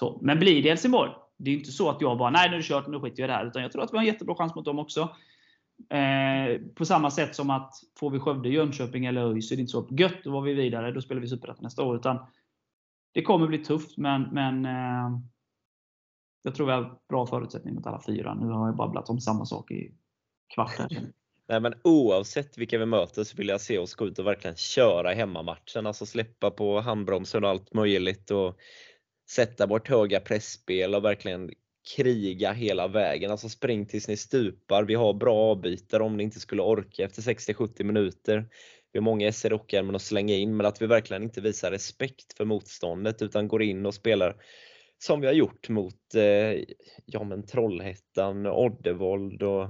så. 0.00 0.18
Men 0.22 0.38
blir 0.38 0.62
det 0.62 0.68
Helsingborg? 0.68 1.10
Det 1.38 1.50
är 1.50 1.54
inte 1.54 1.72
så 1.72 1.90
att 1.90 2.00
jag 2.00 2.18
bara, 2.18 2.30
nej 2.30 2.48
nu 2.50 2.54
är 2.54 2.58
det 2.58 2.64
kört, 2.64 2.86
nu 2.86 3.00
skiter 3.00 3.22
jag 3.22 3.26
i 3.26 3.30
det 3.30 3.36
här. 3.36 3.46
Utan 3.46 3.62
jag 3.62 3.72
tror 3.72 3.82
att 3.82 3.92
vi 3.92 3.96
har 3.96 4.02
en 4.02 4.12
jättebra 4.12 4.34
chans 4.34 4.54
mot 4.54 4.64
dem 4.64 4.78
också. 4.78 5.00
Eh, 5.90 6.60
på 6.74 6.84
samma 6.84 7.10
sätt 7.10 7.34
som 7.34 7.50
att 7.50 7.72
får 7.98 8.10
vi 8.10 8.18
Skövde, 8.18 8.48
Jönköping 8.48 9.06
eller 9.06 9.20
ÖIS 9.20 9.48
så 9.48 9.54
är 9.54 9.56
det 9.56 9.60
inte 9.60 9.70
så 9.70 9.88
gött, 9.90 10.24
då 10.24 10.30
var 10.30 10.40
vi 10.40 10.54
vidare. 10.54 10.92
Då 10.92 11.00
spelar 11.00 11.20
vi 11.20 11.28
Superettan 11.28 11.62
nästa 11.62 11.82
år. 11.82 11.96
Utan 11.96 12.26
det 13.12 13.22
kommer 13.22 13.46
bli 13.46 13.58
tufft, 13.58 13.96
men, 13.96 14.22
men 14.22 14.64
eh, 14.64 15.18
jag 16.44 16.54
tror 16.54 16.66
vi 16.66 16.72
har 16.72 16.98
bra 17.08 17.26
förutsättningar 17.26 17.74
mot 17.74 17.86
alla 17.86 18.02
fyra. 18.06 18.34
Nu 18.34 18.46
har 18.46 18.66
jag 18.68 18.76
babblat 18.76 19.08
om 19.08 19.20
samma 19.20 19.44
sak 19.44 19.70
i 19.70 19.94
kvarten. 20.54 20.88
Nej, 21.48 21.60
men 21.60 21.74
oavsett 21.84 22.58
vilka 22.58 22.78
vi 22.78 22.86
möter 22.86 23.24
så 23.24 23.36
vill 23.36 23.48
jag 23.48 23.60
se 23.60 23.78
oss 23.78 23.94
gå 23.94 24.06
ut 24.06 24.18
och 24.18 24.26
verkligen 24.26 24.56
köra 24.56 25.12
hemmamatchen. 25.12 25.86
Alltså 25.86 26.06
släppa 26.06 26.50
på 26.50 26.80
handbromsen 26.80 27.44
och 27.44 27.50
allt 27.50 27.74
möjligt 27.74 28.30
och 28.30 28.56
sätta 29.30 29.66
vårt 29.66 29.88
höga 29.88 30.20
pressspel 30.20 30.94
och 30.94 31.04
verkligen 31.04 31.50
kriga 31.96 32.52
hela 32.52 32.88
vägen. 32.88 33.30
Alltså 33.30 33.48
spring 33.48 33.86
tills 33.86 34.08
ni 34.08 34.16
stupar. 34.16 34.84
Vi 34.84 34.94
har 34.94 35.12
bra 35.12 35.36
avbytare 35.36 36.02
om 36.02 36.16
ni 36.16 36.22
inte 36.22 36.40
skulle 36.40 36.62
orka 36.62 37.04
efter 37.04 37.22
60-70 37.22 37.84
minuter. 37.84 38.48
Vi 38.92 38.98
har 38.98 39.04
många 39.04 39.32
SR 39.32 39.50
rockärmen 39.50 39.94
att 39.94 40.02
slänga 40.02 40.34
in, 40.34 40.56
men 40.56 40.66
att 40.66 40.82
vi 40.82 40.86
verkligen 40.86 41.22
inte 41.22 41.40
visar 41.40 41.70
respekt 41.70 42.36
för 42.36 42.44
motståndet 42.44 43.22
utan 43.22 43.48
går 43.48 43.62
in 43.62 43.86
och 43.86 43.94
spelar 43.94 44.36
som 44.98 45.20
vi 45.20 45.26
har 45.26 45.34
gjort 45.34 45.68
mot 45.68 46.14
eh, 46.14 46.64
ja, 47.04 47.24
men 47.24 47.46
Trollhättan, 47.46 48.46
Oddevold 48.46 49.42
och 49.42 49.68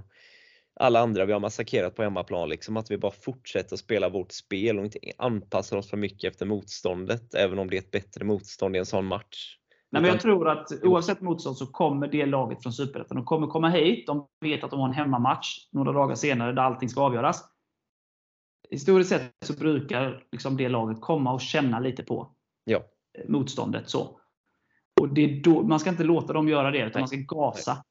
alla 0.80 1.00
andra 1.00 1.24
vi 1.24 1.32
har 1.32 1.40
massakrerat 1.40 1.94
på 1.94 2.02
hemmaplan. 2.02 2.48
Liksom, 2.48 2.76
att 2.76 2.90
vi 2.90 2.98
bara 2.98 3.12
fortsätter 3.12 3.74
att 3.74 3.80
spela 3.80 4.08
vårt 4.08 4.32
spel 4.32 4.78
och 4.78 4.84
inte 4.84 4.98
anpassar 5.18 5.76
oss 5.76 5.90
för 5.90 5.96
mycket 5.96 6.32
efter 6.32 6.46
motståndet, 6.46 7.34
även 7.34 7.58
om 7.58 7.70
det 7.70 7.76
är 7.76 7.80
ett 7.80 7.90
bättre 7.90 8.24
motstånd 8.24 8.76
i 8.76 8.78
en 8.78 8.86
sån 8.86 9.04
match. 9.04 9.56
Nej, 9.90 10.02
men 10.02 10.10
jag 10.10 10.20
tror 10.20 10.48
att 10.48 10.66
oavsett 10.82 11.20
motstånd 11.20 11.56
så 11.56 11.66
kommer 11.66 12.08
det 12.08 12.26
laget 12.26 12.62
från 12.62 12.72
Superettan. 12.72 13.16
De 13.16 13.24
kommer 13.24 13.46
komma 13.46 13.68
hit. 13.68 14.06
De 14.06 14.26
vet 14.40 14.64
att 14.64 14.70
de 14.70 14.80
har 14.80 14.88
en 14.88 14.94
hemmamatch 14.94 15.68
några 15.72 15.92
dagar 15.92 16.14
senare 16.14 16.52
där 16.52 16.62
allting 16.62 16.88
ska 16.88 17.00
avgöras. 17.00 17.44
Historiskt 18.70 19.10
sett 19.10 19.32
så 19.44 19.52
brukar 19.52 20.24
liksom 20.32 20.56
det 20.56 20.68
laget 20.68 21.00
komma 21.00 21.32
och 21.32 21.40
känna 21.40 21.80
lite 21.80 22.02
på 22.02 22.34
ja. 22.64 22.82
motståndet. 23.28 23.90
så. 23.90 24.20
Och 25.00 25.14
det 25.14 25.40
då, 25.42 25.62
Man 25.62 25.80
ska 25.80 25.90
inte 25.90 26.04
låta 26.04 26.32
dem 26.32 26.48
göra 26.48 26.70
det, 26.70 26.78
utan 26.78 26.90
Nej. 26.94 27.00
man 27.00 27.08
ska 27.08 27.36
gasa. 27.36 27.84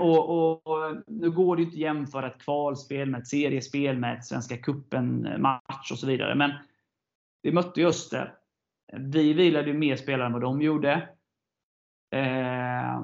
Och, 0.00 0.30
och, 0.30 0.66
och, 0.66 0.96
Nu 1.06 1.30
går 1.30 1.56
det 1.56 1.62
inte 1.62 1.74
att 1.74 1.78
jämföra 1.78 2.26
ett 2.26 2.42
kvalspel 2.42 3.10
med 3.10 3.20
ett 3.20 3.28
seriespel 3.28 3.98
med 3.98 4.18
ett 4.18 4.24
Svenska 4.24 4.56
cupen-match 4.56 5.92
och 5.92 5.98
så 5.98 6.06
vidare. 6.06 6.34
Men 6.34 6.50
vi 7.42 7.52
mötte 7.52 7.80
ju 7.80 7.86
Öster 7.86 8.34
vi 8.92 9.32
vilade 9.32 9.70
ju 9.70 9.78
mer 9.78 9.96
spelare 9.96 10.26
än 10.26 10.32
vad 10.32 10.42
de 10.42 10.62
gjorde. 10.62 11.08
Eh, 12.10 13.02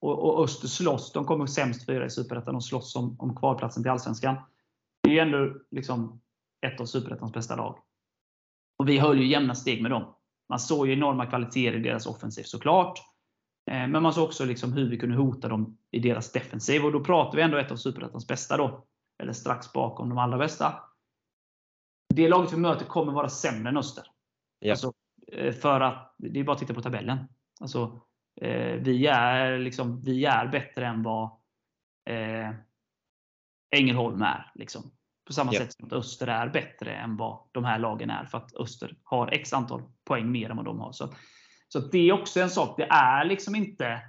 och, 0.00 0.24
och 0.24 0.44
Öster 0.44 0.68
slåss. 0.68 1.12
De 1.12 1.24
kommer 1.24 1.46
sämst 1.46 1.86
fyra 1.86 2.06
i 2.06 2.10
Superettan 2.10 2.56
och 2.56 2.64
slåss 2.64 2.96
om, 2.96 3.16
om 3.18 3.36
kvalplatsen 3.36 3.82
till 3.82 3.92
Allsvenskan. 3.92 4.36
Det 5.02 5.18
är 5.18 5.22
ändå 5.22 5.56
liksom 5.70 6.20
ett 6.66 6.80
av 6.80 6.84
Superettans 6.84 7.32
bästa 7.32 7.56
lag. 7.56 7.78
Och 8.78 8.88
vi 8.88 8.98
höll 8.98 9.20
ju 9.20 9.26
jämna 9.26 9.54
steg 9.54 9.82
med 9.82 9.90
dem. 9.90 10.14
Man 10.52 10.58
såg 10.58 10.86
ju 10.86 10.92
enorma 10.92 11.26
kvaliteter 11.26 11.78
i 11.78 11.82
deras 11.82 12.06
offensiv 12.06 12.42
såklart. 12.42 12.98
Eh, 13.70 13.88
men 13.88 14.02
man 14.02 14.12
såg 14.12 14.24
också 14.24 14.44
liksom 14.44 14.72
hur 14.72 14.90
vi 14.90 14.98
kunde 14.98 15.16
hota 15.16 15.48
dem 15.48 15.78
i 15.90 15.98
deras 15.98 16.32
defensiv. 16.32 16.84
Och 16.84 16.92
då 16.92 17.04
pratar 17.04 17.36
vi 17.36 17.42
ändå 17.42 17.58
ett 17.58 17.70
av 17.70 17.76
Superettans 17.76 18.26
bästa 18.26 18.56
då. 18.56 18.86
Eller 19.22 19.32
strax 19.32 19.72
bakom 19.72 20.08
de 20.08 20.18
allra 20.18 20.38
bästa. 20.38 20.74
Det 22.14 22.28
laget 22.28 22.52
vi 22.52 22.56
möter 22.56 22.84
kommer 22.84 23.12
vara 23.12 23.28
sämre 23.28 23.68
än 23.68 23.76
Öster. 23.76 24.04
Ja. 24.58 24.70
Alltså, 24.70 24.92
Eh, 25.32 25.52
för 25.52 25.80
att 25.80 26.14
det 26.18 26.40
är 26.40 26.44
bara 26.44 26.52
att 26.52 26.58
titta 26.58 26.74
på 26.74 26.82
tabellen. 26.82 27.18
Alltså, 27.60 28.00
eh, 28.40 28.74
vi, 28.74 29.06
är 29.06 29.58
liksom, 29.58 30.02
vi 30.02 30.24
är 30.24 30.46
bättre 30.46 30.86
än 30.86 31.02
vad, 31.02 31.30
eh, 32.10 32.50
Ängelholm 33.76 34.22
är. 34.22 34.52
Liksom. 34.54 34.90
På 35.26 35.32
samma 35.32 35.52
Ja. 35.52 35.60
sätt 35.60 35.72
som 35.72 35.86
att 35.86 35.92
Öster 35.92 36.26
är 36.26 36.48
bättre 36.48 36.94
än 36.94 37.16
vad 37.16 37.38
de 37.52 37.64
här 37.64 37.78
lagen 37.78 38.10
är. 38.10 38.24
För 38.24 38.38
att 38.38 38.56
Öster 38.56 38.96
har 39.04 39.28
x 39.32 39.52
antal 39.52 39.82
poäng 40.04 40.32
mer 40.32 40.50
än 40.50 40.56
vad 40.56 40.64
de 40.66 40.80
har. 40.80 40.92
Så, 40.92 41.14
så 41.68 41.78
det 41.78 41.98
är 41.98 42.12
också 42.12 42.40
en 42.40 42.50
sak. 42.50 42.76
Det 42.76 42.86
är 42.90 43.24
liksom 43.24 43.54
inte 43.54 44.00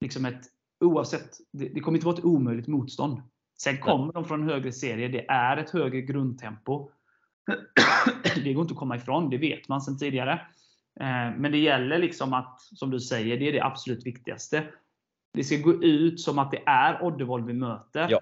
liksom 0.00 0.24
ett 0.24 0.42
oavsett. 0.80 1.30
Det, 1.52 1.68
det 1.68 1.80
kommer 1.80 1.98
inte 1.98 2.06
vara 2.06 2.18
ett 2.18 2.24
omöjligt 2.24 2.66
motstånd. 2.66 3.22
Sen 3.58 3.78
kommer 3.78 4.12
de 4.12 4.24
från 4.24 4.42
en 4.42 4.48
högre 4.48 4.72
serie. 4.72 5.08
Det 5.08 5.26
är 5.28 5.56
ett 5.56 5.70
högre 5.70 6.00
grundtempo. 6.00 6.90
Det 8.44 8.52
går 8.52 8.62
inte 8.62 8.72
att 8.72 8.78
komma 8.78 8.96
ifrån. 8.96 9.30
Det 9.30 9.38
vet 9.38 9.68
man 9.68 9.80
sedan 9.80 9.98
tidigare. 9.98 10.32
Eh, 11.00 11.36
Men 11.36 11.52
det 11.52 11.58
gäller 11.58 11.98
liksom 11.98 12.32
att, 12.32 12.60
som 12.60 12.90
du 12.90 13.00
säger, 13.00 13.38
det 13.38 13.48
är 13.48 13.52
det 13.52 13.64
absolut 13.64 14.06
viktigaste. 14.06 14.64
Det 15.32 15.44
ska 15.44 15.56
gå 15.56 15.84
ut 15.84 16.20
som 16.20 16.38
att 16.38 16.50
det 16.50 16.62
är 16.66 17.02
Oddevold 17.02 17.46
vi 17.46 17.52
möter. 17.52 18.06
Ja. 18.10 18.20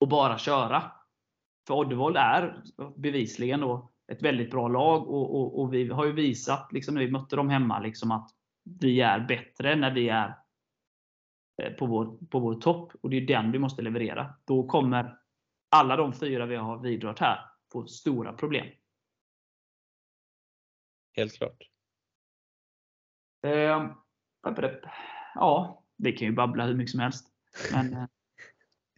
Och 0.00 0.08
bara 0.08 0.38
köra. 0.38 0.92
För 1.68 1.74
Oddevold 1.74 2.16
är 2.16 2.62
bevisligen 2.96 3.60
då 3.60 3.90
ett 4.12 4.22
väldigt 4.22 4.50
bra 4.50 4.68
lag. 4.68 5.08
Och, 5.08 5.34
och, 5.34 5.60
och 5.60 5.74
vi 5.74 5.88
har 5.88 6.06
ju 6.06 6.12
visat, 6.12 6.72
liksom, 6.72 6.94
när 6.94 7.02
vi 7.04 7.10
mötte 7.10 7.36
dem 7.36 7.48
hemma, 7.48 7.80
liksom, 7.80 8.10
att 8.10 8.30
vi 8.80 9.00
är 9.00 9.20
bättre 9.20 9.76
när 9.76 9.94
vi 9.94 10.08
är 10.08 10.38
eh, 11.62 11.72
på 11.72 11.86
vår, 11.86 12.26
på 12.30 12.38
vår 12.38 12.54
topp. 12.54 12.92
Och 13.00 13.10
det 13.10 13.16
är 13.16 13.26
den 13.26 13.52
vi 13.52 13.58
måste 13.58 13.82
leverera. 13.82 14.34
Då 14.44 14.66
kommer 14.66 15.18
alla 15.68 15.96
de 15.96 16.12
fyra 16.12 16.46
vi 16.46 16.56
har 16.56 16.78
vidrört 16.78 17.18
här 17.18 17.38
få 17.72 17.86
stora 17.86 18.32
problem. 18.32 18.66
Helt 21.16 21.36
klart. 21.36 21.70
Eh, 23.42 23.90
ja, 25.34 25.84
vi 25.96 26.12
kan 26.12 26.28
ju 26.28 26.34
babbla 26.34 26.66
hur 26.66 26.74
mycket 26.74 26.90
som 26.90 27.00
helst. 27.00 27.28
Men 27.72 27.92
eh, 27.92 28.06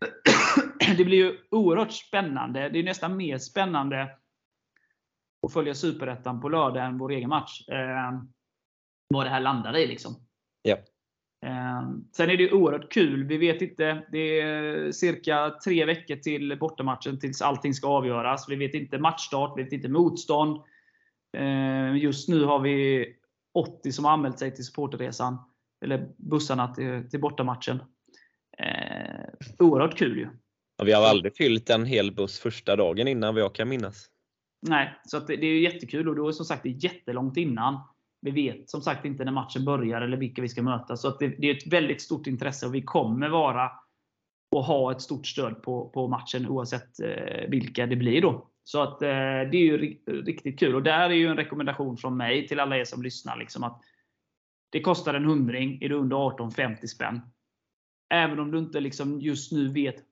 det 0.97 1.05
blir 1.05 1.19
ju 1.19 1.39
oerhört 1.51 1.93
spännande. 1.93 2.69
Det 2.69 2.79
är 2.79 2.83
nästan 2.83 3.17
mer 3.17 3.39
spännande 3.39 4.03
att 5.47 5.53
följa 5.53 5.75
Superettan 5.75 6.41
på 6.41 6.49
lördag 6.49 6.87
än 6.87 6.99
vår 6.99 7.13
egen 7.13 7.29
match. 7.29 7.69
Eh, 7.69 8.23
vad 9.09 9.27
det 9.27 9.31
här 9.31 9.41
landar 9.41 9.77
i. 9.77 9.87
Liksom. 9.87 10.15
Ja. 10.63 10.77
Eh, 11.47 11.91
sen 12.17 12.31
är 12.31 12.37
det 12.37 12.43
ju 12.43 12.53
oerhört 12.53 12.93
kul. 12.93 13.25
Vi 13.25 13.37
vet 13.37 13.63
inte. 13.63 14.07
Det 14.13 14.41
är 14.41 14.93
cirka 14.93 15.51
tre 15.65 15.85
veckor 15.85 16.17
till 16.17 16.59
bortamatchen 16.59 17.21
tills 17.21 17.43
allting 17.43 17.75
ska 17.75 17.89
avgöras. 17.89 18.49
Vi 18.49 18.57
vet 18.57 18.75
inte 18.75 18.99
matchstart, 18.99 19.59
vi 19.59 19.63
vet 19.63 19.73
inte 19.73 19.89
motstånd. 19.89 20.63
Eh, 21.37 21.97
just 21.97 22.29
nu 22.29 22.45
har 22.45 22.59
vi 22.59 23.07
80 23.55 23.93
som 23.93 24.05
har 24.05 24.13
anmält 24.13 24.39
sig 24.39 24.55
till 24.55 24.65
supporterresan. 24.65 25.39
Eller 25.85 26.09
bussarna 26.17 26.75
till, 26.75 27.11
till 27.11 27.21
bortamatchen. 27.21 27.83
Eh, 28.59 29.25
oerhört 29.59 29.99
kul 29.99 30.19
ju. 30.19 30.29
Ja, 30.81 30.85
vi 30.85 30.93
har 30.93 31.03
aldrig 31.03 31.37
fyllt 31.37 31.71
en 31.71 31.85
hel 31.85 32.13
buss 32.13 32.41
första 32.41 32.77
dagen 32.77 33.09
innan 33.09 33.35
vad 33.35 33.43
jag 33.43 33.55
kan 33.55 33.69
minnas. 33.69 34.07
Nej, 34.69 34.95
så 35.05 35.17
att 35.17 35.27
det, 35.27 35.37
det 35.37 35.47
är 35.47 35.51
ju 35.51 35.63
jättekul 35.63 36.09
och 36.09 36.17
då 36.17 36.29
är 36.29 36.33
som 36.33 36.45
sagt 36.47 36.63
det 36.63 36.69
jättelångt 36.69 37.37
innan. 37.37 37.81
Vi 38.21 38.31
vet 38.31 38.71
som 38.71 38.83
sagt 38.83 39.05
inte 39.05 39.25
när 39.25 39.33
matchen 39.33 39.65
börjar 39.65 40.01
eller 40.01 40.17
vilka 40.17 40.43
vi 40.43 40.49
ska 40.49 40.63
möta. 40.63 40.97
Så 40.97 41.09
att 41.09 41.19
det, 41.19 41.29
det 41.29 41.51
är 41.51 41.57
ett 41.57 41.73
väldigt 41.73 42.03
stort 42.03 42.27
intresse 42.27 42.67
och 42.67 42.75
vi 42.75 42.83
kommer 42.83 43.29
vara 43.29 43.71
och 44.57 44.65
ha 44.65 44.93
ett 44.93 45.01
stort 45.01 45.27
stöd 45.27 45.63
på, 45.63 45.89
på 45.89 46.09
matchen 46.09 46.49
oavsett 46.49 47.01
eh, 47.01 47.49
vilka 47.49 47.87
det 47.87 47.97
blir 47.97 48.23
då. 48.23 48.49
Så 48.65 48.83
att 48.83 49.03
eh, 49.03 49.09
det 49.09 49.57
är 49.57 49.65
ju 49.65 49.79
ri- 49.79 50.23
riktigt 50.25 50.59
kul. 50.59 50.75
Och 50.75 50.83
där 50.83 51.11
är 51.11 51.15
ju 51.15 51.27
en 51.27 51.37
rekommendation 51.37 51.97
från 51.97 52.17
mig 52.17 52.49
till 52.49 52.61
alla 52.61 52.77
er 52.77 52.85
som 52.85 53.03
lyssnar. 53.03 53.37
Liksom 53.37 53.65
att 53.65 53.83
det 54.71 54.81
kostar 54.81 55.15
en 55.15 55.25
hundring. 55.25 55.83
Är 55.83 55.89
du 55.89 55.95
under 55.95 56.17
18, 56.17 56.51
50 56.51 56.89
spänn. 56.89 57.21
Även 58.15 58.41
om 58.41 58.51
du 58.51 58.59
inte 58.59 58.81
liksom 58.81 59.21
just 59.21 59.53
nu 59.53 59.69
vet 59.69 60.10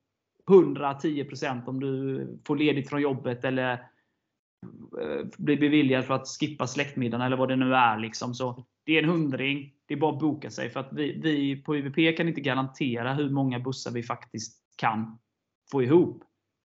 110% 0.49 1.68
om 1.68 1.80
du 1.80 2.40
får 2.46 2.57
ledigt 2.57 2.88
från 2.88 3.01
jobbet 3.01 3.44
eller 3.44 3.72
eh, 3.72 5.26
blir 5.38 5.61
beviljad 5.61 6.05
för 6.05 6.14
att 6.14 6.28
skippa 6.28 6.66
släktmiddagen 6.66 7.26
eller 7.26 7.36
vad 7.36 7.49
det 7.49 7.57
nu 7.57 7.74
är. 7.74 7.99
Liksom. 7.99 8.34
Så 8.34 8.64
det 8.84 8.99
är 8.99 9.03
en 9.03 9.09
hundring. 9.09 9.74
Det 9.86 9.94
är 9.94 9.99
bara 9.99 10.12
att 10.12 10.20
boka 10.20 10.51
sig. 10.51 10.70
För 10.70 10.80
att 10.80 10.92
vi, 10.92 11.20
vi 11.22 11.62
på 11.62 11.76
UVP 11.76 12.16
kan 12.16 12.28
inte 12.28 12.40
garantera 12.40 13.14
hur 13.14 13.30
många 13.30 13.59
bussar 13.59 13.90
vi 13.90 14.03
faktiskt 14.03 14.62
kan 14.76 15.18
få 15.70 15.82
ihop. 15.82 16.24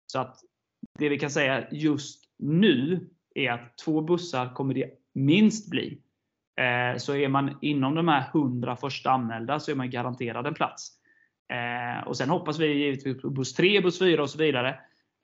Så 0.06 0.18
att 0.18 0.36
det 0.98 1.08
vi 1.08 1.18
kan 1.18 1.30
säga 1.30 1.70
just 1.70 2.24
nu 2.38 3.08
är 3.34 3.50
att 3.52 3.78
två 3.84 4.00
bussar 4.00 4.54
kommer 4.54 4.74
det 4.74 4.90
minst 5.14 5.70
bli. 5.70 6.02
Eh, 6.60 6.98
så 6.98 7.14
är 7.14 7.28
man 7.28 7.58
inom 7.62 7.94
de 7.94 8.08
här 8.08 8.30
100 8.34 8.76
första 8.76 9.10
anmälda 9.10 9.60
så 9.60 9.70
är 9.70 9.74
man 9.74 9.90
garanterad 9.90 10.46
en 10.46 10.54
plats. 10.54 10.97
Eh, 11.48 12.06
och 12.06 12.16
Sen 12.16 12.30
hoppas 12.30 12.58
vi 12.58 12.66
givetvis 12.66 13.22
på 13.22 13.30
buss 13.30 13.54
3, 13.54 13.80
buss 13.80 13.98
4 13.98 14.22
och 14.22 14.30
så 14.30 14.38
vidare. 14.38 14.68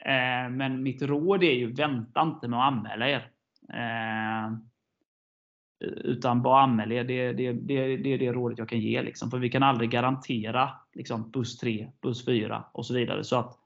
Eh, 0.05 0.51
men 0.51 0.83
mitt 0.83 1.03
råd 1.03 1.45
är 1.45 1.53
ju 1.53 1.72
vänta 1.72 2.22
inte 2.22 2.49
med 2.49 2.59
att 2.59 2.72
anmäla 2.72 3.09
er. 3.09 3.31
Eh, 3.72 4.53
utan 6.05 6.43
bara 6.43 6.62
anmäl 6.62 6.93
er. 6.93 7.05
Det, 7.05 7.33
det, 7.33 7.53
det, 7.53 7.97
det 7.97 8.12
är 8.12 8.18
det 8.18 8.33
rådet 8.33 8.59
jag 8.59 8.68
kan 8.68 8.81
ge. 8.81 9.03
Liksom. 9.03 9.31
För 9.31 9.39
vi 9.39 9.51
kan 9.51 9.62
aldrig 9.62 9.91
garantera 9.91 10.70
liksom, 10.93 11.31
buss 11.31 11.59
3, 11.59 11.91
buss 12.03 12.25
4 12.25 12.64
och 12.72 12.87
så 12.87 12.95
vidare. 12.95 13.25
Så 13.25 13.37
att 13.37 13.59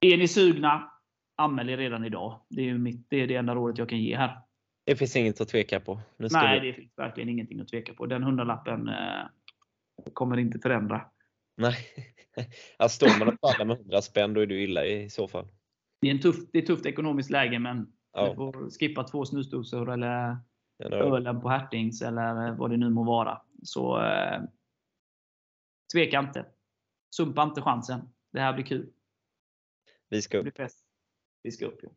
är 0.00 0.16
ni 0.16 0.28
sugna, 0.28 0.90
anmäl 1.36 1.68
er 1.68 1.76
redan 1.76 2.04
idag. 2.04 2.40
Det 2.48 2.68
är, 2.68 2.74
mitt, 2.74 3.10
det 3.10 3.16
är 3.16 3.26
det 3.26 3.36
enda 3.36 3.54
rådet 3.54 3.78
jag 3.78 3.88
kan 3.88 3.98
ge 3.98 4.16
här. 4.16 4.38
Det 4.84 4.96
finns 4.96 5.16
inget 5.16 5.40
att 5.40 5.48
tveka 5.48 5.80
på. 5.80 6.00
Nej, 6.16 6.60
vi... 6.60 6.66
det 6.66 6.74
finns 6.74 6.98
verkligen 6.98 7.28
ingenting 7.28 7.60
att 7.60 7.68
tveka 7.68 7.94
på. 7.94 8.06
Den 8.06 8.22
hundralappen 8.22 8.88
eh, 8.88 9.26
kommer 10.12 10.36
inte 10.36 10.58
förändra. 10.58 11.00
Nej. 11.56 11.76
Alltså 12.76 12.96
står 13.06 13.18
man 13.18 13.28
och 13.34 13.40
faller 13.40 13.64
med 13.64 13.76
100 13.76 14.02
spänn 14.02 14.34
då 14.34 14.40
är 14.40 14.46
du 14.46 14.62
illa 14.62 14.84
i 14.86 15.10
så 15.10 15.28
fall. 15.28 15.48
Det 16.00 16.06
är, 16.08 16.10
en 16.14 16.20
tuff, 16.20 16.36
det 16.52 16.58
är 16.58 16.62
ett 16.62 16.66
tufft 16.66 16.86
ekonomiskt 16.86 17.30
läge, 17.30 17.58
men 17.58 17.84
du 17.84 17.90
Ja, 18.12 18.34
får 18.34 18.70
skippa 18.78 19.04
två 19.04 19.24
snusdosor 19.24 19.90
eller 19.92 20.36
ölen 20.92 21.40
på 21.40 21.48
Hertings 21.48 22.02
eller 22.02 22.52
vad 22.52 22.70
det 22.70 22.76
nu 22.76 22.90
må 22.90 23.04
vara. 23.04 23.42
Så 23.62 24.02
eh, 24.04 24.42
tveka 25.92 26.18
inte. 26.18 26.46
Sumpa 27.16 27.42
inte 27.42 27.62
chansen. 27.62 28.08
Det 28.32 28.40
här 28.40 28.52
blir 28.52 28.64
kul. 28.64 28.92
vi 30.08 30.22
ska 30.22 30.36
Det 30.36 30.38
upp. 30.40 30.44
blir 30.54 30.64
fest. 30.64 30.84
Vi 31.42 31.50
ska 31.50 31.66
upp. 31.66 31.78
Ja, 31.82 31.88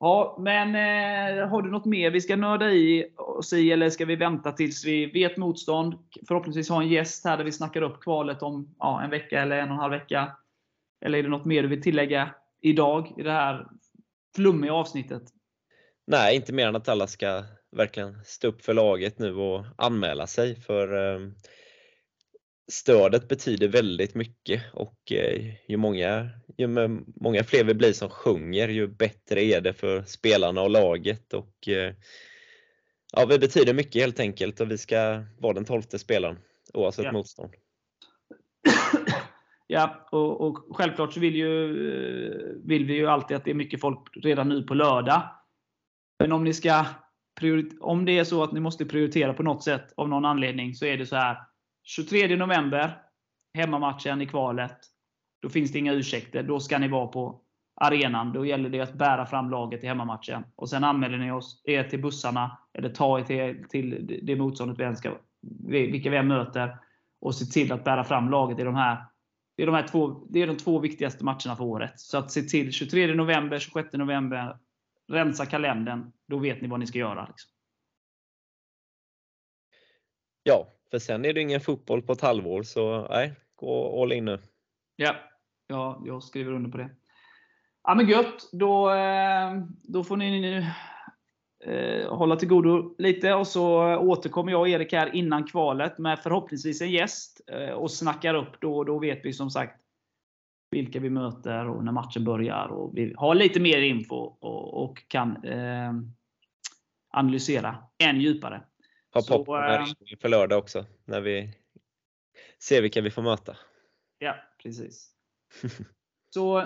ja 0.00 0.36
men 0.40 0.68
eh, 0.68 1.48
har 1.48 1.62
du 1.62 1.70
något 1.70 1.84
mer 1.84 2.10
vi 2.10 2.20
ska 2.20 2.36
nörda 2.36 2.70
i 2.70 3.12
oss 3.16 3.52
i 3.52 3.72
eller 3.72 3.90
ska 3.90 4.04
vi 4.04 4.16
vänta 4.16 4.52
tills 4.52 4.84
vi 4.84 5.06
vet 5.06 5.36
motstånd? 5.36 5.94
Förhoppningsvis 6.28 6.68
ha 6.68 6.82
en 6.82 6.88
gäst 6.88 7.24
här 7.24 7.36
där 7.36 7.44
vi 7.44 7.52
snackar 7.52 7.82
upp 7.82 8.00
kvalet 8.00 8.42
om 8.42 8.74
ja, 8.78 9.02
en 9.02 9.10
vecka 9.10 9.42
eller 9.42 9.56
en 9.56 9.68
och 9.68 9.74
en 9.74 9.80
halv 9.80 9.92
vecka. 9.92 10.36
Eller 11.04 11.18
är 11.18 11.22
det 11.22 11.28
något 11.28 11.44
mer 11.44 11.62
du 11.62 11.68
vill 11.68 11.82
tillägga 11.82 12.34
idag 12.60 13.14
i 13.16 13.22
det 13.22 13.32
här 13.32 13.66
flummiga 14.36 14.72
avsnittet? 14.72 15.22
Nej, 16.06 16.36
inte 16.36 16.52
mer 16.52 16.68
än 16.68 16.76
att 16.76 16.88
alla 16.88 17.06
ska 17.06 17.44
verkligen 17.76 18.24
stå 18.24 18.48
upp 18.48 18.64
för 18.64 18.74
laget 18.74 19.18
nu 19.18 19.34
och 19.34 19.64
anmäla 19.76 20.26
sig 20.26 20.60
för 20.60 21.14
eh, 21.14 21.20
stödet 22.68 23.28
betyder 23.28 23.68
väldigt 23.68 24.14
mycket 24.14 24.62
och 24.72 25.12
eh, 25.12 25.54
ju 25.68 25.76
många, 25.76 26.30
ju 26.56 26.66
många 27.20 27.44
fler 27.44 27.64
vi 27.64 27.74
blir 27.74 27.92
som 27.92 28.08
sjunger 28.08 28.68
ju 28.68 28.86
bättre 28.86 29.44
är 29.44 29.60
det 29.60 29.72
för 29.72 30.02
spelarna 30.02 30.62
och 30.62 30.70
laget 30.70 31.32
och 31.32 31.68
eh, 31.68 31.94
ja, 33.12 33.26
det 33.26 33.38
betyder 33.38 33.74
mycket 33.74 34.02
helt 34.02 34.20
enkelt 34.20 34.60
och 34.60 34.70
vi 34.70 34.78
ska 34.78 35.24
vara 35.38 35.52
den 35.52 35.64
tolfte 35.64 35.98
spelaren 35.98 36.38
oavsett 36.74 37.04
Ja. 37.04 37.12
motstånd. 37.12 37.54
Ja, 39.68 40.08
och, 40.12 40.40
och 40.40 40.76
självklart 40.76 41.12
så 41.12 41.20
vill, 41.20 41.36
ju, 41.36 41.70
eh, 41.90 42.56
vill 42.64 42.84
vi 42.84 42.94
ju 42.94 43.06
alltid 43.06 43.36
att 43.36 43.44
det 43.44 43.50
är 43.50 43.54
mycket 43.54 43.80
folk 43.80 43.98
redan 44.22 44.48
nu 44.48 44.62
på 44.62 44.74
lördag. 44.74 45.22
Men 46.18 46.32
om 46.32 46.44
ni 46.44 46.54
ska 46.54 46.84
om 47.80 48.04
det 48.04 48.18
är 48.18 48.24
så 48.24 48.42
att 48.42 48.52
ni 48.52 48.60
måste 48.60 48.84
prioritera 48.84 49.34
på 49.34 49.42
något 49.42 49.64
sätt 49.64 49.92
av 49.96 50.08
någon 50.08 50.24
anledning 50.24 50.74
så 50.74 50.84
är 50.84 50.96
det 50.96 51.06
så 51.06 51.16
här. 51.16 51.36
23 51.86 52.36
november, 52.36 53.02
hemmamatchen 53.54 54.20
i 54.20 54.26
kvalet. 54.26 54.76
Då 55.42 55.48
finns 55.48 55.72
det 55.72 55.78
inga 55.78 55.92
ursäkter. 55.92 56.42
Då 56.42 56.60
ska 56.60 56.78
ni 56.78 56.88
vara 56.88 57.06
på 57.06 57.40
arenan. 57.80 58.32
Då 58.32 58.46
gäller 58.46 58.70
det 58.70 58.80
att 58.80 58.94
bära 58.94 59.26
fram 59.26 59.50
laget 59.50 59.84
i 59.84 59.86
hemmamatchen. 59.86 60.44
Och 60.56 60.68
Sen 60.68 60.84
anmäler 60.84 61.18
ni 61.18 61.30
oss, 61.30 61.62
er 61.64 61.84
till 61.84 62.02
bussarna, 62.02 62.58
eller 62.74 62.88
ta 62.88 63.18
er 63.18 63.24
till, 63.24 63.64
till 63.68 64.20
det 64.22 64.36
motståndet 64.36 64.78
vi 64.78 64.84
än 64.84 64.96
ska, 64.96 65.18
vilka 65.68 66.10
vi 66.10 66.16
än 66.16 66.28
möter. 66.28 66.78
Och 67.20 67.34
se 67.34 67.44
till 67.44 67.72
att 67.72 67.84
bära 67.84 68.04
fram 68.04 68.30
laget 68.30 68.58
i 68.58 68.62
de 68.62 68.74
här 68.74 69.04
det 69.56 69.62
är, 69.62 69.66
de 69.66 69.74
här 69.74 69.88
två, 69.88 70.26
det 70.30 70.42
är 70.42 70.46
de 70.46 70.56
två 70.56 70.78
viktigaste 70.78 71.24
matcherna 71.24 71.56
för 71.56 71.64
året. 71.64 72.00
Så 72.00 72.18
att 72.18 72.32
se 72.32 72.42
till 72.42 72.72
23 72.72 73.14
november, 73.14 73.58
26 73.58 73.92
november, 73.92 74.58
rensa 75.08 75.46
kalendern. 75.46 76.12
Då 76.28 76.38
vet 76.38 76.62
ni 76.62 76.68
vad 76.68 76.80
ni 76.80 76.86
ska 76.86 76.98
göra. 76.98 77.26
Liksom. 77.26 77.50
Ja, 80.42 80.75
för 80.90 80.98
sen 80.98 81.24
är 81.24 81.32
det 81.32 81.40
ingen 81.40 81.60
fotboll 81.60 82.02
på 82.02 82.12
ett 82.12 82.20
halvår 82.20 82.62
så 82.62 83.06
nej, 83.10 83.32
gå 83.54 84.02
all 84.02 84.12
in 84.12 84.24
nu. 84.24 84.38
Ja, 84.96 85.16
ja, 85.66 86.02
jag 86.04 86.22
skriver 86.22 86.52
under 86.52 86.70
på 86.70 86.78
det. 86.78 86.90
Ja, 87.82 87.94
men 87.94 88.08
gött. 88.08 88.48
Då, 88.52 88.90
eh, 88.90 89.62
då 89.82 90.04
får 90.04 90.16
ni 90.16 90.40
nu 90.40 90.66
eh, 91.72 92.14
hålla 92.16 92.36
till 92.36 92.48
godo 92.48 92.94
lite 92.98 93.34
och 93.34 93.46
så 93.46 93.96
återkommer 93.96 94.52
jag 94.52 94.60
och 94.60 94.68
Erik 94.68 94.92
här 94.92 95.14
innan 95.14 95.44
kvalet 95.44 95.98
med 95.98 96.18
förhoppningsvis 96.18 96.82
en 96.82 96.90
gäst 96.90 97.40
eh, 97.52 97.70
och 97.70 97.90
snackar 97.90 98.34
upp. 98.34 98.60
Då, 98.60 98.84
då 98.84 98.98
vet 98.98 99.24
vi 99.24 99.32
som 99.32 99.50
sagt 99.50 99.80
vilka 100.70 101.00
vi 101.00 101.10
möter 101.10 101.68
och 101.68 101.84
när 101.84 101.92
matchen 101.92 102.24
börjar. 102.24 102.66
Och 102.66 102.98
vi 102.98 103.14
har 103.16 103.34
lite 103.34 103.60
mer 103.60 103.82
info 103.82 104.16
och, 104.16 104.84
och 104.84 105.08
kan 105.08 105.44
eh, 105.44 105.92
analysera 107.10 107.76
än 107.98 108.20
djupare. 108.20 108.62
Ha 109.16 109.22
popcorn 109.22 109.86
för 110.20 110.28
lördag 110.28 110.58
också, 110.58 110.86
när 111.04 111.20
vi 111.20 111.52
ser 112.62 112.82
vilka 112.82 113.00
vi 113.00 113.10
får 113.10 113.22
möta. 113.22 113.56
Ja, 114.18 114.36
precis. 114.62 115.10
Så 116.34 116.58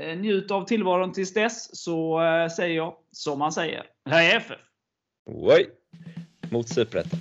eh, 0.00 0.18
njut 0.18 0.50
av 0.50 0.64
tillvaron 0.64 1.12
tills 1.12 1.34
dess, 1.34 1.82
så 1.82 2.22
eh, 2.22 2.48
säger 2.48 2.76
jag 2.76 2.96
som 3.12 3.38
man 3.38 3.52
säger. 3.52 3.86
Här 4.04 4.34
är 4.34 4.36
FF! 4.36 4.60
Oj! 5.26 5.70
Mot 6.50 6.68
Superettan. 6.68 7.20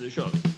Nu 0.00 0.10
kör 0.10 0.26
vi! 0.26 0.51